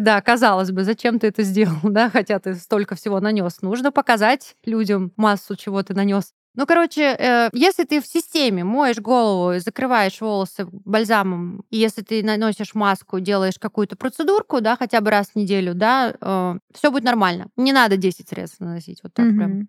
Да, 0.00 0.20
казалось 0.20 0.70
бы, 0.70 0.84
зачем 0.84 1.18
ты 1.18 1.26
это 1.28 1.42
сделал, 1.42 1.76
да, 1.82 2.10
хотя 2.10 2.38
ты 2.38 2.54
столько 2.54 2.94
всего 2.94 3.18
нанес. 3.28 3.62
Нужно 3.62 3.92
показать 3.92 4.56
людям 4.64 5.12
массу, 5.16 5.56
чего 5.56 5.82
ты 5.82 5.94
нанес. 5.94 6.32
Ну, 6.54 6.66
короче, 6.66 7.02
э, 7.02 7.50
если 7.52 7.84
ты 7.84 8.00
в 8.00 8.06
системе 8.06 8.64
моешь 8.64 8.98
голову 8.98 9.52
и 9.54 9.60
закрываешь 9.60 10.20
волосы 10.20 10.66
бальзамом, 10.72 11.62
и 11.70 11.76
если 11.76 12.02
ты 12.02 12.22
наносишь 12.24 12.74
маску, 12.74 13.20
делаешь 13.20 13.58
какую-то 13.60 13.96
процедурку, 13.96 14.60
да, 14.60 14.76
хотя 14.76 15.00
бы 15.00 15.10
раз 15.10 15.28
в 15.28 15.36
неделю, 15.36 15.74
да, 15.74 16.58
все 16.74 16.90
будет 16.90 17.04
нормально. 17.04 17.48
Не 17.56 17.72
надо 17.72 17.96
10 17.96 18.28
средств 18.28 18.58
наносить 18.60 19.00
вот 19.04 19.14
так 19.14 19.26
прям. 19.36 19.68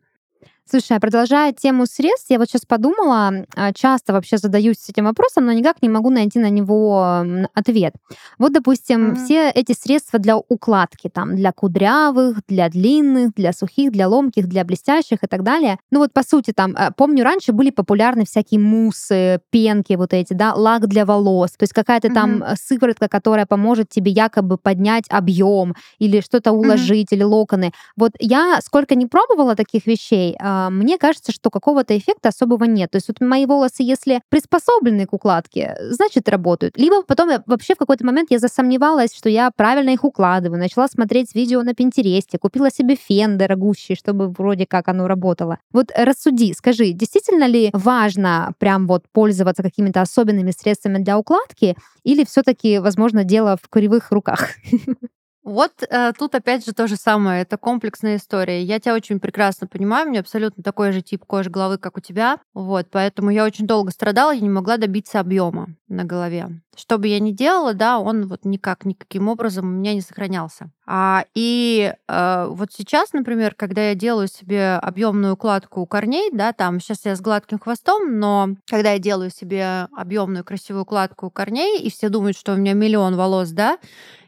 Слушай, 0.70 0.98
а 0.98 1.00
продолжая 1.00 1.52
тему 1.52 1.88
средств, 1.88 2.30
я 2.30 2.38
вот 2.38 2.48
сейчас 2.48 2.62
подумала, 2.64 3.46
а, 3.56 3.74
часто 3.74 4.14
вообще 4.14 4.38
задаюсь 4.38 4.88
этим 4.88 5.06
вопросом, 5.06 5.46
но 5.48 5.52
никак 5.52 5.82
не 5.82 5.90
могу 5.90 6.12
найти 6.12 6.38
на 6.38 6.50
него 6.52 7.24
ответ. 7.56 7.96
Вот, 8.38 8.54
допустим, 8.54 9.08
Мгм. 9.08 9.16
все 9.16 9.50
эти 9.50 9.72
средства 9.72 10.20
для 10.20 10.38
укладки, 10.38 11.10
там, 11.12 11.36
для 11.36 11.52
кудрявых, 11.54 12.42
для 12.48 12.70
длинных, 12.70 13.34
для 13.34 13.52
сухих, 13.52 13.92
для 13.92 14.08
ломких, 14.08 14.48
для 14.48 14.64
блестящих 14.64 15.24
и 15.24 15.28
так 15.28 15.42
далее. 15.42 15.78
Ну 15.92 16.00
вот, 16.00 16.14
по 16.14 16.22
сути, 16.24 16.52
там, 16.52 16.76
э, 16.76 16.92
помню, 16.96 17.24
раньше 17.24 17.52
были 17.52 17.72
популярны 17.72 18.26
всякие 18.26 18.60
муссы, 18.60 19.40
пенки 19.50 19.94
вот 19.94 20.14
эти, 20.14 20.34
да, 20.34 20.54
лак 20.54 20.88
для 20.88 21.04
волос, 21.06 21.52
то 21.52 21.64
есть 21.64 21.74
какая-то 21.74 22.12
там 22.12 22.36
Мгм. 22.36 22.44
э, 22.44 22.56
сыворотка, 22.62 23.08
которая 23.08 23.48
поможет 23.48 23.90
тебе 23.90 24.12
якобы 24.12 24.58
поднять 24.58 25.06
объем 25.10 25.74
или 25.98 26.20
что-то 26.22 26.52
уложить, 26.52 27.12
или 27.12 27.24
локоны. 27.24 27.72
Вот 27.96 28.12
я 28.20 28.60
сколько 28.62 28.94
не 28.94 29.08
пробовала 29.08 29.56
таких 29.56 29.88
вещей, 29.88 30.36
а, 30.40 30.59
мне 30.70 30.98
кажется, 30.98 31.32
что 31.32 31.50
какого-то 31.50 31.98
эффекта 31.98 32.30
особого 32.30 32.66
нет. 32.66 32.92
То 32.92 32.98
есть 32.98 33.08
вот 33.08 33.22
мои 33.22 33.46
волосы, 33.46 33.84
если 33.84 34.22
приспособлены 34.30 35.06
к 35.06 35.14
укладке, 35.14 35.78
значит, 35.82 36.28
работают. 36.30 36.78
Либо 36.78 37.04
потом 37.04 37.30
я, 37.30 37.44
вообще 37.46 37.76
в 37.76 37.78
какой-то 37.78 38.06
момент 38.06 38.32
я 38.32 38.40
засомневалась, 38.40 39.16
что 39.16 39.30
я 39.30 39.52
правильно 39.56 39.92
их 39.92 40.04
укладываю, 40.04 40.60
начала 40.60 40.88
смотреть 40.88 41.36
видео 41.36 41.64
на 41.64 41.74
Пинтересте, 41.74 42.38
купила 42.38 42.72
себе 42.72 42.96
фен 42.96 43.38
дорогущий, 43.38 43.96
чтобы 43.96 44.30
вроде 44.30 44.66
как 44.66 44.88
оно 44.88 45.08
работало. 45.08 45.60
Вот 45.72 45.92
рассуди, 45.96 46.54
скажи, 46.54 46.92
действительно 46.92 47.48
ли 47.48 47.70
важно 47.74 48.54
прям 48.60 48.88
вот 48.88 49.06
пользоваться 49.12 49.64
какими-то 49.64 50.02
особенными 50.02 50.52
средствами 50.52 50.98
для 50.98 51.18
укладки, 51.18 51.76
или 52.04 52.26
все-таки, 52.26 52.80
возможно, 52.80 53.24
дело 53.24 53.58
в 53.62 53.70
кривых 53.70 54.12
руках? 54.12 54.50
Вот 55.50 55.82
э, 55.82 56.14
тут 56.16 56.36
опять 56.36 56.64
же 56.64 56.74
то 56.74 56.88
же 56.88 56.96
самое, 56.96 57.42
это 57.42 57.58
комплексная 57.58 58.18
история. 58.18 58.62
Я 58.62 58.80
тебя 58.80 58.94
очень 58.94 59.20
прекрасно 59.20 59.66
понимаю, 59.66 60.06
у 60.06 60.10
меня 60.12 60.20
абсолютно 60.20 60.62
такой 60.62 60.92
же 60.92 61.02
тип 61.02 61.26
кожи 61.26 61.50
головы, 61.50 61.80
как 61.80 61.98
у 61.98 62.00
тебя. 62.00 62.38
Вот, 62.54 62.86
поэтому 62.92 63.32
я 63.32 63.44
очень 63.46 63.66
долго 63.66 63.90
страдала, 63.90 64.32
я 64.32 64.42
не 64.42 64.50
могла 64.50 64.78
добиться 64.78 65.20
объема 65.20 65.70
на 65.88 66.04
голове. 66.04 66.62
Что 66.80 66.98
бы 66.98 67.08
я 67.08 67.20
ни 67.20 67.32
делала, 67.32 67.74
да, 67.74 68.00
он 68.00 68.28
вот 68.28 68.46
никак, 68.46 68.86
никаким 68.86 69.28
образом 69.28 69.66
у 69.66 69.70
меня 69.70 69.94
не 69.94 70.00
сохранялся. 70.00 70.72
А, 70.86 71.26
и 71.36 71.94
э, 72.08 72.48
вот 72.50 72.70
сейчас, 72.72 73.12
например, 73.12 73.54
когда 73.54 73.90
я 73.90 73.96
делаю 73.96 74.30
себе 74.30 74.76
объемную 74.76 75.34
укладку 75.34 75.82
у 75.82 75.86
корней, 75.86 76.30
да, 76.32 76.54
там 76.54 76.80
сейчас 76.80 77.06
я 77.06 77.16
с 77.18 77.22
гладким 77.22 77.60
хвостом, 77.60 78.18
но 78.18 78.56
когда 78.66 78.94
я 78.94 79.00
делаю 79.00 79.30
себе 79.30 79.90
объемную 79.96 80.46
красивую 80.46 80.84
укладку 80.84 81.28
у 81.28 81.30
корней, 81.30 81.80
и 81.82 81.92
все 81.92 82.08
думают, 82.08 82.38
что 82.38 82.54
у 82.54 82.56
меня 82.56 82.74
миллион 82.74 83.18
волос, 83.18 83.50
да, 83.50 83.78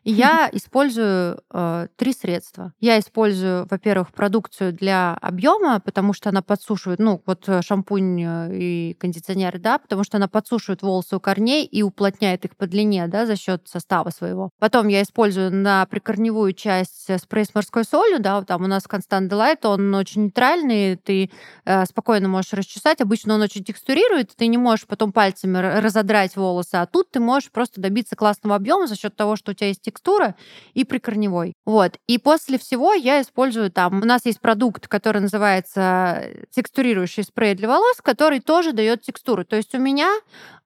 я 0.03 0.49
использую 0.53 1.41
э, 1.51 1.87
три 1.95 2.13
средства. 2.13 2.73
Я 2.79 2.99
использую, 2.99 3.67
во-первых, 3.69 4.11
продукцию 4.11 4.73
для 4.73 5.13
объема, 5.13 5.79
потому 5.79 6.13
что 6.13 6.29
она 6.29 6.41
подсушивает, 6.41 6.99
ну, 6.99 7.21
вот 7.25 7.47
э, 7.47 7.61
шампунь 7.61 8.21
э, 8.21 8.57
и 8.57 8.93
кондиционер, 8.99 9.59
да, 9.59 9.77
потому 9.77 10.03
что 10.03 10.17
она 10.17 10.27
подсушивает 10.27 10.81
волосы 10.81 11.15
у 11.15 11.19
корней 11.19 11.65
и 11.65 11.83
уплотняет 11.83 12.40
их 12.45 12.56
по 12.56 12.67
длине, 12.67 13.08
да, 13.08 13.25
за 13.25 13.36
счет 13.36 13.67
состава 13.67 14.10
своего. 14.10 14.49
Потом 14.60 14.88
я 14.88 15.01
использую 15.01 15.54
на 15.54 15.86
прикорневую 15.86 16.54
часть 16.54 17.10
э, 17.10 17.17
спрей 17.17 17.45
с 17.45 17.54
морской 17.54 17.84
солью, 17.84 18.19
да, 18.19 18.41
там 18.43 18.63
у 18.63 18.67
нас 18.67 18.84
Constant 18.89 19.30
Delight, 19.30 19.65
он 19.65 19.93
очень 19.95 20.25
нейтральный, 20.25 20.95
ты 20.95 21.32
э, 21.65 21.86
спокойно 21.86 22.27
можешь 22.27 22.54
расчесать. 22.54 23.01
Обычно 23.01 23.36
он 23.36 23.41
очень 23.41 23.63
текстурирует, 23.63 24.36
ты 24.36 24.47
не 24.47 24.58
можешь 24.58 24.88
потом 24.88 25.12
пальцами 25.12 25.58
разодрать 25.58 26.36
волосы, 26.36 26.75
а 26.75 26.86
тут 26.86 27.12
ты 27.12 27.19
можешь 27.19 27.51
просто 27.51 27.82
добиться 27.82 28.15
классного 28.15 28.56
объема 28.56 28.88
за 28.88 28.95
счет 28.95 29.15
того, 29.15 29.36
что 29.36 29.51
у 29.51 29.54
тебя 29.54 29.67
есть 29.67 29.82
текстура 29.82 30.36
и 30.73 30.84
прикорневой. 30.84 31.54
Вот. 31.65 31.97
И 32.08 32.17
после 32.17 32.58
всего 32.58 32.93
я 32.93 33.21
использую 33.21 33.71
там... 33.71 34.01
У 34.01 34.06
нас 34.06 34.25
есть 34.25 34.39
продукт, 34.39 34.88
который 34.88 35.21
называется 35.21 36.23
текстурирующий 36.51 37.23
спрей 37.23 37.56
для 37.56 37.67
волос, 37.67 37.97
который 38.01 38.39
тоже 38.39 38.73
дает 38.73 39.01
текстуру. 39.01 39.45
То 39.45 39.56
есть 39.56 39.73
у 39.75 39.80
меня 39.80 40.10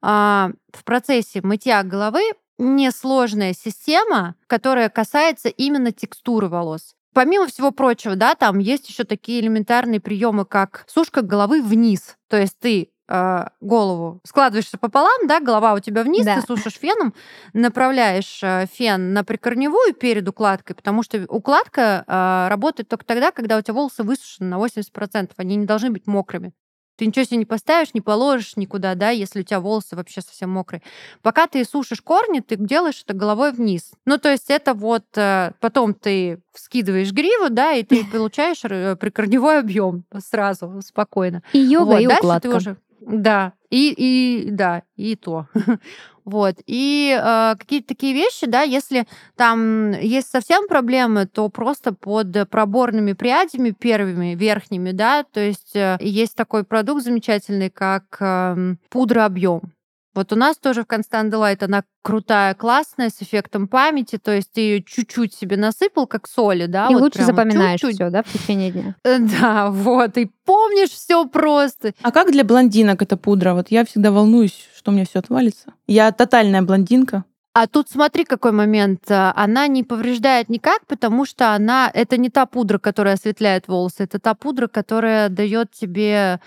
а, 0.02 0.52
в 0.76 0.84
процессе 0.84 1.42
мытья 1.44 1.84
головы 1.84 2.22
несложная 2.58 3.54
система, 3.54 4.36
которая 4.48 4.90
касается 4.90 5.50
именно 5.50 5.92
текстуры 5.92 6.48
волос. 6.48 6.96
помимо 7.14 7.48
всего 7.48 7.72
прочего, 7.72 8.16
да, 8.18 8.36
там 8.36 8.60
есть 8.60 8.90
еще 8.90 9.06
такие 9.06 9.40
элементарные 9.40 10.00
приемы, 10.02 10.44
как 10.46 10.84
сушка 10.88 11.22
головы 11.22 11.62
вниз. 11.62 12.18
То 12.28 12.36
есть 12.38 12.60
ты 12.60 12.90
э, 13.08 13.46
голову 13.62 14.20
складываешься 14.26 14.78
пополам, 14.78 15.26
да, 15.26 15.40
голова 15.40 15.74
у 15.76 15.80
тебя 15.80 16.04
вниз, 16.04 16.26
Да. 16.26 16.36
ты 16.36 16.42
сушишь 16.46 16.74
феном, 16.78 17.14
направляешь 17.54 18.40
э, 18.44 18.66
фен 18.72 19.14
на 19.14 19.24
прикорневую 19.24 19.94
перед 19.94 20.28
укладкой, 20.28 20.76
потому 20.76 21.04
что 21.04 21.26
укладка 21.30 22.04
э, 22.06 22.48
работает 22.50 22.90
только 22.90 23.06
тогда, 23.06 23.32
когда 23.32 23.58
у 23.58 23.62
тебя 23.62 23.76
волосы 23.76 24.04
высушены 24.04 24.50
на 24.50 24.56
80%, 24.56 25.32
они 25.38 25.56
не 25.56 25.66
должны 25.66 25.92
быть 25.92 26.08
мокрыми. 26.08 26.54
Ты 26.98 27.06
ничего 27.06 27.26
себе 27.26 27.38
не 27.38 27.46
поставишь, 27.46 27.94
не 27.94 28.02
положишь 28.02 28.56
никуда, 28.56 28.96
да, 28.96 29.10
если 29.10 29.42
у 29.42 29.44
тебя 29.44 29.60
волосы 29.60 29.96
вообще 29.96 30.22
совсем 30.22 30.50
мокрые. 30.50 30.82
Пока 31.22 31.48
ты 31.48 31.64
сушишь 31.66 32.02
корни, 32.02 32.40
ты 32.40 32.56
делаешь 32.56 33.04
это 33.04 33.14
головой 33.14 33.52
вниз. 33.52 33.92
Ну, 34.06 34.18
то 34.18 34.32
есть 34.32 34.50
это 34.50 34.74
вот 34.74 35.06
э, 35.16 35.52
потом 35.60 35.94
ты 35.94 36.42
вскидываешь 36.54 37.12
гриву, 37.12 37.50
да, 37.50 37.74
и 37.74 37.84
ты 37.84 38.06
получаешь 38.06 38.60
э, 38.64 38.96
прикорневой 38.96 39.60
объем 39.60 40.06
сразу, 40.18 40.82
спокойно. 40.86 41.44
И 41.54 41.60
йога, 41.60 41.92
Вот, 41.92 42.00
и 42.02 42.08
укладка. 42.08 42.50
ты 42.50 42.56
уже... 42.56 42.78
Да, 43.02 43.54
и, 43.70 43.94
и 43.96 44.50
да, 44.52 44.84
и 44.96 45.16
то. 45.16 45.48
вот. 46.26 46.56
И 46.66 47.16
э, 47.18 47.56
какие-то 47.58 47.90
такие 47.90 48.14
вещи, 48.14 48.48
да, 48.48 48.64
если 48.64 49.08
там 49.36 49.92
есть 49.92 50.30
совсем 50.30 50.68
проблемы, 50.68 51.28
то 51.28 51.50
просто 51.50 51.94
под 51.94 52.50
проборными 52.50 53.14
прядями 53.14 53.70
первыми, 53.72 54.36
верхними, 54.36 54.92
да, 54.92 55.24
то 55.24 55.40
есть 55.40 55.76
э, 55.76 55.98
есть 56.02 56.36
такой 56.36 56.64
продукт 56.64 57.04
замечательный, 57.04 57.70
как 57.70 58.18
эм, 58.20 58.80
пудра 58.90 59.26
объем. 59.26 59.75
Вот 60.16 60.32
у 60.34 60.36
нас 60.36 60.58
тоже 60.58 60.84
в 60.84 60.88
Constant 60.88 61.30
Delight 61.30 61.64
она 61.64 61.84
крутая, 62.02 62.54
классная, 62.56 63.10
с 63.10 63.22
эффектом 63.22 63.68
памяти, 63.68 64.18
то 64.18 64.32
есть 64.32 64.52
ты 64.54 64.62
ее 64.62 64.84
чуть-чуть 64.84 65.34
себе 65.34 65.58
насыпал, 65.58 66.08
как 66.08 66.28
соли, 66.28 66.66
да, 66.68 66.88
И 66.90 66.94
вот 66.94 67.02
лучше 67.04 67.24
запоминаешь 67.24 67.82
чуть-чуть. 67.82 67.96
все, 67.96 68.10
да, 68.10 68.24
в 68.24 68.32
течение 68.32 68.72
дня. 68.72 68.96
Э, 69.04 69.20
Да, 69.20 69.70
вот, 69.70 70.18
и 70.18 70.32
помнишь 70.46 70.90
все 70.92 71.26
просто. 71.26 71.94
А 72.02 72.12
как 72.12 72.32
для 72.32 72.44
блондинок 72.44 73.02
эта 73.02 73.18
пудра? 73.18 73.54
Вот 73.54 73.68
я 73.70 73.84
всегда 73.86 74.12
волнуюсь, 74.12 74.70
что 74.76 74.92
у 74.92 74.94
меня 74.94 75.06
все 75.06 75.20
отвалится. 75.20 75.74
Я 75.88 76.12
тотальная 76.12 76.62
блондинка. 76.62 77.26
А 77.58 77.68
тут 77.68 77.90
смотри, 77.90 78.26
какой 78.26 78.52
момент. 78.52 79.10
А, 79.10 79.32
Она 79.36 79.68
не 79.68 79.84
повреждает 79.84 80.50
никак, 80.50 80.86
потому 80.88 81.26
что 81.26 81.54
она 81.54 81.90
это 81.94 82.18
не 82.18 82.30
та 82.30 82.46
пудра, 82.46 82.80
которая 82.80 83.14
осветляет 83.14 83.70
волосы, 83.70 84.04
это 84.04 84.20
та 84.20 84.34
пудра, 84.34 84.68
которая 84.68 85.30
дает 85.30 85.72
тебе 85.72 86.42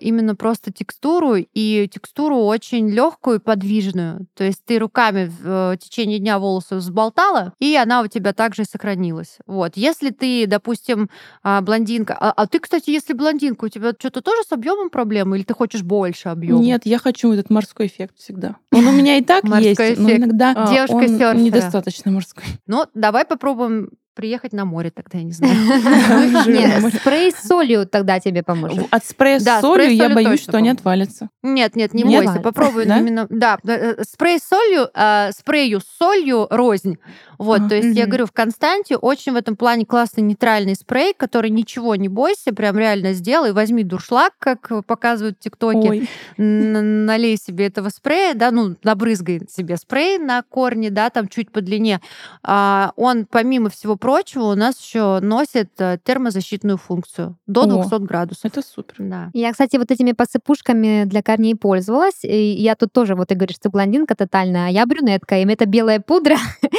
именно 0.00 0.34
просто 0.34 0.72
текстуру 0.72 1.36
и 1.36 1.88
текстуру 1.92 2.36
очень 2.36 2.90
легкую 2.90 3.36
и 3.36 3.42
подвижную. 3.42 4.26
То 4.34 4.44
есть 4.44 4.64
ты 4.64 4.78
руками 4.78 5.26
в 5.26 5.72
э, 5.72 5.76
течение 5.78 6.18
дня 6.18 6.38
волосы 6.38 6.76
взболтала, 6.76 7.52
и 7.58 7.76
она 7.76 8.02
у 8.02 8.06
тебя 8.06 8.32
также 8.32 8.62
и 8.62 8.64
сохранилась. 8.64 9.38
Вот. 9.46 9.76
Если 9.76 10.10
ты, 10.10 10.46
допустим, 10.46 11.10
а, 11.42 11.60
блондинка, 11.60 12.16
а, 12.18 12.32
а 12.32 12.46
ты, 12.46 12.58
кстати, 12.58 12.90
если 12.90 13.12
блондинка, 13.12 13.64
у 13.66 13.68
тебя 13.68 13.92
что-то 13.98 14.20
тоже 14.22 14.42
с 14.48 14.52
объемом 14.52 14.90
проблемы, 14.90 15.36
или 15.36 15.44
ты 15.44 15.54
хочешь 15.54 15.82
больше 15.82 16.28
объема? 16.28 16.60
Нет, 16.60 16.82
я 16.84 16.98
хочу 16.98 17.32
этот 17.32 17.50
морской 17.50 17.86
эффект 17.86 18.16
всегда. 18.18 18.56
Он 18.72 18.86
у 18.86 18.92
меня 18.92 19.18
и 19.18 19.22
так 19.22 19.44
есть, 19.60 19.98
но 19.98 20.10
иногда 20.10 20.52
а, 20.56 20.72
Девушка 20.72 21.30
он 21.30 21.42
недостаточно 21.42 22.10
морской. 22.10 22.44
Ну, 22.66 22.86
давай 22.94 23.24
попробуем 23.24 23.90
приехать 24.20 24.52
на 24.52 24.66
море 24.66 24.90
тогда, 24.90 25.16
я 25.16 25.24
не 25.24 25.32
знаю. 25.32 25.54
Нет, 26.46 26.94
спрей 26.94 27.32
с 27.32 27.36
солью 27.48 27.86
тогда 27.86 28.20
тебе 28.20 28.42
поможет. 28.42 28.86
От 28.90 29.06
спрея 29.06 29.40
с 29.40 29.60
солью 29.62 29.94
я 29.94 30.10
боюсь, 30.10 30.42
что 30.42 30.58
они 30.58 30.68
отвалятся. 30.68 31.30
Нет, 31.42 31.74
нет, 31.74 31.94
не 31.94 32.04
бойся, 32.04 32.38
попробуй 32.40 32.84
Да? 32.84 32.98
именно, 32.98 33.26
да, 33.30 33.58
э, 33.66 34.02
спрей 34.06 34.38
с 34.38 34.42
солью, 34.42 34.88
э, 34.94 35.30
спрею 35.32 35.80
с 35.80 35.84
солью 35.98 36.46
рознь. 36.50 36.98
Вот, 37.38 37.60
Ага. 37.60 37.68
то 37.70 37.74
есть 37.76 37.96
я 37.96 38.04
говорю, 38.04 38.26
в 38.26 38.32
Константе 38.32 38.96
очень 38.98 39.32
в 39.32 39.36
этом 39.36 39.56
плане 39.56 39.86
классный 39.86 40.22
нейтральный 40.22 40.74
спрей, 40.74 41.14
который 41.16 41.48
ничего 41.48 41.94
не 41.96 42.08
бойся, 42.08 42.52
прям 42.52 42.76
реально 42.76 43.14
сделай, 43.14 43.52
возьми 43.54 43.82
дуршлаг, 43.84 44.34
как 44.38 44.70
показывают 44.84 45.38
в 45.38 45.42
ТикТоке, 45.42 46.06
налей 46.36 47.38
себе 47.38 47.68
этого 47.68 47.88
спрея, 47.88 48.34
да, 48.34 48.50
ну, 48.50 48.76
набрызгай 48.84 49.40
себе 49.48 49.78
спрей 49.78 50.18
на 50.18 50.42
корни, 50.42 50.90
да, 50.90 51.08
там 51.08 51.28
чуть 51.28 51.50
по 51.50 51.62
длине. 51.62 52.02
А, 52.42 52.92
он, 52.96 53.24
помимо 53.24 53.70
всего 53.70 53.96
прочего, 53.96 54.09
у 54.40 54.54
нас 54.54 54.80
еще 54.80 55.20
носит 55.20 55.70
э, 55.78 55.98
термозащитную 56.02 56.78
функцию 56.78 57.36
до 57.46 57.62
О, 57.62 57.66
200 57.66 58.04
градусов. 58.06 58.44
это 58.44 58.62
супер. 58.62 58.94
Да. 58.98 59.30
Я, 59.32 59.52
кстати, 59.52 59.76
вот 59.76 59.90
этими 59.90 60.12
посыпушками 60.12 61.04
для 61.04 61.22
корней 61.22 61.54
пользовалась. 61.54 62.24
И 62.24 62.52
я 62.52 62.74
тут 62.74 62.92
тоже, 62.92 63.14
вот 63.14 63.28
ты 63.28 63.34
говоришь, 63.34 63.58
ты 63.60 63.68
блондинка 63.70 64.14
тотальная, 64.14 64.66
а 64.66 64.70
я 64.70 64.86
брюнетка, 64.86 65.38
и 65.38 65.46
это 65.46 65.66
белая 65.66 66.00
пудра. 66.00 66.36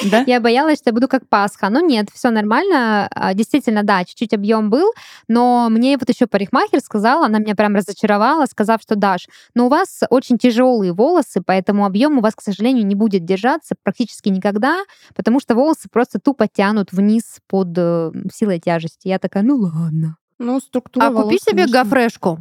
Да? 0.09 0.23
Я 0.27 0.39
боялась, 0.39 0.79
что 0.79 0.89
я 0.89 0.93
буду 0.93 1.07
как 1.07 1.27
Пасха. 1.27 1.69
Но 1.69 1.79
нет, 1.79 2.07
все 2.13 2.29
нормально. 2.29 3.07
А, 3.13 3.33
Действительно, 3.33 3.83
да, 3.83 4.03
чуть-чуть 4.05 4.33
объем 4.33 4.69
был, 4.69 4.91
но 5.27 5.67
мне 5.69 5.97
вот 5.97 6.09
еще 6.09 6.27
парикмахер 6.27 6.79
сказала, 6.79 7.25
она 7.25 7.39
меня 7.39 7.55
прям 7.55 7.75
разочаровала, 7.75 8.45
сказав, 8.45 8.81
что 8.81 8.95
Даш, 8.95 9.27
но 9.53 9.65
у 9.65 9.69
вас 9.69 10.01
очень 10.09 10.37
тяжелые 10.37 10.93
волосы, 10.93 11.41
поэтому 11.45 11.85
объем 11.85 12.17
у 12.17 12.21
вас, 12.21 12.35
к 12.35 12.41
сожалению, 12.41 12.85
не 12.85 12.95
будет 12.95 13.25
держаться 13.25 13.75
практически 13.83 14.29
никогда, 14.29 14.83
потому 15.15 15.39
что 15.39 15.55
волосы 15.55 15.89
просто 15.91 16.19
тупо 16.19 16.47
тянут 16.47 16.91
вниз 16.91 17.20
под 17.47 17.77
э, 17.77 18.11
силой 18.33 18.59
тяжести. 18.59 19.07
Я 19.07 19.19
такая, 19.19 19.43
ну 19.43 19.55
ладно. 19.55 20.17
Ну, 20.39 20.59
структура 20.59 21.05
А 21.05 21.09
купи 21.09 21.17
волос, 21.21 21.41
себе 21.41 21.63
конечно. 21.65 21.83
гофрешку. 21.83 22.39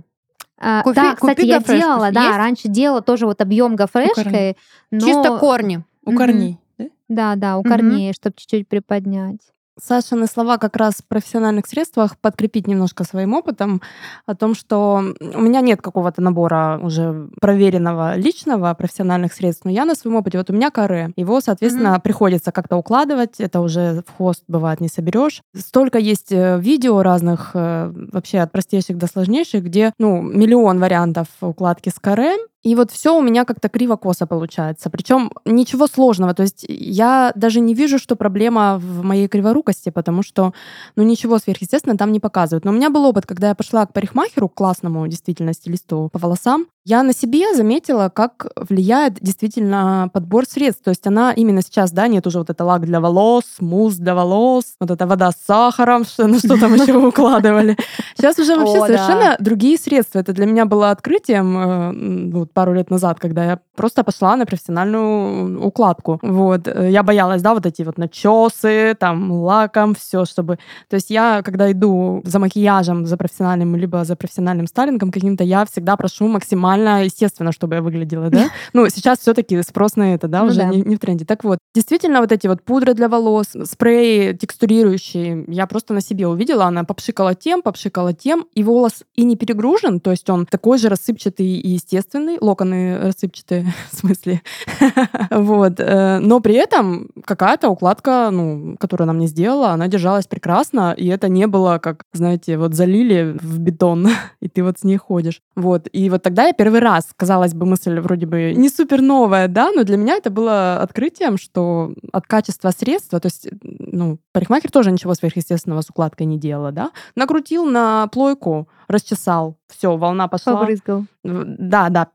А, 0.59 0.83
Купи- 0.83 0.95
да, 0.95 1.17
купи 1.17 1.33
кстати, 1.35 1.47
я 1.47 1.61
делала, 1.61 2.11
да, 2.13 2.25
Есть? 2.27 2.37
раньше 2.37 2.69
делала 2.69 3.01
тоже 3.01 3.27
вот 3.27 3.41
объем 3.41 3.77
гофрешкой, 3.77 4.57
но... 4.91 5.01
Чисто 5.01 5.39
корни. 5.39 5.83
У 6.05 6.15
корней. 6.15 6.59
да? 6.79 6.87
Да, 7.09 7.35
да, 7.37 7.57
у 7.59 7.63
корней, 7.63 8.13
чтобы 8.13 8.35
чуть-чуть 8.37 8.69
приподнять. 8.69 9.41
Сашины 9.83 10.27
слова 10.27 10.59
как 10.59 10.77
раз 10.77 10.97
в 10.97 11.05
профессиональных 11.07 11.67
средствах 11.67 12.17
подкрепить 12.19 12.67
немножко 12.67 13.05
своим 13.05 13.35
опытом 13.35 13.81
о 14.27 14.35
том, 14.35 14.55
что 14.55 15.03
у 15.21 15.41
меня 15.41 15.61
нет 15.61 15.83
какого-то 15.83 16.21
набора 16.23 16.79
уже 16.83 17.29
проверенного 17.41 18.17
личного 18.17 18.73
профессиональных 18.75 19.33
средств, 19.33 19.65
но 19.65 19.71
я 19.71 19.85
на 19.85 19.95
своем 19.95 20.17
опыте, 20.17 20.39
вот 20.39 20.51
у 20.51 20.53
меня 20.53 20.71
каре, 20.71 21.13
его, 21.17 21.41
соответственно, 21.41 21.99
приходится 22.01 22.53
как-то 22.53 22.77
укладывать, 22.77 23.41
это 23.41 23.61
уже 23.61 24.03
в 24.07 24.17
хвост 24.17 24.45
бывает 24.49 24.81
не 24.81 24.89
соберешь. 24.89 25.43
Столько 25.57 25.99
есть 25.99 26.33
э, 26.33 26.59
видео 26.61 27.03
разных, 27.03 27.51
э, 27.55 27.93
вообще 28.13 28.39
от 28.41 28.53
простейших 28.53 28.99
до 28.99 29.07
сложнейших, 29.07 29.65
где, 29.65 29.93
ну, 29.99 30.21
миллион 30.23 30.79
вариантов 30.81 31.29
укладки 31.41 31.89
с 31.89 31.99
каре, 31.99 32.37
и 32.63 32.75
вот 32.75 32.91
все 32.91 33.17
у 33.17 33.23
меня 33.23 33.45
как-то 33.45 33.69
криво-косо 33.71 34.27
получается. 34.27 34.91
Причем 34.91 35.33
ничего 35.47 35.87
сложного. 35.87 36.35
То 36.35 36.43
есть 36.43 36.67
я 36.69 37.33
даже 37.35 37.61
не 37.61 37.75
вижу, 37.75 37.99
что 37.99 38.17
проблема 38.17 38.79
в 38.79 39.03
моей 39.03 39.29
криворукости, 39.29 39.89
потому 39.89 40.23
что 40.23 40.53
ну, 40.95 41.03
ничего 41.03 41.39
сверхъестественного 41.39 41.99
там 41.99 42.13
не 42.13 42.21
показывают. 42.21 42.65
Но 42.67 42.73
у 42.73 42.75
меня 42.75 42.91
был 42.91 43.07
опыт, 43.07 43.25
когда 43.25 43.49
я 43.49 43.55
пошла 43.55 43.87
к 43.87 43.95
парикмахеру, 43.95 44.49
к 44.49 44.55
классному 44.55 45.07
действительно 45.09 45.55
стилисту 45.55 46.11
по 46.13 46.19
волосам, 46.19 46.67
я 46.85 47.03
на 47.03 47.13
себе 47.13 47.55
заметила, 47.55 48.09
как 48.09 48.47
влияет 48.57 49.19
действительно 49.21 50.09
подбор 50.13 50.47
средств. 50.47 50.83
То 50.83 50.91
есть 50.91 51.07
она 51.07 51.33
именно 51.33 51.61
сейчас, 51.63 51.93
да, 51.93 52.09
нет 52.09 52.27
уже 52.27 52.39
вот 52.39 52.49
это 52.49 52.65
лак 52.65 52.87
для 52.87 53.01
волос, 53.01 53.45
мусс 53.61 53.97
для 53.97 54.15
волос, 54.15 54.65
вот 54.81 54.91
эта 54.91 55.07
вода 55.07 55.31
с 55.31 55.37
сахаром, 55.37 56.05
что, 56.05 56.27
ну 56.27 56.39
что 56.39 56.59
там 56.59 56.75
еще 56.75 56.97
укладывали. 57.07 57.77
Сейчас 58.17 58.39
уже 58.39 58.57
вообще 58.57 58.79
О, 58.79 58.81
да. 58.81 58.87
совершенно 58.87 59.37
другие 59.39 59.77
средства. 59.77 60.21
Это 60.21 60.33
для 60.33 60.47
меня 60.47 60.65
было 60.65 60.91
открытием 60.91 62.31
э, 62.31 62.33
вот 62.33 62.53
пару 62.53 62.73
лет 62.73 62.91
назад, 62.91 63.21
когда 63.21 63.45
я 63.45 63.59
просто 63.77 64.03
пошла 64.03 64.37
на 64.37 64.47
профессиональную 64.47 65.63
укладку. 65.63 66.19
Вот. 66.23 66.67
Э, 66.67 66.91
Я 66.91 67.03
боялась, 67.03 67.43
да, 67.43 67.53
вот 67.53 67.67
эти 67.67 67.83
вот 67.83 67.99
начесы, 67.99 68.97
там, 68.99 69.31
лаком, 69.31 69.95
все, 69.95 70.25
чтобы... 70.25 70.59
То 70.89 70.97
есть 70.97 71.11
я, 71.11 71.43
когда 71.43 71.71
иду 71.71 72.23
за 72.25 72.39
макияжем, 72.39 73.05
за 73.05 73.19
профессиональным, 73.19 73.77
либо 73.77 74.05
за 74.05 74.17
профессиональным 74.17 74.67
стайлингом 74.67 75.13
каким-то, 75.13 75.45
я 75.45 75.67
всегда 75.67 75.97
прошу 75.97 76.27
максимально 76.27 76.70
естественно, 76.77 77.53
чтобы 77.53 77.77
я 77.77 77.83
выглядела, 77.83 78.31
да? 78.31 78.49
Ну, 78.73 78.89
сейчас 78.89 79.19
все-таки 79.19 79.61
спрос 79.63 79.97
на 79.97 80.15
это, 80.15 80.29
да, 80.29 80.43
Ну 80.43 80.47
уже 80.47 80.59
да. 80.59 80.67
Не, 80.67 80.83
не 80.83 80.97
в 80.97 80.99
тренде. 80.99 81.25
Так 81.25 81.45
вот, 81.45 81.59
действительно, 81.75 82.21
вот 82.21 82.33
эти 82.33 82.47
вот 82.47 82.63
пудры 82.63 82.95
для 82.95 83.09
волос, 83.09 83.49
спреи 83.65 84.33
текстурирующие, 84.33 85.45
я 85.49 85.67
просто 85.67 85.95
на 85.95 86.01
себе 86.01 86.27
увидела, 86.27 86.65
она 86.65 86.85
попшикала 86.85 87.35
тем, 87.35 87.63
попшикала 87.63 88.13
тем, 88.13 88.47
и 88.55 88.63
волос 88.63 89.03
и 89.15 89.25
не 89.25 89.37
перегружен, 89.37 90.01
то 90.01 90.11
есть 90.11 90.29
он 90.31 90.47
такой 90.47 90.79
же 90.79 90.89
рассыпчатый 90.89 91.47
и 91.47 91.69
естественный, 91.71 92.39
локоны 92.41 92.99
рассыпчатые, 92.99 93.73
в 93.91 93.97
смысле. 93.97 94.43
Вот. 95.31 95.75
э, 95.79 96.19
Но 96.21 96.41
при 96.41 96.55
этом 96.55 97.09
какая-то 97.25 97.69
укладка, 97.69 98.31
ну, 98.33 98.77
которую 98.79 99.05
она 99.05 99.13
мне 99.13 99.27
сделала, 99.27 99.71
она 99.71 99.89
держалась 99.89 100.27
прекрасно, 100.27 100.93
и 100.97 101.07
это 101.07 101.29
не 101.29 101.47
было, 101.47 101.79
как, 101.79 102.05
знаете, 102.13 102.57
вот 102.59 102.75
залили 102.75 103.37
в 103.41 103.59
бетон, 103.59 104.09
и 104.41 104.49
ты 104.49 104.63
вот 104.63 104.79
с 104.79 104.85
ней 104.85 104.97
ходишь. 104.97 105.41
Вот. 105.57 105.89
И 105.93 106.11
вот 106.11 106.23
тогда 106.23 106.47
я 106.47 106.53
первый 106.61 106.81
раз, 106.81 107.09
казалось 107.17 107.55
бы, 107.55 107.65
мысль 107.65 107.99
вроде 108.01 108.27
бы 108.27 108.53
не 108.55 108.69
супер 108.69 109.01
новая, 109.01 109.49
да, 109.49 109.73
но 109.73 109.83
для 109.83 109.97
меня 109.97 110.17
это 110.17 110.29
было 110.29 110.83
открытием, 110.83 111.39
что 111.39 111.95
от 112.13 112.27
качества 112.27 112.71
средства, 112.71 113.19
то 113.19 113.29
есть, 113.29 113.49
ну, 113.63 114.19
парикмахер 114.33 114.71
тоже 114.71 114.93
ничего 114.93 115.15
сверхъестественного 115.15 115.81
с 115.81 115.89
укладкой 115.89 116.27
не 116.27 116.39
делала, 116.39 116.71
да, 116.71 116.91
накрутил 117.15 117.65
на 117.65 118.09
плойку, 118.09 118.69
расчесал, 118.89 119.57
все, 119.69 119.97
волна 119.97 120.29
пошла. 120.29 120.57
Побрызгал. 120.59 121.05
Да, 121.25 121.89
да. 121.89 122.09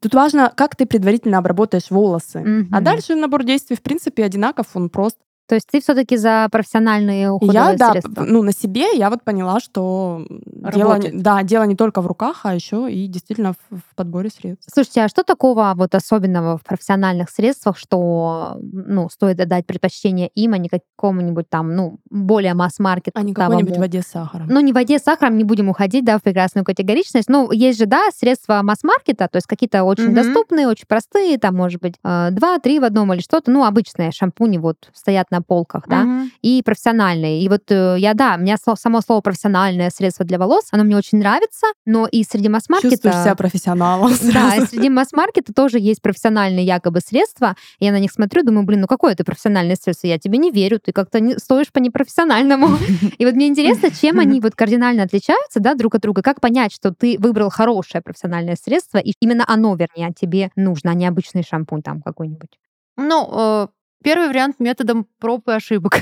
Тут 0.00 0.14
важно, 0.14 0.52
как 0.56 0.74
ты 0.74 0.84
предварительно 0.86 1.38
обработаешь 1.38 1.90
волосы. 1.90 2.38
А 2.38 2.40
Мгм. 2.40 2.84
дальше 2.84 3.14
набор 3.14 3.44
действий, 3.44 3.76
в 3.76 3.82
принципе, 3.82 4.24
одинаков, 4.24 4.66
он 4.74 4.88
прост. 4.88 5.18
То 5.48 5.54
есть 5.54 5.66
ты 5.70 5.80
все-таки 5.80 6.16
за 6.16 6.48
профессиональные 6.50 7.30
уходовые 7.30 7.72
я, 7.72 7.76
да, 7.76 7.92
средства? 7.92 8.24
ну, 8.24 8.42
на 8.42 8.52
себе 8.52 8.96
я 8.96 9.10
вот 9.10 9.22
поняла, 9.22 9.60
что 9.60 10.26
дело, 10.28 10.98
да, 11.12 11.42
дело 11.42 11.64
не 11.64 11.76
только 11.76 12.00
в 12.02 12.06
руках, 12.06 12.40
а 12.42 12.54
еще 12.54 12.90
и 12.90 13.06
действительно 13.06 13.52
в, 13.52 13.76
в 13.76 13.94
подборе 13.94 14.28
средств. 14.28 14.68
Слушайте, 14.72 15.02
а 15.02 15.08
что 15.08 15.22
такого 15.22 15.72
вот 15.76 15.94
особенного 15.94 16.58
в 16.58 16.62
профессиональных 16.62 17.30
средствах, 17.30 17.78
что 17.78 18.58
ну, 18.60 19.08
стоит 19.08 19.40
отдать 19.40 19.66
предпочтение 19.66 20.28
им, 20.34 20.52
а 20.52 20.58
не 20.58 20.68
какому-нибудь 20.68 21.48
там, 21.48 21.74
ну, 21.74 21.98
более 22.10 22.54
масс-маркет? 22.54 23.12
А 23.16 23.22
не 23.22 23.32
какой-нибудь 23.32 23.76
воде 23.86 24.02
с 24.02 24.06
сахаром. 24.06 24.48
Ну, 24.48 24.60
не 24.60 24.72
в 24.72 24.74
воде 24.74 24.98
с 24.98 25.02
сахаром, 25.02 25.36
не 25.36 25.44
будем 25.44 25.68
уходить, 25.68 26.04
да, 26.04 26.18
в 26.18 26.22
прекрасную 26.22 26.64
категоричность. 26.64 27.28
Ну, 27.28 27.50
есть 27.52 27.78
же, 27.78 27.86
да, 27.86 28.10
средства 28.14 28.60
масс-маркета, 28.62 29.28
то 29.28 29.36
есть 29.36 29.46
какие-то 29.46 29.84
очень 29.84 30.06
Мгм. 30.06 30.14
доступные, 30.14 30.68
очень 30.68 30.86
простые, 30.86 31.38
там, 31.38 31.54
может 31.54 31.80
быть, 31.80 31.94
э, 32.04 32.30
два-три 32.32 32.80
в 32.80 32.84
одном 32.84 33.12
или 33.12 33.20
что-то, 33.20 33.50
ну, 33.50 33.64
обычные 33.64 34.10
шампуни 34.10 34.58
вот 34.58 34.90
стоят 34.92 35.30
на 35.30 35.35
полках, 35.40 35.84
да, 35.88 36.02
Мгм. 36.02 36.30
и 36.42 36.62
профессиональные. 36.64 37.42
И 37.42 37.48
вот 37.48 37.70
э, 37.70 37.96
я, 37.98 38.14
да, 38.14 38.36
у 38.38 38.40
меня 38.40 38.56
само 38.56 39.00
слово 39.00 39.20
профессиональное 39.20 39.90
средство 39.90 40.24
для 40.24 40.38
волос, 40.38 40.64
оно 40.70 40.84
мне 40.84 40.96
очень 40.96 41.18
нравится, 41.18 41.66
но 41.84 42.06
и 42.06 42.24
среди 42.24 42.48
масс-маркета... 42.48 42.90
Чувствуешь 42.90 43.16
себя 43.16 43.34
профессионалом 43.34 44.12
Да, 44.32 44.56
и 44.56 44.66
среди 44.66 44.88
масс-маркета 44.88 45.52
тоже 45.52 45.78
есть 45.78 46.02
профессиональные 46.02 46.64
якобы 46.64 47.00
средства. 47.00 47.56
Я 47.78 47.92
на 47.92 47.98
них 47.98 48.12
смотрю, 48.12 48.42
думаю, 48.42 48.64
блин, 48.66 48.80
ну 48.82 48.86
какое 48.86 49.12
это 49.12 49.24
профессиональное 49.24 49.76
средство? 49.76 50.06
Я 50.06 50.18
тебе 50.18 50.38
не 50.38 50.50
верю, 50.50 50.80
ты 50.80 50.92
как-то 50.92 51.20
не 51.20 51.38
стоишь 51.38 51.72
по 51.72 51.78
непрофессиональному. 51.78 52.68
И 53.18 53.24
вот 53.24 53.34
мне 53.34 53.48
интересно, 53.48 53.90
чем 53.90 54.18
они 54.18 54.40
вот 54.42 54.54
кардинально 54.54 55.02
отличаются, 55.04 55.60
да, 55.60 55.74
друг 55.74 55.94
от 55.94 56.02
друга. 56.02 56.22
Как 56.22 56.40
понять, 56.40 56.72
что 56.72 56.92
ты 56.92 57.16
выбрал 57.18 57.50
хорошее 57.50 58.02
профессиональное 58.02 58.56
средство, 58.56 58.98
и 58.98 59.12
именно 59.20 59.44
оно, 59.46 59.74
вернее, 59.74 60.12
тебе 60.18 60.50
нужно, 60.56 60.90
а 60.90 60.94
не 60.94 61.06
обычный 61.06 61.42
шампунь 61.42 61.82
там 61.82 62.02
какой-нибудь. 62.02 62.50
Ну, 62.96 63.28
э, 63.32 63.66
первый 64.02 64.28
вариант 64.28 64.60
методом 64.60 65.06
проб 65.18 65.48
и 65.48 65.52
ошибок. 65.52 66.00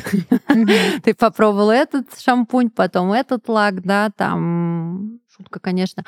Ты 1.04 1.14
попробовал 1.14 1.70
этот 1.70 2.18
шампунь, 2.18 2.70
потом 2.70 3.12
этот 3.12 3.48
лак, 3.48 3.82
да, 3.82 4.10
там 4.16 5.20
шутка, 5.34 5.60
конечно. 5.60 6.04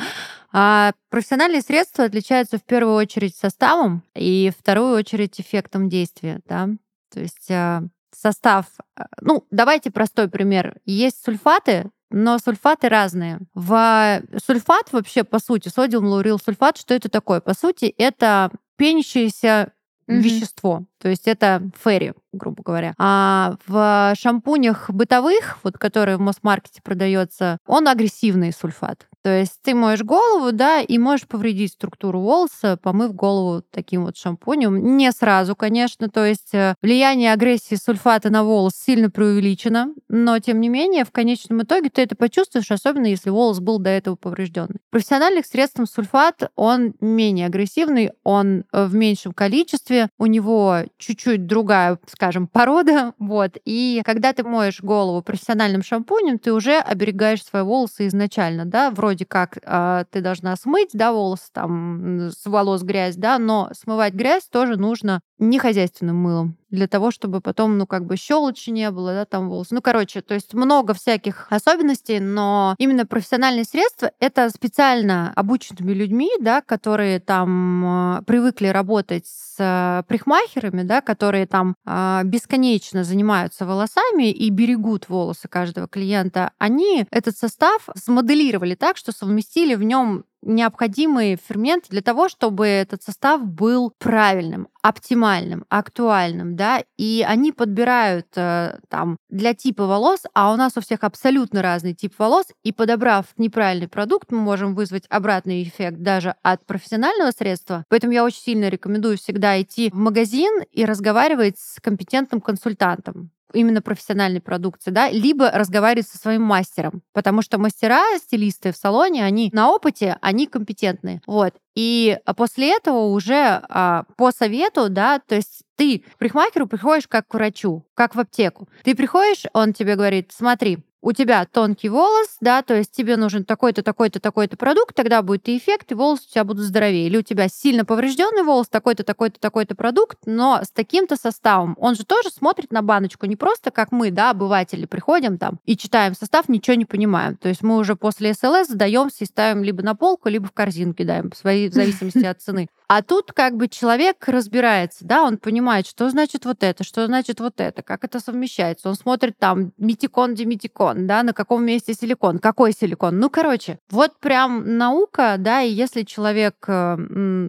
А 0.52 0.92
профессиональные 1.10 1.62
средства 1.62 2.04
отличаются 2.04 2.58
в 2.58 2.64
первую 2.64 2.96
очередь 2.96 3.36
составом 3.36 4.02
и 4.14 4.52
в 4.54 4.60
вторую 4.60 4.96
очередь 4.96 5.40
эффектом 5.40 5.88
действия, 5.88 6.40
да. 6.48 6.68
То 7.12 7.20
есть 7.20 7.50
а, 7.50 7.82
состав, 8.14 8.66
а, 8.96 9.06
ну, 9.20 9.46
давайте 9.50 9.90
простой 9.90 10.28
пример. 10.28 10.76
Есть 10.84 11.24
сульфаты, 11.24 11.90
но 12.10 12.38
сульфаты 12.38 12.88
разные. 12.88 13.40
В 13.54 14.22
сульфат 14.44 14.92
вообще, 14.92 15.24
по 15.24 15.38
сути, 15.38 15.68
содиум 15.68 16.06
лаурил 16.06 16.38
сульфат, 16.38 16.78
что 16.78 16.94
это 16.94 17.08
такое? 17.08 17.40
По 17.40 17.54
сути, 17.54 17.86
это 17.86 18.50
пенящееся 18.76 19.72
Мгм. 20.08 20.20
вещество. 20.20 20.84
То 20.98 21.08
есть 21.08 21.26
это 21.28 21.62
ферри, 21.82 22.12
грубо 22.36 22.62
говоря. 22.62 22.94
А 22.98 23.56
в 23.66 24.14
шампунях 24.18 24.90
бытовых, 24.90 25.58
вот 25.62 25.78
которые 25.78 26.16
в 26.16 26.20
Мосмаркете 26.20 26.82
продается, 26.82 27.58
он 27.66 27.88
агрессивный 27.88 28.52
сульфат. 28.52 29.06
То 29.26 29.40
есть 29.40 29.54
ты 29.64 29.74
моешь 29.74 30.04
голову, 30.04 30.52
да, 30.52 30.80
и 30.80 30.98
можешь 30.98 31.26
повредить 31.26 31.72
структуру 31.72 32.20
волоса, 32.20 32.78
помыв 32.80 33.12
голову 33.12 33.60
таким 33.72 34.04
вот 34.04 34.16
шампунем. 34.16 34.96
Не 34.96 35.10
сразу, 35.10 35.56
конечно. 35.56 36.08
То 36.08 36.24
есть 36.24 36.54
э, 36.54 36.76
влияние 36.80 37.32
агрессии 37.32 37.74
сульфата 37.74 38.30
на 38.30 38.44
волос 38.44 38.74
сильно 38.76 39.10
преувеличено, 39.10 39.92
но 40.08 40.38
тем 40.38 40.60
не 40.60 40.68
менее 40.68 41.04
в 41.04 41.10
конечном 41.10 41.62
итоге 41.62 41.90
ты 41.90 42.02
это 42.02 42.14
почувствуешь, 42.14 42.70
особенно 42.70 43.06
если 43.06 43.30
волос 43.30 43.58
был 43.58 43.80
до 43.80 43.90
этого 43.90 44.14
поврежденный. 44.14 44.78
Профессиональных 44.90 45.46
средств 45.46 45.80
сульфат, 45.92 46.48
он 46.54 46.94
менее 47.00 47.46
агрессивный, 47.46 48.12
он 48.22 48.62
э, 48.72 48.84
в 48.86 48.94
меньшем 48.94 49.32
количестве, 49.32 50.08
у 50.18 50.26
него 50.26 50.82
чуть-чуть 50.98 51.46
другая, 51.46 51.98
скажем, 52.06 52.25
порода, 52.48 53.14
вот. 53.18 53.56
И 53.64 54.02
когда 54.04 54.32
ты 54.32 54.44
моешь 54.44 54.80
голову 54.82 55.22
профессиональным 55.22 55.82
шампунем, 55.82 56.38
ты 56.38 56.52
уже 56.52 56.78
оберегаешь 56.78 57.44
свои 57.44 57.62
волосы 57.62 58.06
изначально, 58.08 58.64
да, 58.64 58.90
вроде 58.90 59.24
как 59.24 59.58
э, 59.62 60.04
ты 60.10 60.20
должна 60.20 60.56
смыть, 60.56 60.90
да, 60.92 61.12
волосы 61.12 61.50
там, 61.52 62.30
с 62.30 62.44
волос 62.46 62.82
грязь, 62.82 63.16
да, 63.16 63.38
но 63.38 63.70
смывать 63.72 64.14
грязь 64.14 64.46
тоже 64.48 64.76
нужно 64.76 65.20
не 65.38 65.58
хозяйственным 65.58 66.16
мылом 66.16 66.56
для 66.76 66.86
того, 66.86 67.10
чтобы 67.10 67.40
потом, 67.40 67.78
ну, 67.78 67.86
как 67.86 68.06
бы 68.06 68.16
щелочи 68.16 68.70
не 68.70 68.90
было, 68.90 69.12
да, 69.12 69.24
там 69.24 69.48
волос. 69.48 69.68
Ну, 69.70 69.82
короче, 69.82 70.20
то 70.20 70.34
есть 70.34 70.54
много 70.54 70.94
всяких 70.94 71.48
особенностей, 71.50 72.20
но 72.20 72.74
именно 72.78 73.06
профессиональные 73.06 73.64
средства— 73.64 74.12
это 74.20 74.48
специально 74.50 75.32
обученными 75.34 75.92
людьми, 75.92 76.30
да, 76.40 76.60
которые 76.60 77.18
там 77.18 78.18
э, 78.18 78.22
привыкли 78.22 78.68
работать 78.68 79.26
с 79.26 79.56
э, 79.58 80.02
парикмахерами, 80.06 80.82
да, 80.82 81.00
которые 81.00 81.46
там 81.46 81.74
э, 81.84 82.20
бесконечно 82.24 83.02
занимаются 83.02 83.66
волосами 83.66 84.30
и 84.30 84.50
берегут 84.50 85.08
волосы 85.08 85.48
каждого 85.48 85.88
клиента, 85.88 86.52
они 86.58 87.06
этот 87.10 87.36
состав 87.36 87.88
смоделировали 87.96 88.74
так, 88.74 88.96
что 88.96 89.12
совместили 89.12 89.74
в 89.74 89.82
нем 89.82 90.24
необходимые 90.46 91.36
ферменты 91.36 91.88
для 91.90 92.02
того, 92.02 92.28
чтобы 92.28 92.66
этот 92.66 93.02
состав 93.02 93.44
был 93.44 93.92
правильным, 93.98 94.68
оптимальным, 94.82 95.64
актуальным, 95.68 96.56
да, 96.56 96.82
и 96.96 97.24
они 97.26 97.52
подбирают 97.52 98.28
э, 98.36 98.78
там 98.88 99.16
для 99.28 99.52
типа 99.54 99.86
волос, 99.86 100.22
а 100.32 100.52
у 100.52 100.56
нас 100.56 100.76
у 100.76 100.80
всех 100.80 101.02
абсолютно 101.02 101.62
разный 101.62 101.94
тип 101.94 102.14
волос, 102.18 102.46
и 102.62 102.72
подобрав 102.72 103.26
неправильный 103.36 103.88
продукт, 103.88 104.30
мы 104.30 104.38
можем 104.38 104.74
вызвать 104.74 105.04
обратный 105.08 105.62
эффект 105.64 105.98
даже 105.98 106.34
от 106.42 106.64
профессионального 106.64 107.32
средства. 107.32 107.84
Поэтому 107.88 108.12
я 108.12 108.24
очень 108.24 108.40
сильно 108.40 108.68
рекомендую 108.68 109.18
всегда 109.18 109.60
идти 109.60 109.90
в 109.90 109.96
магазин 109.96 110.62
и 110.70 110.84
разговаривать 110.84 111.58
с 111.58 111.80
компетентным 111.80 112.40
консультантом 112.40 113.30
именно 113.52 113.82
профессиональной 113.82 114.40
продукции, 114.40 114.90
да, 114.90 115.10
либо 115.10 115.50
разговаривать 115.50 116.08
со 116.08 116.18
своим 116.18 116.42
мастером, 116.42 117.02
потому 117.12 117.42
что 117.42 117.58
мастера, 117.58 118.02
стилисты 118.18 118.72
в 118.72 118.76
салоне, 118.76 119.24
они 119.24 119.50
на 119.52 119.70
опыте, 119.70 120.16
они 120.20 120.46
компетентные, 120.46 121.20
вот. 121.26 121.54
И 121.74 122.18
а, 122.24 122.34
после 122.34 122.74
этого 122.74 123.06
уже 123.06 123.62
а, 123.68 124.04
по 124.16 124.32
совету, 124.32 124.88
да, 124.88 125.18
то 125.18 125.34
есть 125.34 125.62
ты 125.76 125.98
к 125.98 126.18
парикмахеру 126.18 126.66
приходишь 126.66 127.06
как 127.06 127.28
к 127.28 127.34
врачу, 127.34 127.84
как 127.94 128.14
в 128.14 128.20
аптеку. 128.20 128.68
Ты 128.82 128.94
приходишь, 128.94 129.44
он 129.52 129.74
тебе 129.74 129.94
говорит, 129.94 130.32
смотри, 130.34 130.78
у 131.02 131.12
тебя 131.12 131.44
тонкий 131.44 131.88
волос, 131.88 132.36
да, 132.40 132.62
то 132.62 132.74
есть 132.74 132.90
тебе 132.92 133.16
нужен 133.16 133.44
такой-то, 133.44 133.82
такой-то, 133.82 134.20
такой-то 134.20 134.56
продукт, 134.56 134.94
тогда 134.94 135.22
будет 135.22 135.48
и 135.48 135.56
эффект, 135.56 135.92
и 135.92 135.94
волосы 135.94 136.24
у 136.28 136.32
тебя 136.32 136.44
будут 136.44 136.64
здоровее. 136.64 137.06
Или 137.06 137.18
у 137.18 137.22
тебя 137.22 137.48
сильно 137.48 137.84
поврежденный 137.84 138.42
волос, 138.42 138.68
такой-то, 138.68 139.04
такой-то, 139.04 139.38
такой-то 139.38 139.74
продукт, 139.74 140.18
но 140.26 140.60
с 140.62 140.70
таким-то 140.70 141.16
составом. 141.16 141.76
Он 141.78 141.94
же 141.94 142.04
тоже 142.04 142.30
смотрит 142.30 142.72
на 142.72 142.82
баночку, 142.82 143.26
не 143.26 143.36
просто 143.36 143.70
как 143.70 143.92
мы, 143.92 144.10
да, 144.10 144.30
обыватели, 144.30 144.86
приходим 144.86 145.38
там 145.38 145.60
и 145.64 145.76
читаем 145.76 146.14
состав, 146.14 146.48
ничего 146.48 146.74
не 146.74 146.84
понимаем. 146.84 147.36
То 147.36 147.48
есть 147.48 147.62
мы 147.62 147.76
уже 147.76 147.96
после 147.96 148.34
СЛС 148.34 148.68
сдаемся 148.68 149.24
и 149.24 149.26
ставим 149.26 149.62
либо 149.62 149.82
на 149.82 149.94
полку, 149.94 150.28
либо 150.28 150.46
в 150.46 150.52
корзину 150.52 150.94
кидаем, 150.94 151.30
в 151.30 151.42
зависимости 151.42 152.24
от 152.24 152.40
цены. 152.40 152.68
А 152.88 153.02
тут 153.02 153.32
как 153.32 153.56
бы 153.56 153.66
человек 153.66 154.28
разбирается, 154.28 155.04
да, 155.04 155.24
он 155.24 155.38
понимает, 155.38 155.88
что 155.88 156.08
значит 156.08 156.44
вот 156.44 156.62
это, 156.62 156.84
что 156.84 157.04
значит 157.06 157.40
вот 157.40 157.60
это, 157.60 157.82
как 157.82 158.04
это 158.04 158.20
совмещается. 158.20 158.88
Он 158.88 158.94
смотрит 158.94 159.36
там 159.38 159.72
метикон, 159.76 160.34
диметикон, 160.36 161.08
да, 161.08 161.24
на 161.24 161.32
каком 161.32 161.64
месте 161.64 161.94
силикон, 161.94 162.38
какой 162.38 162.72
силикон. 162.72 163.18
Ну, 163.18 163.28
короче, 163.28 163.80
вот 163.90 164.20
прям 164.20 164.76
наука, 164.76 165.34
да, 165.36 165.62
и 165.62 165.72
если 165.72 166.02
человек 166.02 166.64
э, 166.68 166.96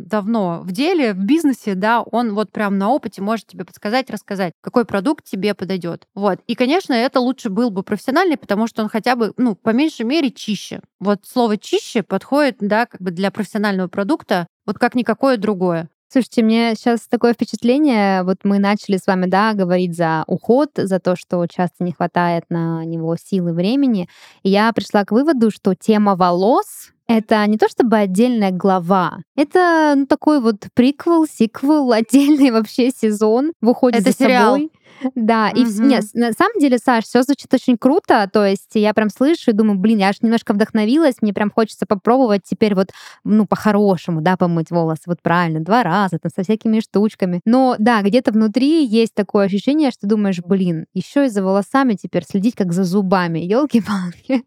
давно 0.06 0.62
в 0.64 0.72
деле, 0.72 1.14
в 1.14 1.20
бизнесе, 1.20 1.76
да, 1.76 2.02
он 2.02 2.34
вот 2.34 2.52
прям 2.52 2.80
на 2.80 2.90
опыте 2.90 3.22
может 3.22 3.46
тебе 3.46 3.64
подсказать, 3.64 4.10
рассказать, 4.10 4.54
какой 4.62 4.86
продукт 4.86 5.24
тебе 5.24 5.54
подойдет. 5.54 6.08
Вот. 6.16 6.40
И, 6.48 6.56
конечно, 6.56 6.94
это 6.94 7.20
лучше 7.20 7.50
был 7.50 7.70
бы 7.70 7.84
профессиональный, 7.84 8.38
потому 8.38 8.66
что 8.66 8.82
он 8.82 8.90
хотя 8.90 9.16
бы, 9.16 9.34
ну, 9.38 9.56
по 9.56 9.70
меньшей 9.70 10.06
мере, 10.06 10.32
чище. 10.32 10.82
Вот 11.00 11.26
слово 11.28 11.58
чище 11.58 12.02
подходит, 12.02 12.58
да, 12.60 12.88
как 12.88 13.02
бы 13.02 13.12
для 13.12 13.30
профессионального 13.30 13.88
продукта, 13.88 14.48
вот 14.68 14.78
как 14.78 14.94
никакое 14.94 15.38
другое. 15.38 15.90
Слушайте, 16.10 16.42
мне 16.44 16.74
сейчас 16.76 17.02
такое 17.10 17.34
впечатление, 17.34 18.24
вот 18.24 18.38
мы 18.44 18.60
начали 18.60 18.96
с 18.96 19.08
вами, 19.08 19.26
да, 19.26 19.54
говорить 19.54 19.96
за 19.96 20.24
уход, 20.28 20.70
за 20.76 21.00
то, 21.00 21.16
что 21.18 21.46
часто 21.48 21.84
не 21.84 21.92
хватает 21.92 22.46
на 22.50 22.86
него 22.86 23.18
силы, 23.18 23.52
времени. 23.52 24.08
И 24.44 24.50
я 24.50 24.72
пришла 24.72 25.04
к 25.04 25.12
выводу, 25.12 25.52
что 25.52 25.76
тема 25.76 26.16
волос 26.16 26.92
это 27.08 27.46
не 27.48 27.58
то 27.58 27.70
чтобы 27.70 27.98
отдельная 27.98 28.52
глава, 28.52 29.20
это 29.36 29.94
ну, 29.96 30.06
такой 30.06 30.42
вот 30.42 30.68
приквел, 30.74 31.26
сиквел, 31.26 31.92
отдельный 31.94 32.52
вообще 32.52 32.92
сезон 32.92 33.54
в 33.62 33.70
уходе 33.70 34.00
Это 34.00 34.12
за 34.12 34.18
сериал. 34.18 34.54
собой. 34.56 34.72
Да, 35.16 35.50
и 35.50 35.64
нет, 35.64 36.06
на 36.14 36.32
самом 36.32 36.60
деле, 36.60 36.78
Саш, 36.78 37.06
все 37.06 37.24
звучит 37.24 37.54
очень 37.54 37.78
круто. 37.78 38.30
То 38.32 38.46
есть 38.46 38.72
я 38.74 38.94
прям 38.94 39.10
слышу 39.10 39.52
и 39.52 39.54
думаю, 39.54 39.78
блин, 39.78 40.00
я 40.00 40.10
аж 40.10 40.22
немножко 40.22 40.54
вдохновилась, 40.54 41.16
мне 41.22 41.34
прям 41.34 41.52
хочется 41.52 41.86
попробовать 41.86 42.44
теперь 42.44 42.76
вот, 42.76 42.92
ну, 43.24 43.46
по-хорошему, 43.46 44.22
да, 44.22 44.38
помыть 44.38 44.72
волосы, 44.72 45.04
вот 45.08 45.22
правильно, 45.22 45.60
два 45.60 45.84
раза, 45.84 46.20
там, 46.20 46.32
со 46.36 46.44
всякими 46.44 46.80
штучками. 46.80 47.42
Но 47.46 47.76
да, 47.80 48.02
где-то 48.02 48.32
внутри 48.32 48.86
есть 48.86 49.14
такое 49.14 49.46
ощущение, 49.46 49.92
что 49.92 50.08
думаешь, 50.08 50.40
блин, 50.40 50.86
еще 50.94 51.26
и 51.26 51.30
за 51.30 51.44
волосами 51.44 51.94
теперь 51.94 52.24
следить, 52.26 52.56
как 52.56 52.74
за 52.74 52.84
зубами, 52.84 53.40
елки-палки. 53.40 54.44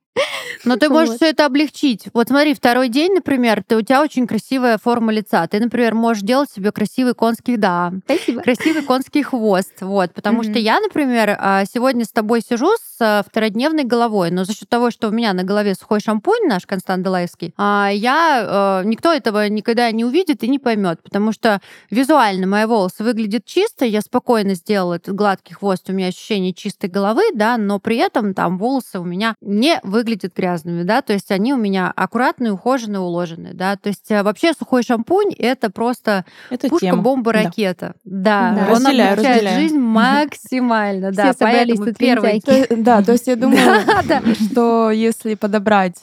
Но 0.65 0.77
ты 0.77 0.89
можешь 0.89 1.09
Вот. 1.11 1.17
все 1.17 1.31
это 1.31 1.47
облегчить. 1.47 2.07
Вот 2.13 2.29
смотри, 2.29 2.55
второй 2.55 2.89
день, 2.89 3.13
например, 3.15 3.63
ты, 3.67 3.77
у 3.77 3.83
тебя 3.83 4.03
очень 4.03 4.27
красивая 4.27 4.79
форма 4.79 5.13
лица. 5.13 5.47
Ты, 5.47 5.61
например, 5.61 5.95
можешь 5.95 6.23
делать 6.23 6.51
себе 6.51 6.73
красивый 6.73 7.15
конский, 7.15 7.57
да, 7.57 7.93
Спасибо. 8.05 8.43
красивый 8.43 8.83
конский 8.83 9.23
хвост. 9.23 9.73
Вот, 9.81 10.13
потому 10.15 10.43
что 10.43 10.53
Мгм. 10.53 10.61
я, 10.61 10.81
например, 10.81 11.37
а, 11.39 11.65
сегодня 11.65 12.05
с 12.05 12.11
тобой 12.11 12.41
сижу 12.43 12.69
с 12.77 12.97
а, 13.01 13.23
втородневной 13.27 13.85
головой, 13.85 14.31
но 14.31 14.45
за 14.45 14.53
счет 14.55 14.69
того, 14.69 14.91
что 14.91 15.09
у 15.09 15.11
меня 15.11 15.33
на 15.33 15.43
голове 15.45 15.75
сухой 15.75 16.01
шампунь 16.01 16.47
наш 16.47 16.67
Констант 16.67 17.03
Делаевский, 17.05 17.55
а, 17.57 17.89
я, 17.93 18.83
никто 18.85 19.13
этого 19.13 19.49
никогда 19.49 19.91
не 19.91 20.05
увидит 20.05 20.43
и 20.43 20.49
не 20.49 20.59
поймет, 20.59 21.03
потому 21.03 21.33
что 21.33 21.61
визуально 21.91 22.47
мои 22.47 22.67
волосы 22.67 23.03
выглядят 23.05 23.45
чисто, 23.45 23.85
я 23.85 24.01
спокойно 24.01 24.55
сделала 24.55 24.95
этот 24.95 25.15
гладкий 25.15 25.55
хвост, 25.55 25.89
у 25.89 25.93
меня 25.93 26.09
ощущение 26.09 26.53
чистой 26.53 26.91
головы, 26.91 27.23
да, 27.35 27.57
но 27.57 27.79
при 27.79 27.97
этом 27.97 28.35
там 28.35 28.59
волосы 28.59 28.99
у 29.01 29.05
меня 29.05 29.35
не 29.41 29.81
выглядят 29.83 30.35
грязными, 30.41 30.83
да, 30.85 31.03
то 31.03 31.13
есть 31.13 31.31
они 31.31 31.53
у 31.53 31.57
меня 31.57 31.93
аккуратные, 31.95 32.53
ухоженные, 32.53 33.01
уложенные, 33.01 33.53
да, 33.55 33.77
то 33.77 33.89
есть 33.91 34.11
э, 34.11 34.23
вообще 34.23 34.53
сухой 34.55 34.83
шампунь 34.83 35.33
это 35.39 35.71
просто 35.71 36.25
Это 36.51 36.69
пушка, 36.69 36.87
тема. 36.87 37.03
бомба, 37.03 37.33
Да. 37.33 37.43
ракета. 37.43 37.95
Да, 38.05 38.53
Да. 38.55 38.63
он 38.63 38.69
Разделяю, 38.77 39.13
облегчает 39.13 39.37
разделяю. 39.43 39.61
жизнь 39.61 39.79
максимально, 39.79 41.13
да, 41.13 41.33
Все 41.33 41.45
поэтому 41.45 41.93
первый 41.95 42.43
Да, 42.71 43.03
то 43.03 43.13
есть 43.13 43.27
я 43.27 43.37
думаю, 43.43 43.83
Да. 44.09 44.23
что 44.35 44.91
если 44.91 45.35
подобрать 45.35 45.97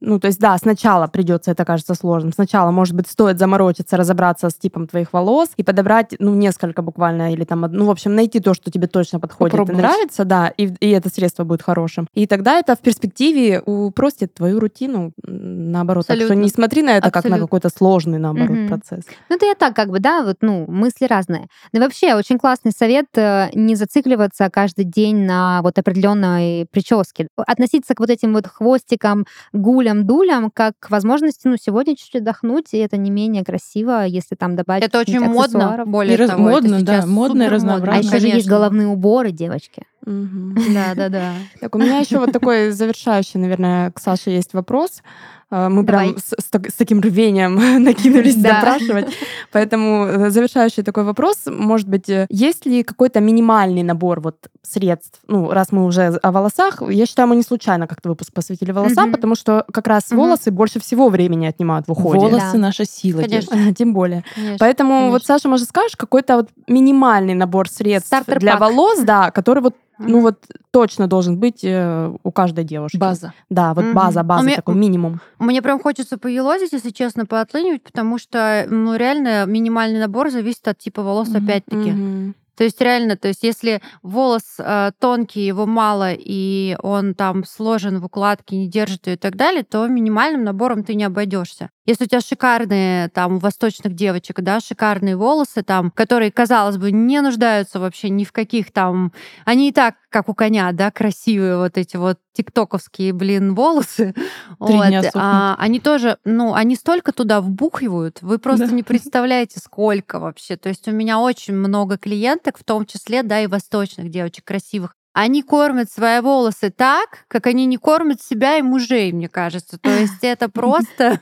ну, 0.00 0.18
то 0.18 0.26
есть, 0.28 0.38
да, 0.40 0.56
сначала 0.58 1.06
придется, 1.06 1.50
это 1.50 1.64
кажется 1.64 1.94
сложным. 1.94 2.32
Сначала, 2.32 2.70
может 2.70 2.94
быть, 2.94 3.08
стоит 3.08 3.38
заморочиться, 3.38 3.96
разобраться 3.96 4.48
с 4.50 4.54
типом 4.54 4.86
твоих 4.86 5.12
волос 5.12 5.50
и 5.56 5.62
подобрать, 5.62 6.14
ну, 6.18 6.34
несколько 6.34 6.82
буквально, 6.82 7.32
или 7.32 7.44
там, 7.44 7.60
ну, 7.60 7.84
в 7.86 7.90
общем, 7.90 8.14
найти 8.14 8.40
то, 8.40 8.54
что 8.54 8.70
тебе 8.70 8.86
точно 8.86 9.20
подходит 9.20 9.54
и 9.54 9.56
Попробовать. 9.58 9.82
нравится, 9.82 10.24
да, 10.24 10.48
и, 10.48 10.66
и 10.80 10.90
это 10.90 11.08
средство 11.10 11.44
будет 11.44 11.62
хорошим. 11.62 12.06
И 12.14 12.26
тогда 12.26 12.58
это 12.58 12.74
в 12.76 12.80
перспективе 12.80 13.60
упростит 13.60 14.34
твою 14.34 14.58
рутину, 14.60 15.12
наоборот. 15.22 16.06
Так 16.06 16.16
что 16.16 16.24
Абсолютно. 16.24 16.42
не 16.44 16.48
смотри 16.48 16.82
на 16.82 16.90
это 16.96 17.10
как 17.10 17.14
на 17.14 17.18
Абсолютно. 17.18 17.46
какой-то 17.46 17.68
сложный, 17.68 18.18
наоборот, 18.18 18.50
Мгм. 18.50 18.68
процесс. 18.68 19.04
Ну, 19.28 19.36
это 19.36 19.46
я 19.46 19.54
так 19.54 19.74
как 19.76 19.90
бы, 19.90 20.00
да, 20.00 20.22
вот, 20.22 20.36
ну, 20.40 20.64
мысли 20.68 21.06
разные. 21.06 21.48
Но 21.72 21.80
вообще 21.80 22.14
очень 22.14 22.38
классный 22.38 22.72
совет 22.72 23.06
э, 23.16 23.48
не 23.54 23.74
зацикливаться 23.76 24.48
каждый 24.50 24.84
день 24.84 25.24
на 25.26 25.60
вот 25.62 25.78
определенной 25.78 26.66
прическе. 26.70 27.28
Относиться 27.36 27.94
к 27.94 28.00
вот 28.00 28.10
этим 28.10 28.32
вот 28.32 28.46
хвостикам, 28.46 29.26
гулям, 29.52 29.99
дулям, 30.04 30.50
как 30.50 30.74
к 30.78 30.90
возможности, 30.90 31.46
ну, 31.48 31.56
сегодня 31.60 31.96
чуть-чуть 31.96 32.22
отдохнуть, 32.22 32.72
и 32.72 32.78
это 32.78 32.96
не 32.96 33.10
менее 33.10 33.44
красиво, 33.44 34.04
если 34.04 34.34
там 34.34 34.56
добавить 34.56 34.84
Это 34.84 34.98
очень 34.98 35.20
модно, 35.20 35.84
более 35.86 36.14
И 36.14 36.16
раз- 36.16 36.30
того. 36.30 36.50
это 36.50 36.60
модно, 36.68 36.82
да, 36.82 37.06
модно 37.06 37.42
и 37.44 37.48
разнообразно. 37.48 38.00
А 38.12 38.16
еще 38.16 38.20
же 38.20 38.28
есть 38.36 38.48
головные 38.48 38.86
уборы, 38.88 39.30
девочки. 39.32 39.84
Да, 40.04 40.94
да, 40.94 41.08
да. 41.08 41.32
Так, 41.60 41.74
у 41.74 41.78
меня 41.78 41.98
еще 41.98 42.18
вот 42.18 42.32
такой 42.32 42.70
завершающий, 42.70 43.38
наверное, 43.38 43.90
к 43.90 44.00
Саше 44.00 44.30
есть 44.30 44.54
вопрос. 44.54 45.02
Э, 45.50 45.68
Мы 45.68 45.82
Давай. 45.82 46.08
прям 46.10 46.18
с, 46.18 46.28
с 46.38 46.50
с 46.70 46.74
таким 46.76 47.00
рвением 47.00 47.54
накинулись 47.82 48.36
Да. 48.36 48.54
запрашивать. 48.60 49.06
Поэтому 49.52 50.06
э, 50.06 50.30
завершающий 50.30 50.82
такой 50.82 51.04
вопрос. 51.04 51.36
Может 51.46 51.88
быть, 51.88 52.08
э, 52.08 52.26
есть 52.30 52.66
ли 52.66 52.82
какой-то 52.82 53.20
минимальный 53.20 53.82
набор 53.82 54.20
вот 54.20 54.36
средств? 54.62 55.20
Ну, 55.28 55.50
раз 55.50 55.72
мы 55.72 55.84
уже 55.84 56.06
о 56.22 56.30
волосах, 56.32 56.82
я 56.88 57.06
считаю, 57.06 57.28
мы 57.28 57.36
не 57.36 57.42
случайно 57.42 57.86
как-то 57.86 58.08
выпуск 58.10 58.32
посвятили 58.32 58.72
волосам, 58.72 59.10
потому 59.12 59.34
что 59.34 59.64
как 59.72 59.86
раз 59.88 60.10
волосы 60.10 60.50
больше 60.50 60.78
всего 60.80 61.08
времени 61.08 61.46
отнимают 61.46 61.88
в 61.88 61.92
уходе. 61.92 62.18
Волосы 62.20 62.52
Да. 62.52 62.58
наша 62.58 62.84
сила. 62.84 63.22
Конечно. 63.22 63.74
Тем 63.74 63.92
более. 63.94 64.24
Конечно, 64.34 64.56
Поэтому 64.60 64.90
конечно. 64.90 65.10
вот, 65.10 65.24
Саша, 65.24 65.48
может, 65.48 65.68
скажешь 65.68 65.96
какой-то 65.96 66.36
вот 66.36 66.48
минимальный 66.68 67.34
набор 67.34 67.68
средств 67.68 68.14
для 68.38 68.56
волос, 68.56 69.00
да, 69.00 69.30
который 69.30 69.62
вот, 69.62 69.74
ну 69.98 70.20
вот 70.20 70.38
точно 70.70 71.06
должен 71.08 71.36
быть 71.38 71.60
э, 71.64 72.12
у 72.22 72.30
каждой 72.30 72.64
девушки. 72.64 72.96
База. 72.96 73.32
Да, 73.50 73.74
вот 73.74 73.84
Мгм. 73.86 73.94
база, 73.94 74.20
А 74.20 74.22
база, 74.22 74.44
мне- 74.44 74.56
такой 74.56 74.74
минимум. 74.74 75.20
Мне 75.40 75.62
прям 75.62 75.80
хочется 75.80 76.18
поелозить, 76.18 76.72
если 76.72 76.90
честно, 76.90 77.24
поотлынивать, 77.24 77.82
потому 77.82 78.18
что, 78.18 78.66
ну, 78.68 78.94
реально, 78.94 79.46
минимальный 79.46 79.98
набор 79.98 80.30
зависит 80.30 80.68
от 80.68 80.78
типа 80.78 81.02
волос, 81.02 81.28
Мгм. 81.30 81.44
опять-таки. 81.44 81.90
Мгм. 81.92 82.34
То 82.56 82.64
есть 82.64 82.78
реально, 82.82 83.16
то 83.16 83.28
есть 83.28 83.42
если 83.42 83.80
волос 84.02 84.42
э, 84.58 84.90
тонкий, 85.00 85.46
его 85.46 85.64
мало, 85.64 86.10
и 86.12 86.76
он 86.82 87.14
там 87.14 87.44
сложен 87.46 88.00
в 88.00 88.04
укладке, 88.04 88.54
не 88.54 88.68
держит 88.68 89.06
ее 89.06 89.14
и 89.14 89.16
так 89.16 89.36
далее, 89.36 89.62
то 89.64 89.86
минимальным 89.86 90.44
набором 90.44 90.84
ты 90.84 90.94
не 90.94 91.04
обойдешься. 91.04 91.70
Если 91.90 92.04
у 92.04 92.06
тебя 92.06 92.20
шикарные 92.20 93.08
там 93.08 93.34
у 93.34 93.38
восточных 93.38 93.94
девочек, 93.94 94.40
да, 94.42 94.60
шикарные 94.60 95.16
волосы 95.16 95.64
там, 95.64 95.90
которые, 95.90 96.30
казалось 96.30 96.76
бы, 96.76 96.92
не 96.92 97.20
нуждаются 97.20 97.80
вообще 97.80 98.10
ни 98.10 98.22
в 98.22 98.30
каких 98.30 98.70
там... 98.72 99.12
Они 99.44 99.70
и 99.70 99.72
так, 99.72 99.96
как 100.08 100.28
у 100.28 100.34
коня, 100.34 100.70
да, 100.70 100.92
красивые 100.92 101.56
вот 101.56 101.76
эти 101.76 101.96
вот 101.96 102.18
тиктоковские, 102.32 103.12
блин, 103.12 103.54
волосы. 103.56 104.14
Три 104.64 104.76
Вот. 104.76 104.86
дня. 104.86 105.02
А, 105.14 105.56
они 105.58 105.80
тоже, 105.80 106.18
ну, 106.24 106.54
они 106.54 106.76
столько 106.76 107.10
туда 107.10 107.40
вбухивают, 107.40 108.22
вы 108.22 108.38
просто 108.38 108.68
Да. 108.68 108.72
не 108.72 108.82
представляете, 108.84 109.58
сколько 109.58 110.20
вообще. 110.20 110.56
То 110.56 110.68
есть 110.68 110.86
у 110.86 110.92
меня 110.92 111.18
очень 111.18 111.54
много 111.54 111.98
клиенток, 111.98 112.56
в 112.56 112.62
том 112.62 112.86
числе, 112.86 113.24
да, 113.24 113.40
и 113.40 113.48
восточных 113.48 114.10
девочек 114.10 114.44
красивых. 114.44 114.94
Они 115.12 115.42
кормят 115.42 115.90
свои 115.90 116.20
волосы 116.20 116.70
так, 116.70 117.24
как 117.26 117.48
они 117.48 117.66
не 117.66 117.78
кормят 117.78 118.22
себя 118.22 118.58
и 118.58 118.62
мужей, 118.62 119.10
мне 119.10 119.28
кажется. 119.28 119.76
То 119.76 119.90
есть 119.98 120.22
это 120.22 120.48
просто 120.48 121.18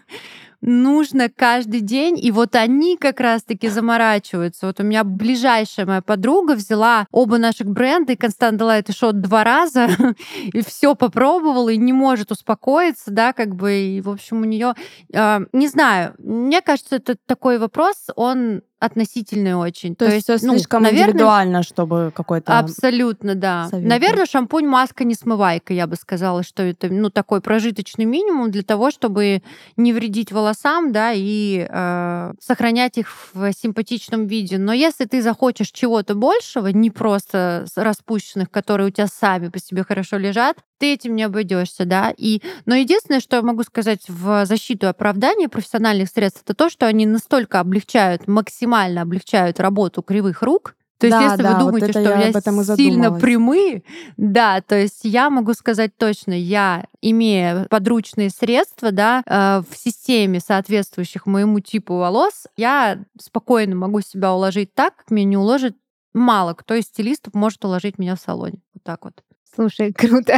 нужно 0.61 1.29
каждый 1.29 1.81
день, 1.81 2.19
и 2.23 2.31
вот 2.31 2.57
они 2.57 2.97
как 2.97 3.21
раз-таки 3.21 3.69
заморачиваются. 3.69 4.67
Вот 4.67 4.81
у 4.81 4.83
меня 4.83 5.05
ближайшая 5.05 5.87
моя 5.87 6.03
подруга 6.03 6.53
взяла 6.53 7.07
оба 7.11 7.39
наших 7.39 7.69
бренда, 7.69 8.13
и 8.13 8.17
Констант 8.17 8.59
Делайт 8.59 8.89
и 8.89 8.93
Шот 8.93 9.21
два 9.21 9.45
раза, 9.45 9.89
и 10.53 10.63
все 10.63 10.95
попробовала, 10.95 11.69
и 11.69 11.77
не 11.77 11.93
может 11.93 12.33
успокоиться, 12.33 13.11
да, 13.11 13.33
как 13.33 13.55
бы, 13.55 13.73
и, 13.73 14.01
в 14.01 14.11
общем, 14.11 14.43
у 14.43 14.45
нее, 14.45 14.75
не 15.13 15.69
знаю, 15.69 16.15
мне 16.19 16.61
кажется, 16.61 16.97
это 16.97 17.17
такой 17.27 17.59
вопрос, 17.59 18.09
он 18.17 18.63
относительный 18.81 19.55
очень. 19.55 19.97
То, 19.97 20.07
есть, 20.07 20.25
всё 20.25 20.39
ну, 20.47 20.55
слишком 20.55 20.83
наверное, 20.83 21.11
индивидуально, 21.11 21.63
чтобы 21.63 22.13
какой-то... 22.15 22.59
Абсолютно, 22.59 23.35
да. 23.35 23.69
совет 23.69 23.89
Наверное, 23.89 24.27
шампунь, 24.27 24.67
маска, 24.67 25.05
не 25.05 25.15
смывайка, 25.15 25.73
я 25.73 25.87
бы 25.87 25.97
сказала, 25.97 26.43
что 26.43 26.63
это 26.63 26.89
ну 26.89 27.11
такой 27.11 27.41
прожиточный 27.41 28.05
минимум 28.05 28.51
для 28.51 28.63
того, 28.63 28.91
чтобы 28.91 29.43
не 29.77 29.93
вредить 29.93 30.31
волосам, 30.31 30.93
да, 30.93 31.13
и 31.13 31.67
э, 31.69 32.33
сохранять 32.41 32.99
их 32.99 33.09
в 33.33 33.53
симпатичном 33.53 34.27
виде. 34.27 34.59
Но 34.59 34.73
если 34.73 35.07
ты 35.07 35.23
захочешь 35.23 35.71
чего-то 35.73 36.15
большего, 36.15 36.69
не 36.69 36.91
просто 36.91 37.67
распущенных, 37.75 38.51
которые 38.51 38.89
у 38.89 38.91
тебя 38.91 39.09
сами 39.09 39.49
по 39.49 39.59
себе 39.59 39.83
хорошо 39.83 40.19
лежат, 40.19 40.57
ты 40.79 40.95
этим 40.95 41.17
не 41.17 41.25
обойдешься, 41.25 41.85
да. 41.85 42.13
И, 42.17 42.43
но 42.67 42.75
единственное, 42.75 43.21
что 43.21 43.37
я 43.37 43.43
могу 43.43 43.63
сказать 43.63 44.09
в 44.09 44.47
защиту 44.47 44.87
и 44.87 44.91
оправдание 44.91 45.49
профессиональных 45.49 46.09
средств, 46.09 46.43
это 46.45 46.55
то, 46.55 46.71
что 46.71 46.87
они 46.87 47.07
настолько 47.07 47.61
облегчают, 47.61 48.27
максимально 48.27 49.03
облегчают 49.03 49.61
работу 49.61 50.03
кривых 50.03 50.43
рук, 50.43 50.75
то 50.99 51.07
есть, 51.07 51.17
Да, 51.17 51.25
если 51.31 51.43
да, 51.45 51.51
вы 51.51 51.55
вот 51.55 51.65
думаете, 51.67 51.87
это 51.91 52.01
что 52.01 52.11
я 52.11 52.29
и 52.29 52.77
сильно 52.77 53.13
прямые, 53.13 53.85
да, 54.17 54.61
то 54.61 54.75
есть 54.75 55.05
я 55.05 55.31
могу 55.31 55.55
сказать 55.55 55.97
точно, 55.97 56.33
я, 56.33 56.87
имея 57.01 57.67
подручные 57.71 58.31
средства, 58.31 58.91
да, 58.91 59.23
э, 59.25 59.63
в 59.71 59.77
системе, 59.77 60.41
соответствующих 60.41 61.27
моему 61.27 61.61
типу 61.61 61.95
волос, 61.99 62.49
я 62.57 62.99
спокойно 63.21 63.77
могу 63.77 64.01
себя 64.01 64.35
уложить 64.35 64.75
так, 64.75 64.97
как 64.97 65.13
меня 65.13 65.27
не 65.27 65.37
уложит 65.37 65.77
мало 66.19 66.55
кто 66.55 66.75
из 66.75 66.85
стилистов 66.85 67.35
может 67.35 67.65
уложить 67.65 67.99
меня 67.99 68.17
в 68.17 68.21
салоне. 68.21 68.61
Вот 68.75 68.83
так 68.83 69.05
вот. 69.05 69.23
Слушай, 69.59 69.93
круто. 69.97 70.37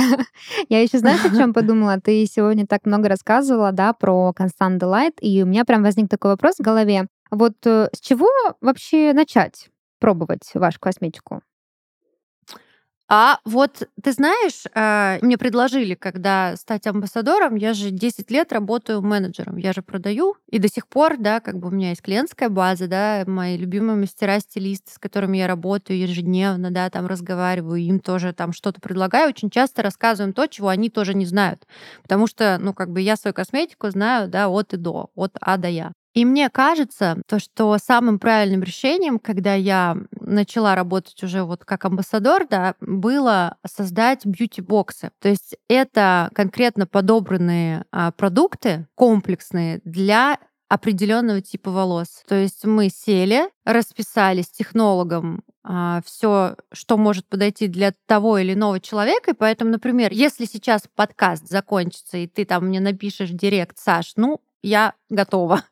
Я 0.71 0.81
еще 0.81 0.99
знаешь, 0.99 1.23
о 1.25 1.29
чем 1.37 1.53
подумала? 1.53 2.01
Ты 2.01 2.25
сегодня 2.25 2.66
так 2.66 2.87
много 2.87 3.09
рассказывала, 3.09 3.71
да, 3.71 3.93
про 3.93 4.33
Constant 4.35 4.79
Delight, 4.79 5.21
и 5.21 5.43
у 5.43 5.47
меня 5.47 5.66
прям 5.66 5.83
возник 5.83 6.09
такой 6.09 6.31
вопрос 6.31 6.57
в 6.57 6.62
голове. 6.62 7.07
Вот 7.31 7.55
э, 7.66 7.91
с 7.93 8.01
чего 8.01 8.29
вообще 8.62 9.12
начать 9.12 9.68
пробовать 9.99 10.51
вашу 10.55 10.81
косметику? 10.81 11.43
А 13.13 13.39
вот 13.45 13.89
ты 14.01 14.13
знаешь, 14.13 14.63
э, 14.73 15.19
мне 15.21 15.37
предложили, 15.37 15.95
когда 15.97 16.55
стать 16.55 16.87
амбассадором, 16.87 17.57
я 17.57 17.75
же 17.75 17.91
10 17.91 18.31
лет 18.31 18.53
работаю 18.53 19.03
менеджером, 19.03 19.57
я 19.57 19.73
же 19.73 19.83
продаю, 19.83 20.37
и 20.49 20.61
до 20.61 20.69
сих 20.69 20.87
пор, 20.87 21.17
да, 21.19 21.41
как 21.41 21.59
бы 21.59 21.69
у 21.69 21.71
меня 21.73 21.89
есть 21.89 22.03
клиентская 22.03 22.49
база, 22.49 22.87
да, 22.87 23.25
мои 23.27 23.57
любимые 23.57 23.97
мастера-стилисты, 23.97 24.93
с 24.93 24.99
которыми 24.99 25.39
я 25.39 25.49
работаю 25.49 25.99
ежедневно, 25.99 26.71
да, 26.71 26.89
там 26.89 27.09
разговариваю, 27.09 27.81
им 27.81 27.99
тоже 27.99 28.33
там 28.33 28.53
что-то 28.53 28.81
предлагаю, 28.81 29.31
очень 29.31 29.51
часто 29.51 29.83
рассказываем 29.83 30.33
то, 30.33 30.47
чего 30.47 30.69
они 30.69 30.89
тоже 30.89 31.15
не 31.15 31.27
знают, 31.27 31.67
потому 32.05 32.29
что, 32.29 32.59
ну, 32.61 32.73
как 32.75 32.91
бы 32.93 33.01
я 33.01 33.17
свою 33.17 33.35
косметику 33.35 33.91
знаю, 33.91 34.29
да, 34.29 34.49
от 34.49 34.73
и 34.73 34.77
до, 34.77 35.11
от 35.17 35.33
А 35.41 35.57
до 35.57 35.67
Я. 35.69 35.93
И 36.13 36.25
мне 36.25 36.51
кажется, 36.51 37.23
то, 37.27 37.39
что 37.39 37.77
самым 37.79 38.19
правильным 38.19 38.63
решением, 38.63 39.19
когда 39.19 39.55
я 39.55 39.97
начала 40.21 40.75
работать 40.75 41.23
уже 41.23 41.45
вот 41.45 41.65
как 41.65 41.85
амбассадор, 41.85 42.47
да, 42.49 42.75
было 42.81 43.57
создать 43.67 44.27
бьюти-боксы. 44.27 45.11
То 45.21 45.29
есть 45.29 45.57
это 45.69 46.31
конкретно 46.35 46.87
подобранные 46.87 47.85
а, 47.93 48.11
продукты 48.11 48.89
комплексные 48.97 49.81
для 49.85 50.39
определенного 50.69 51.41
типа 51.41 51.71
волос. 51.71 52.23
То 52.29 52.37
есть 52.37 52.65
мы 52.65 52.91
сели, 52.91 53.51
расписали 53.65 54.43
с 54.43 54.51
технологом 54.51 55.43
все, 56.05 56.57
что 56.73 56.97
может 56.97 57.27
подойти 57.27 57.67
для 57.67 57.93
того 58.07 58.39
или 58.39 58.55
иного 58.55 58.81
человека. 58.81 59.33
И 59.33 59.35
поэтому, 59.35 59.73
например, 59.73 60.11
если 60.13 60.47
сейчас 60.47 60.85
подкаст 60.95 61.49
закончится, 61.49 62.17
и 62.17 62.27
ты 62.27 62.45
там 62.45 62.67
мне 62.67 62.81
напишешь 62.81 63.31
директ, 63.31 63.79
Саш, 63.79 64.15
ну, 64.17 64.41
я 64.63 64.95
готова. 65.09 65.65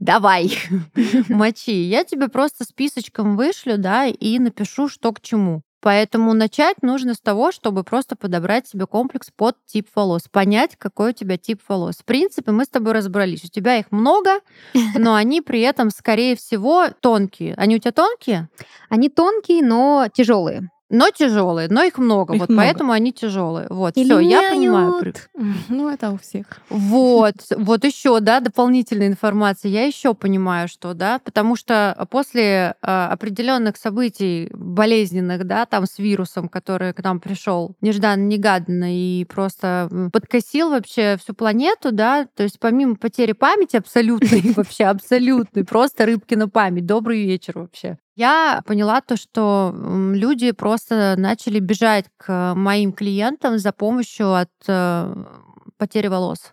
Давай, 0.00 0.52
мочи. 1.28 1.82
Я 1.82 2.04
тебе 2.04 2.28
просто 2.28 2.64
списочком 2.64 3.36
вышлю, 3.36 3.78
да, 3.78 4.06
и 4.06 4.38
напишу, 4.38 4.88
что 4.88 5.12
к 5.12 5.20
чему. 5.20 5.62
Поэтому 5.80 6.32
начать 6.32 6.80
нужно 6.82 7.14
с 7.14 7.20
того, 7.20 7.50
чтобы 7.50 7.82
просто 7.82 8.14
подобрать 8.14 8.68
себе 8.68 8.86
комплекс 8.86 9.30
под 9.34 9.56
тип 9.66 9.88
волос, 9.96 10.28
понять, 10.30 10.76
какой 10.78 11.10
у 11.10 11.12
тебя 11.12 11.36
тип 11.36 11.60
волос. 11.68 11.96
В 11.96 12.04
принципе, 12.04 12.52
мы 12.52 12.64
с 12.64 12.68
тобой 12.68 12.92
разобрались. 12.92 13.44
У 13.44 13.48
тебя 13.48 13.78
их 13.78 13.90
много, 13.90 14.40
но 14.96 15.14
они 15.14 15.40
при 15.40 15.60
этом, 15.60 15.90
скорее 15.90 16.36
всего, 16.36 16.88
тонкие. 17.00 17.54
Они 17.56 17.76
у 17.76 17.78
тебя 17.80 17.92
тонкие? 17.92 18.48
Они 18.88 19.08
тонкие, 19.08 19.64
но 19.64 20.06
тяжелые 20.12 20.70
но 20.92 21.08
тяжелые, 21.10 21.68
но 21.68 21.82
их 21.82 21.96
много, 21.96 22.34
их 22.34 22.40
вот 22.40 22.50
много. 22.50 22.62
поэтому 22.62 22.92
они 22.92 23.12
тяжелые. 23.12 23.66
Вот, 23.70 23.94
все, 23.96 24.18
я 24.20 24.50
понимаю. 24.50 24.92
Ну, 25.68 25.88
это 25.88 26.10
у 26.10 26.18
всех. 26.18 26.46
Вот, 26.68 27.34
вот 27.56 27.84
еще, 27.84 28.20
да, 28.20 28.40
дополнительная 28.40 29.06
информация. 29.06 29.70
Я 29.70 29.86
еще 29.86 30.14
понимаю, 30.14 30.68
что, 30.68 30.92
да, 30.92 31.18
потому 31.24 31.56
что 31.56 32.06
после 32.10 32.74
э, 32.82 33.06
определенных 33.10 33.76
событий 33.76 34.50
болезненных, 34.52 35.44
да, 35.46 35.64
там 35.64 35.86
с 35.86 35.98
вирусом, 35.98 36.48
который 36.48 36.92
к 36.92 37.02
нам 37.02 37.20
пришел 37.20 37.74
нежданно-негаданно 37.80 38.94
и 38.94 39.24
просто 39.24 39.88
подкосил 40.12 40.70
вообще 40.70 41.16
всю 41.16 41.34
планету, 41.34 41.90
да, 41.90 42.26
то 42.36 42.42
есть 42.42 42.60
помимо 42.60 42.96
потери 42.96 43.32
памяти 43.32 43.76
абсолютной, 43.76 44.52
вообще 44.56 44.84
абсолютной, 44.84 45.64
просто 45.64 46.04
рыбки 46.04 46.34
на 46.34 46.48
память, 46.48 46.84
добрый 46.84 47.24
вечер 47.24 47.58
вообще. 47.58 47.98
Я 48.14 48.62
поняла 48.66 49.00
то, 49.00 49.16
что 49.16 49.74
люди 49.74 50.52
просто 50.52 51.14
начали 51.16 51.60
бежать 51.60 52.06
к 52.18 52.54
моим 52.54 52.92
клиентам 52.92 53.58
за 53.58 53.72
помощью 53.72 54.34
от 54.34 54.50
э, 54.68 55.14
потери 55.78 56.08
волос. 56.08 56.52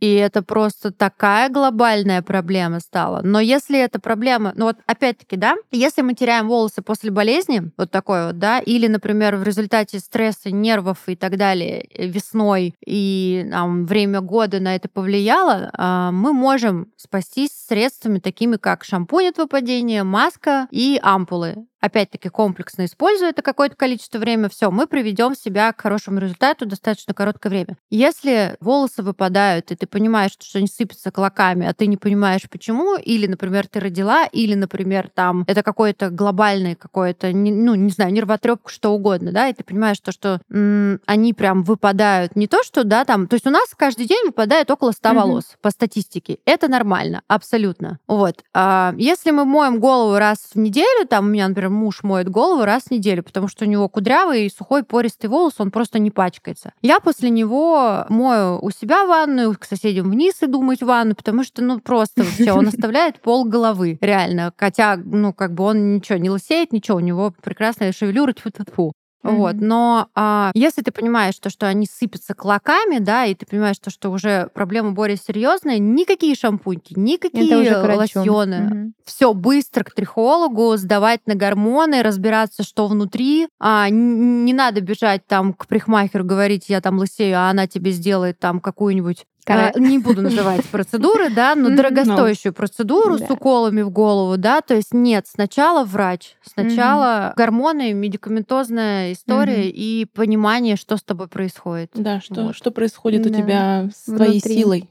И 0.00 0.14
это 0.14 0.42
просто 0.42 0.92
такая 0.92 1.48
глобальная 1.48 2.22
проблема 2.22 2.80
стала. 2.80 3.20
Но 3.22 3.40
если 3.40 3.78
эта 3.80 3.98
проблема, 3.98 4.52
ну 4.56 4.66
вот 4.66 4.76
опять-таки, 4.86 5.36
да, 5.36 5.56
если 5.72 6.02
мы 6.02 6.14
теряем 6.14 6.48
волосы 6.48 6.82
после 6.82 7.10
болезни, 7.10 7.70
вот 7.76 7.90
такой 7.90 8.26
вот, 8.26 8.38
да, 8.38 8.58
или, 8.58 8.86
например, 8.86 9.36
в 9.36 9.42
результате 9.42 9.98
стресса, 9.98 10.50
нервов 10.50 10.98
и 11.06 11.16
так 11.16 11.36
далее 11.36 11.86
э, 11.92 12.06
весной 12.06 12.74
и 12.84 13.46
там, 13.50 13.86
время 13.86 14.20
года 14.20 14.60
на 14.60 14.76
это 14.76 14.88
повлияло, 14.88 15.70
а, 15.72 16.10
мы 16.10 16.32
можем 16.32 16.88
спастись 16.96 17.50
средствами 17.68 18.18
такими, 18.18 18.56
как 18.56 18.84
шампунь 18.84 19.28
от 19.28 19.38
выпадения, 19.38 20.04
маска 20.04 20.68
и 20.70 20.98
ампулы 21.02 21.66
опять-таки 21.80 22.28
комплексно 22.28 22.84
используя 22.84 23.30
это 23.30 23.42
какое-то 23.42 23.76
количество 23.76 24.18
времени, 24.18 24.48
все, 24.48 24.70
мы 24.70 24.86
приведем 24.86 25.34
себя 25.34 25.72
к 25.72 25.80
хорошему 25.80 26.18
результату 26.20 26.66
достаточно 26.66 27.14
короткое 27.14 27.50
время. 27.50 27.76
Если 27.90 28.56
волосы 28.60 29.02
выпадают, 29.02 29.70
и 29.70 29.76
ты 29.76 29.86
понимаешь, 29.86 30.32
что 30.40 30.58
они 30.58 30.66
сыпятся 30.68 31.10
клоками, 31.10 31.66
а 31.66 31.74
ты 31.74 31.86
не 31.86 31.96
понимаешь, 31.96 32.42
почему, 32.50 32.96
или, 32.96 33.26
например, 33.26 33.66
ты 33.68 33.80
родила, 33.80 34.26
или, 34.26 34.54
например, 34.54 35.10
там 35.14 35.44
это 35.46 35.62
какое-то 35.62 36.10
глобальное 36.10 36.74
какое-то, 36.74 37.28
ну, 37.28 37.74
не 37.74 37.90
знаю, 37.90 38.12
нервотрепка, 38.12 38.70
что 38.70 38.92
угодно, 38.92 39.32
да, 39.32 39.48
и 39.48 39.52
ты 39.54 39.62
понимаешь 39.64 40.00
то, 40.00 40.12
что 40.12 40.40
м, 40.50 41.00
они 41.06 41.32
прям 41.34 41.62
выпадают. 41.62 42.36
Не 42.36 42.46
то, 42.46 42.62
что, 42.62 42.84
да, 42.84 43.04
там, 43.04 43.26
то 43.26 43.34
есть 43.34 43.46
у 43.46 43.50
нас 43.50 43.68
каждый 43.76 44.06
день 44.06 44.26
выпадает 44.26 44.70
около 44.70 44.92
100 44.92 45.10
Мгм. 45.10 45.18
волос 45.18 45.44
по 45.62 45.70
статистике. 45.70 46.38
Это 46.44 46.68
нормально, 46.68 47.22
абсолютно. 47.28 47.98
Вот. 48.06 48.42
А 48.54 48.94
если 48.96 49.30
мы 49.30 49.44
моем 49.44 49.80
голову 49.80 50.16
раз 50.18 50.38
в 50.54 50.58
неделю, 50.58 51.06
там 51.08 51.26
у 51.26 51.28
меня, 51.28 51.48
например, 51.48 51.65
муж 51.68 52.02
моет 52.02 52.28
голову 52.28 52.64
раз 52.64 52.84
в 52.84 52.90
неделю, 52.90 53.22
потому 53.22 53.48
что 53.48 53.64
у 53.64 53.68
него 53.68 53.88
кудрявый, 53.88 54.50
сухой, 54.50 54.82
пористый 54.82 55.30
волос, 55.30 55.54
он 55.58 55.70
просто 55.70 55.98
не 55.98 56.10
пачкается. 56.10 56.72
Я 56.82 57.00
после 57.00 57.30
него 57.30 58.06
мою 58.08 58.58
у 58.60 58.70
себя 58.70 59.06
ванную, 59.06 59.56
к 59.58 59.64
соседям 59.64 60.10
вниз 60.10 60.42
иду 60.42 60.62
мыть 60.62 60.82
ванну, 60.82 61.14
потому 61.14 61.44
что, 61.44 61.62
ну, 61.62 61.80
просто 61.80 62.22
вообще 62.22 62.52
он 62.52 62.68
оставляет 62.68 63.20
пол 63.20 63.44
головы, 63.44 63.98
реально. 64.00 64.52
Хотя, 64.56 64.96
ну, 64.96 65.32
как 65.32 65.54
бы 65.54 65.64
он 65.64 65.96
ничего 65.96 66.18
не 66.18 66.30
лысеет, 66.30 66.72
ничего, 66.72 66.98
у 66.98 67.00
него 67.00 67.32
прекрасная 67.42 67.92
шевелюра, 67.92 68.32
тьфу 68.32 68.50
тьфу 68.50 68.92
тьфу 69.26 69.36
вот, 69.38 69.56
но 69.60 70.08
а, 70.14 70.50
если 70.54 70.82
ты 70.82 70.90
понимаешь, 70.92 71.38
то, 71.38 71.50
что 71.50 71.66
они 71.66 71.86
сыпятся 71.86 72.34
клоками, 72.34 72.98
да, 72.98 73.24
и 73.26 73.34
ты 73.34 73.46
понимаешь, 73.46 73.78
то, 73.78 73.90
что 73.90 74.10
уже 74.10 74.48
проблема 74.54 74.92
более 74.92 75.16
серьезная, 75.16 75.78
никакие 75.78 76.34
шампуньки, 76.34 76.94
никакие 76.96 77.46
Это 77.46 77.58
уже 77.58 77.96
лосьоны, 77.96 78.56
Мгм. 78.56 78.94
все 79.04 79.32
быстро 79.34 79.84
к 79.84 79.94
трихологу, 79.94 80.76
сдавать 80.76 81.20
на 81.26 81.34
гормоны, 81.34 82.02
разбираться, 82.02 82.62
что 82.62 82.86
внутри. 82.86 83.48
А, 83.58 83.88
не 83.90 84.52
надо 84.52 84.80
бежать 84.80 85.26
там 85.26 85.52
к 85.52 85.66
парикмахеру, 85.66 86.24
говорить, 86.24 86.68
я 86.68 86.80
там 86.80 86.98
лысею, 86.98 87.38
а 87.38 87.50
она 87.50 87.66
тебе 87.66 87.90
сделает 87.90 88.38
там 88.38 88.60
какую-нибудь 88.60 89.26
Э, 89.48 89.72
не 89.78 89.98
буду 89.98 90.22
называть 90.22 90.64
процедуры, 90.66 91.30
да, 91.30 91.54
но 91.54 91.70
дорогостоящую 91.70 92.52
процедуру 92.52 93.16
с 93.18 93.20
Да. 93.22 93.34
уколами 93.34 93.82
в 93.82 93.90
голову, 93.90 94.36
да, 94.36 94.60
то 94.60 94.74
есть 94.74 94.92
нет, 94.92 95.26
сначала 95.28 95.84
врач, 95.84 96.36
сначала 96.44 97.32
гормоны, 97.36 97.92
медикаментозная 97.92 99.12
история 99.12 99.64
Мгм. 99.68 99.72
и 99.74 100.06
понимание, 100.12 100.76
что 100.76 100.96
с 100.96 101.02
тобой 101.02 101.28
происходит. 101.28 101.90
Да, 101.94 102.20
что, 102.20 102.46
Вот. 102.46 102.56
что 102.56 102.70
происходит 102.70 103.26
у 103.26 103.30
Да. 103.30 103.36
тебя 103.38 103.90
с 103.94 104.04
твоей 104.04 104.32
Внутри. 104.40 104.54
силой? 104.54 104.90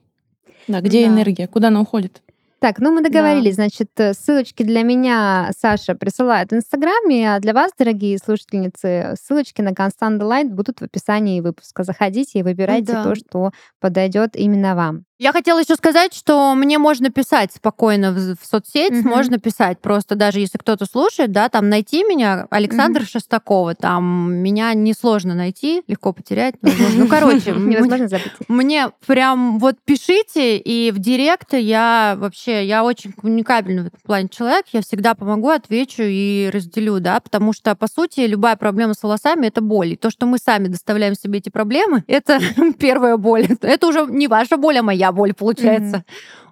Да, 0.68 0.82
где 0.82 1.06
Да. 1.06 1.12
энергия? 1.14 1.48
Куда 1.48 1.68
она 1.68 1.82
уходит? 1.82 2.22
Так, 2.60 2.80
ну 2.80 2.92
мы 2.92 3.02
договорились, 3.04 3.56
значит, 3.56 3.90
э, 3.98 4.14
ссылочки 4.14 4.64
для 4.64 4.82
меня 4.82 5.52
Саша 5.60 5.94
присылает 5.94 6.52
в 6.52 6.56
Инстаграме, 6.56 7.36
а 7.36 7.40
для 7.40 7.54
вас, 7.54 7.72
дорогие 7.78 8.18
слушательницы, 8.18 9.16
ссылочки 9.22 9.62
на 9.62 9.70
Constant 9.70 10.20
Delight 10.20 10.50
будут 10.50 10.80
в 10.80 10.84
описании 10.84 11.42
выпуска. 11.42 11.84
Заходите 11.84 12.40
и 12.40 12.44
выбирайте 12.44 12.94
Да. 12.94 13.04
то, 13.04 13.16
что 13.16 13.52
подойдет 13.80 14.36
именно 14.36 14.76
вам. 14.76 15.04
Я 15.18 15.32
хотела 15.32 15.60
еще 15.60 15.76
сказать, 15.76 16.14
что 16.14 16.54
мне 16.56 16.78
можно 16.78 17.10
писать 17.10 17.54
спокойно 17.54 18.12
в, 18.12 18.36
в 18.36 18.46
соцсеть, 18.46 18.92
Мгм. 18.92 19.08
можно 19.10 19.38
писать 19.38 19.80
просто 19.80 20.16
даже 20.16 20.42
если 20.42 20.58
кто-то 20.58 20.86
слушает, 20.86 21.32
да, 21.32 21.48
там 21.48 21.70
найти 21.70 22.04
меня, 22.04 22.48
Александр 22.50 23.06
Шестакова, 23.06 23.76
там 23.76 24.34
меня 24.34 24.74
несложно 24.74 25.34
найти, 25.34 25.84
легко 25.88 26.12
потерять, 26.12 26.56
невозможно. 26.62 27.00
ну 27.00 27.08
короче, 27.08 27.52
Невозможно 27.56 28.10
забыть. 28.10 28.34
Мне 28.50 28.90
прям 29.08 29.58
вот 29.60 29.78
пишите, 29.86 30.58
и 30.58 30.92
в 30.92 31.00
директе 31.00 31.62
я 31.62 32.16
вообще, 32.18 32.66
я 32.66 32.84
очень 32.84 33.14
коммуникабельный 33.14 33.84
в 33.84 33.88
этом 33.88 34.00
плане 34.04 34.28
человек, 34.28 34.66
я 34.74 34.82
всегда 34.82 35.16
помогу, 35.16 35.48
отвечу 35.48 36.04
и 36.04 36.50
разделю, 36.52 37.00
да, 37.00 37.22
потому 37.22 37.54
что, 37.54 37.74
по 37.76 37.88
сути, 37.88 38.20
любая 38.22 38.58
проблема 38.58 38.94
с 38.94 39.02
волосами— 39.02 39.48
это 39.48 39.62
боль. 39.62 39.94
И 39.94 39.96
то, 39.96 40.10
что 40.10 40.26
мы 40.26 40.40
сами 40.40 40.68
доставляем 40.68 41.16
себе 41.16 41.40
эти 41.40 41.48
проблемы, 41.48 42.04
это 42.08 42.40
первая 42.80 43.16
боль. 43.16 43.48
Это 43.62 43.88
уже 43.88 44.06
не 44.10 44.28
ваша 44.28 44.58
боль, 44.58 44.78
а 44.80 44.84
моя 44.84 45.05
боль, 45.12 45.34
получается. 45.34 46.04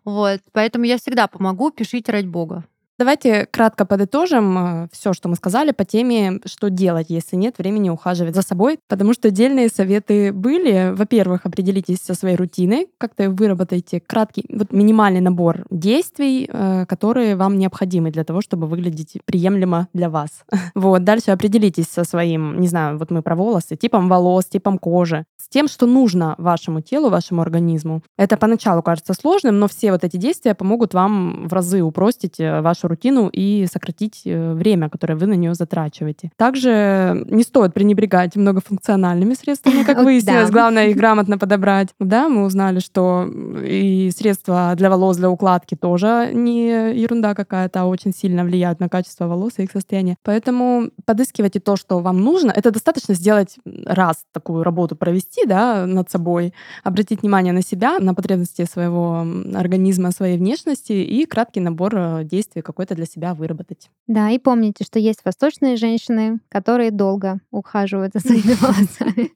Вот, 0.06 0.41
поэтому 0.51 0.86
я 0.86 0.97
всегда 0.97 1.28
помогу, 1.28 1.72
пишите 1.72 2.12
ради 2.12 2.28
бога. 2.28 2.66
Давайте 2.99 3.47
кратко 3.47 3.86
подытожим 3.86 4.88
все, 4.91 5.14
что 5.14 5.28
мы 5.28 5.36
сказали 5.36 5.72
по 5.72 5.84
теме, 5.84 6.39
что 6.45 6.70
делать, 6.70 7.08
если 7.10 7.36
нет 7.36 7.58
времени 7.58 7.89
ухаживать 7.89 8.36
за 8.36 8.43
собой, 8.43 8.78
потому 8.88 9.14
что 9.14 9.30
отдельные 9.30 9.70
советы 9.70 10.32
были. 10.32 10.93
Во-первых, 10.93 11.45
определитесь 11.45 11.97
со 11.97 12.14
своей 12.14 12.36
рутиной, 12.36 12.88
как-то 12.99 13.32
выработайте 13.32 13.99
краткий, 13.99 14.45
вот 14.47 14.72
минимальный 14.72 15.22
набор 15.22 15.66
действий, 15.72 16.47
э, 16.47 16.86
которые 16.88 17.36
вам 17.36 17.58
необходимы 17.58 18.12
для 18.12 18.24
того, 18.24 18.41
чтобы 18.41 18.68
выглядеть 18.68 19.18
приемлемо 19.26 19.88
для 19.93 20.10
вас. 20.10 20.30
Вот, 20.76 21.04
дальше 21.04 21.32
определитесь 21.32 21.88
со 21.88 22.04
своим, 22.04 22.60
не 22.60 22.68
знаю, 22.68 22.97
вот 22.97 23.12
мы 23.12 23.22
про 23.22 23.36
волосы, 23.36 23.76
типом 23.76 24.10
волос, 24.10 24.45
типом 24.45 24.78
кожи, 24.78 25.26
тем, 25.54 25.68
что 25.68 25.86
нужно 25.86 26.34
вашему 26.39 26.82
телу, 26.82 27.10
вашему 27.10 27.41
организму. 27.41 28.01
Это 28.18 28.38
поначалу 28.38 28.82
кажется 28.82 29.14
сложным, 29.14 29.60
но 29.60 29.68
все 29.68 29.91
вот 29.91 30.04
эти 30.04 30.18
действия 30.18 30.56
помогут 30.56 30.95
вам 30.95 31.47
в 31.47 31.54
разы 31.54 31.84
упростить 31.84 32.39
э, 32.39 32.62
вашу 32.62 32.88
рутину 32.88 33.30
и 33.32 33.68
сократить 33.72 34.24
э, 34.26 34.54
время, 34.54 34.89
которое 34.89 35.16
вы 35.16 35.28
на 35.28 35.34
нее 35.34 35.54
затрачиваете. 35.54 36.32
Также 36.38 37.24
не 37.30 37.43
стоит 37.43 37.74
пренебрегать 37.76 38.36
многофункциональными 38.36 39.36
средствами, 39.36 39.84
как 39.84 39.97
выяснилось. 40.04 40.49
Главное 40.49 40.88
их 40.88 40.97
грамотно 40.97 41.38
подобрать. 41.38 41.89
Да, 41.99 42.30
мы 42.30 42.45
узнали, 42.45 42.80
что 42.80 43.30
и 43.64 44.10
средства 44.10 44.74
для 44.76 44.89
волос, 44.89 45.18
для 45.18 45.30
укладки 45.30 45.76
тоже 45.76 46.32
не 46.34 46.97
ерунда 46.99 47.36
какая-то, 47.36 47.82
а 47.82 47.86
очень 47.86 48.12
сильно 48.12 48.43
влияют 48.43 48.80
на 48.80 48.89
качество 48.89 49.28
волос 49.28 49.54
и 49.58 49.64
их 49.64 49.72
состояние. 49.72 50.16
Поэтому 50.24 50.89
подыскивайте 51.06 51.60
то, 51.60 51.76
что 51.76 51.99
вам 51.99 52.22
нужно. 52.22 52.51
Это 52.51 52.72
достаточно 52.72 53.14
сделать 53.14 53.58
раз 53.66 54.26
такую 54.32 54.64
работу 54.64 54.95
провести 54.95 55.43
да, 55.46 55.86
над 55.86 56.10
собой, 56.10 56.54
обратить 56.84 57.22
внимание 57.22 57.54
на 57.54 57.62
себя, 57.62 58.00
на 58.00 58.14
потребности 58.14 58.66
своего 58.66 59.26
организма, 59.54 60.12
своей 60.12 60.38
внешности 60.38 60.94
и 60.94 61.26
краткий 61.26 61.60
набор 61.60 61.96
э, 61.96 62.24
действий 62.24 62.62
какой-то 62.62 62.96
для 62.96 63.06
себя 63.06 63.34
выработать. 63.34 63.89
Да, 64.08 64.30
и 64.30 64.39
помните, 64.39 64.84
что 64.84 65.00
есть 65.00 65.26
восточные 65.26 65.78
женщины, 65.78 66.39
которые 66.50 66.91
долго 66.91 67.39
ухаживают 67.52 68.14
за 68.14 68.20
своими 68.20 68.54
волосами. 68.62 69.32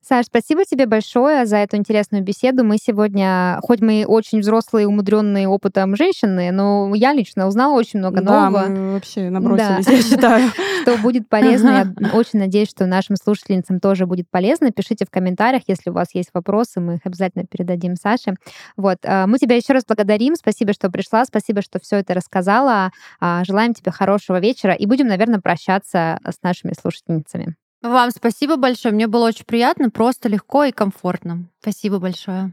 Саш, 0.00 0.26
спасибо 0.26 0.64
тебе 0.64 0.86
большое 0.86 1.44
за 1.44 1.56
эту 1.58 1.76
интересную 1.76 2.24
беседу. 2.24 2.64
Мы 2.64 2.78
сегодня, 2.80 3.58
хоть 3.62 3.80
мы 3.80 4.06
очень 4.06 4.40
взрослые, 4.40 4.86
умудренные 4.86 5.46
опытом 5.48 5.96
женщины, 5.96 6.50
но 6.50 6.94
я 6.94 7.12
лично 7.12 7.46
узнала 7.46 7.74
очень 7.74 7.98
много 7.98 8.22
да, 8.22 8.48
нового. 8.48 8.68
мы 8.68 8.92
вообще 8.94 9.28
набросились, 9.28 9.84
да. 9.84 9.92
я 9.92 10.02
считаю. 10.02 10.50
Что 10.82 10.96
будет 10.98 11.28
полезно. 11.28 11.92
Я 12.00 12.10
очень 12.14 12.38
надеюсь, 12.38 12.70
что 12.70 12.86
нашим 12.86 13.16
слушательницам 13.16 13.80
тоже 13.80 14.06
будет 14.06 14.30
полезно. 14.30 14.70
Пишите 14.70 15.04
в 15.04 15.10
комментариях, 15.10 15.64
если 15.66 15.90
у 15.90 15.92
вас 15.92 16.14
есть 16.14 16.30
вопросы, 16.32 16.80
мы 16.80 16.94
их 16.94 17.00
обязательно 17.04 17.44
передадим 17.44 17.94
Саше. 17.96 18.34
Вот. 18.78 18.98
А, 19.04 19.26
мы 19.26 19.36
тебя 19.36 19.56
еще 19.56 19.74
раз 19.74 19.84
благодарим. 19.86 20.36
Спасибо, 20.36 20.72
что 20.72 20.88
пришла. 20.88 21.26
Спасибо, 21.26 21.60
что 21.60 21.78
все 21.80 21.96
это 21.96 22.14
рассказала. 22.14 22.92
А, 23.20 23.44
желаем 23.44 23.74
тебе 23.74 23.90
хорошего 23.90 24.40
вечера 24.40 24.72
и 24.72 24.86
будем, 24.86 25.08
наверное, 25.08 25.40
прощаться 25.40 26.18
с 26.24 26.42
нашими 26.42 26.72
слушательницами. 26.72 27.56
Вам 27.82 28.10
спасибо 28.10 28.56
большое. 28.56 28.92
Мне 28.92 29.06
было 29.06 29.28
очень 29.28 29.44
приятно, 29.44 29.90
просто 29.90 30.28
легко 30.28 30.64
и 30.64 30.72
комфортно. 30.72 31.48
Спасибо 31.60 31.98
большое. 31.98 32.52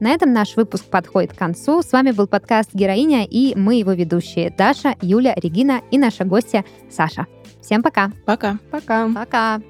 На 0.00 0.10
этом 0.10 0.34
наш 0.34 0.56
выпуск 0.56 0.84
подходит 0.84 1.32
к 1.32 1.38
концу. 1.38 1.80
С 1.80 1.90
вами 1.92 2.10
был 2.10 2.26
подкаст 2.26 2.68
«Героиня» 2.74 3.24
и 3.24 3.54
мы 3.54 3.76
его 3.76 3.92
ведущие 3.92 4.50
Даша, 4.50 4.96
Юля, 5.00 5.32
Регина 5.34 5.80
и 5.90 5.96
наша 5.96 6.24
гостья 6.24 6.62
Саша. 6.90 7.26
Всем 7.62 7.82
пока. 7.82 8.12
Пока. 8.26 8.58
Пока. 8.70 9.08
Пока. 9.08 9.62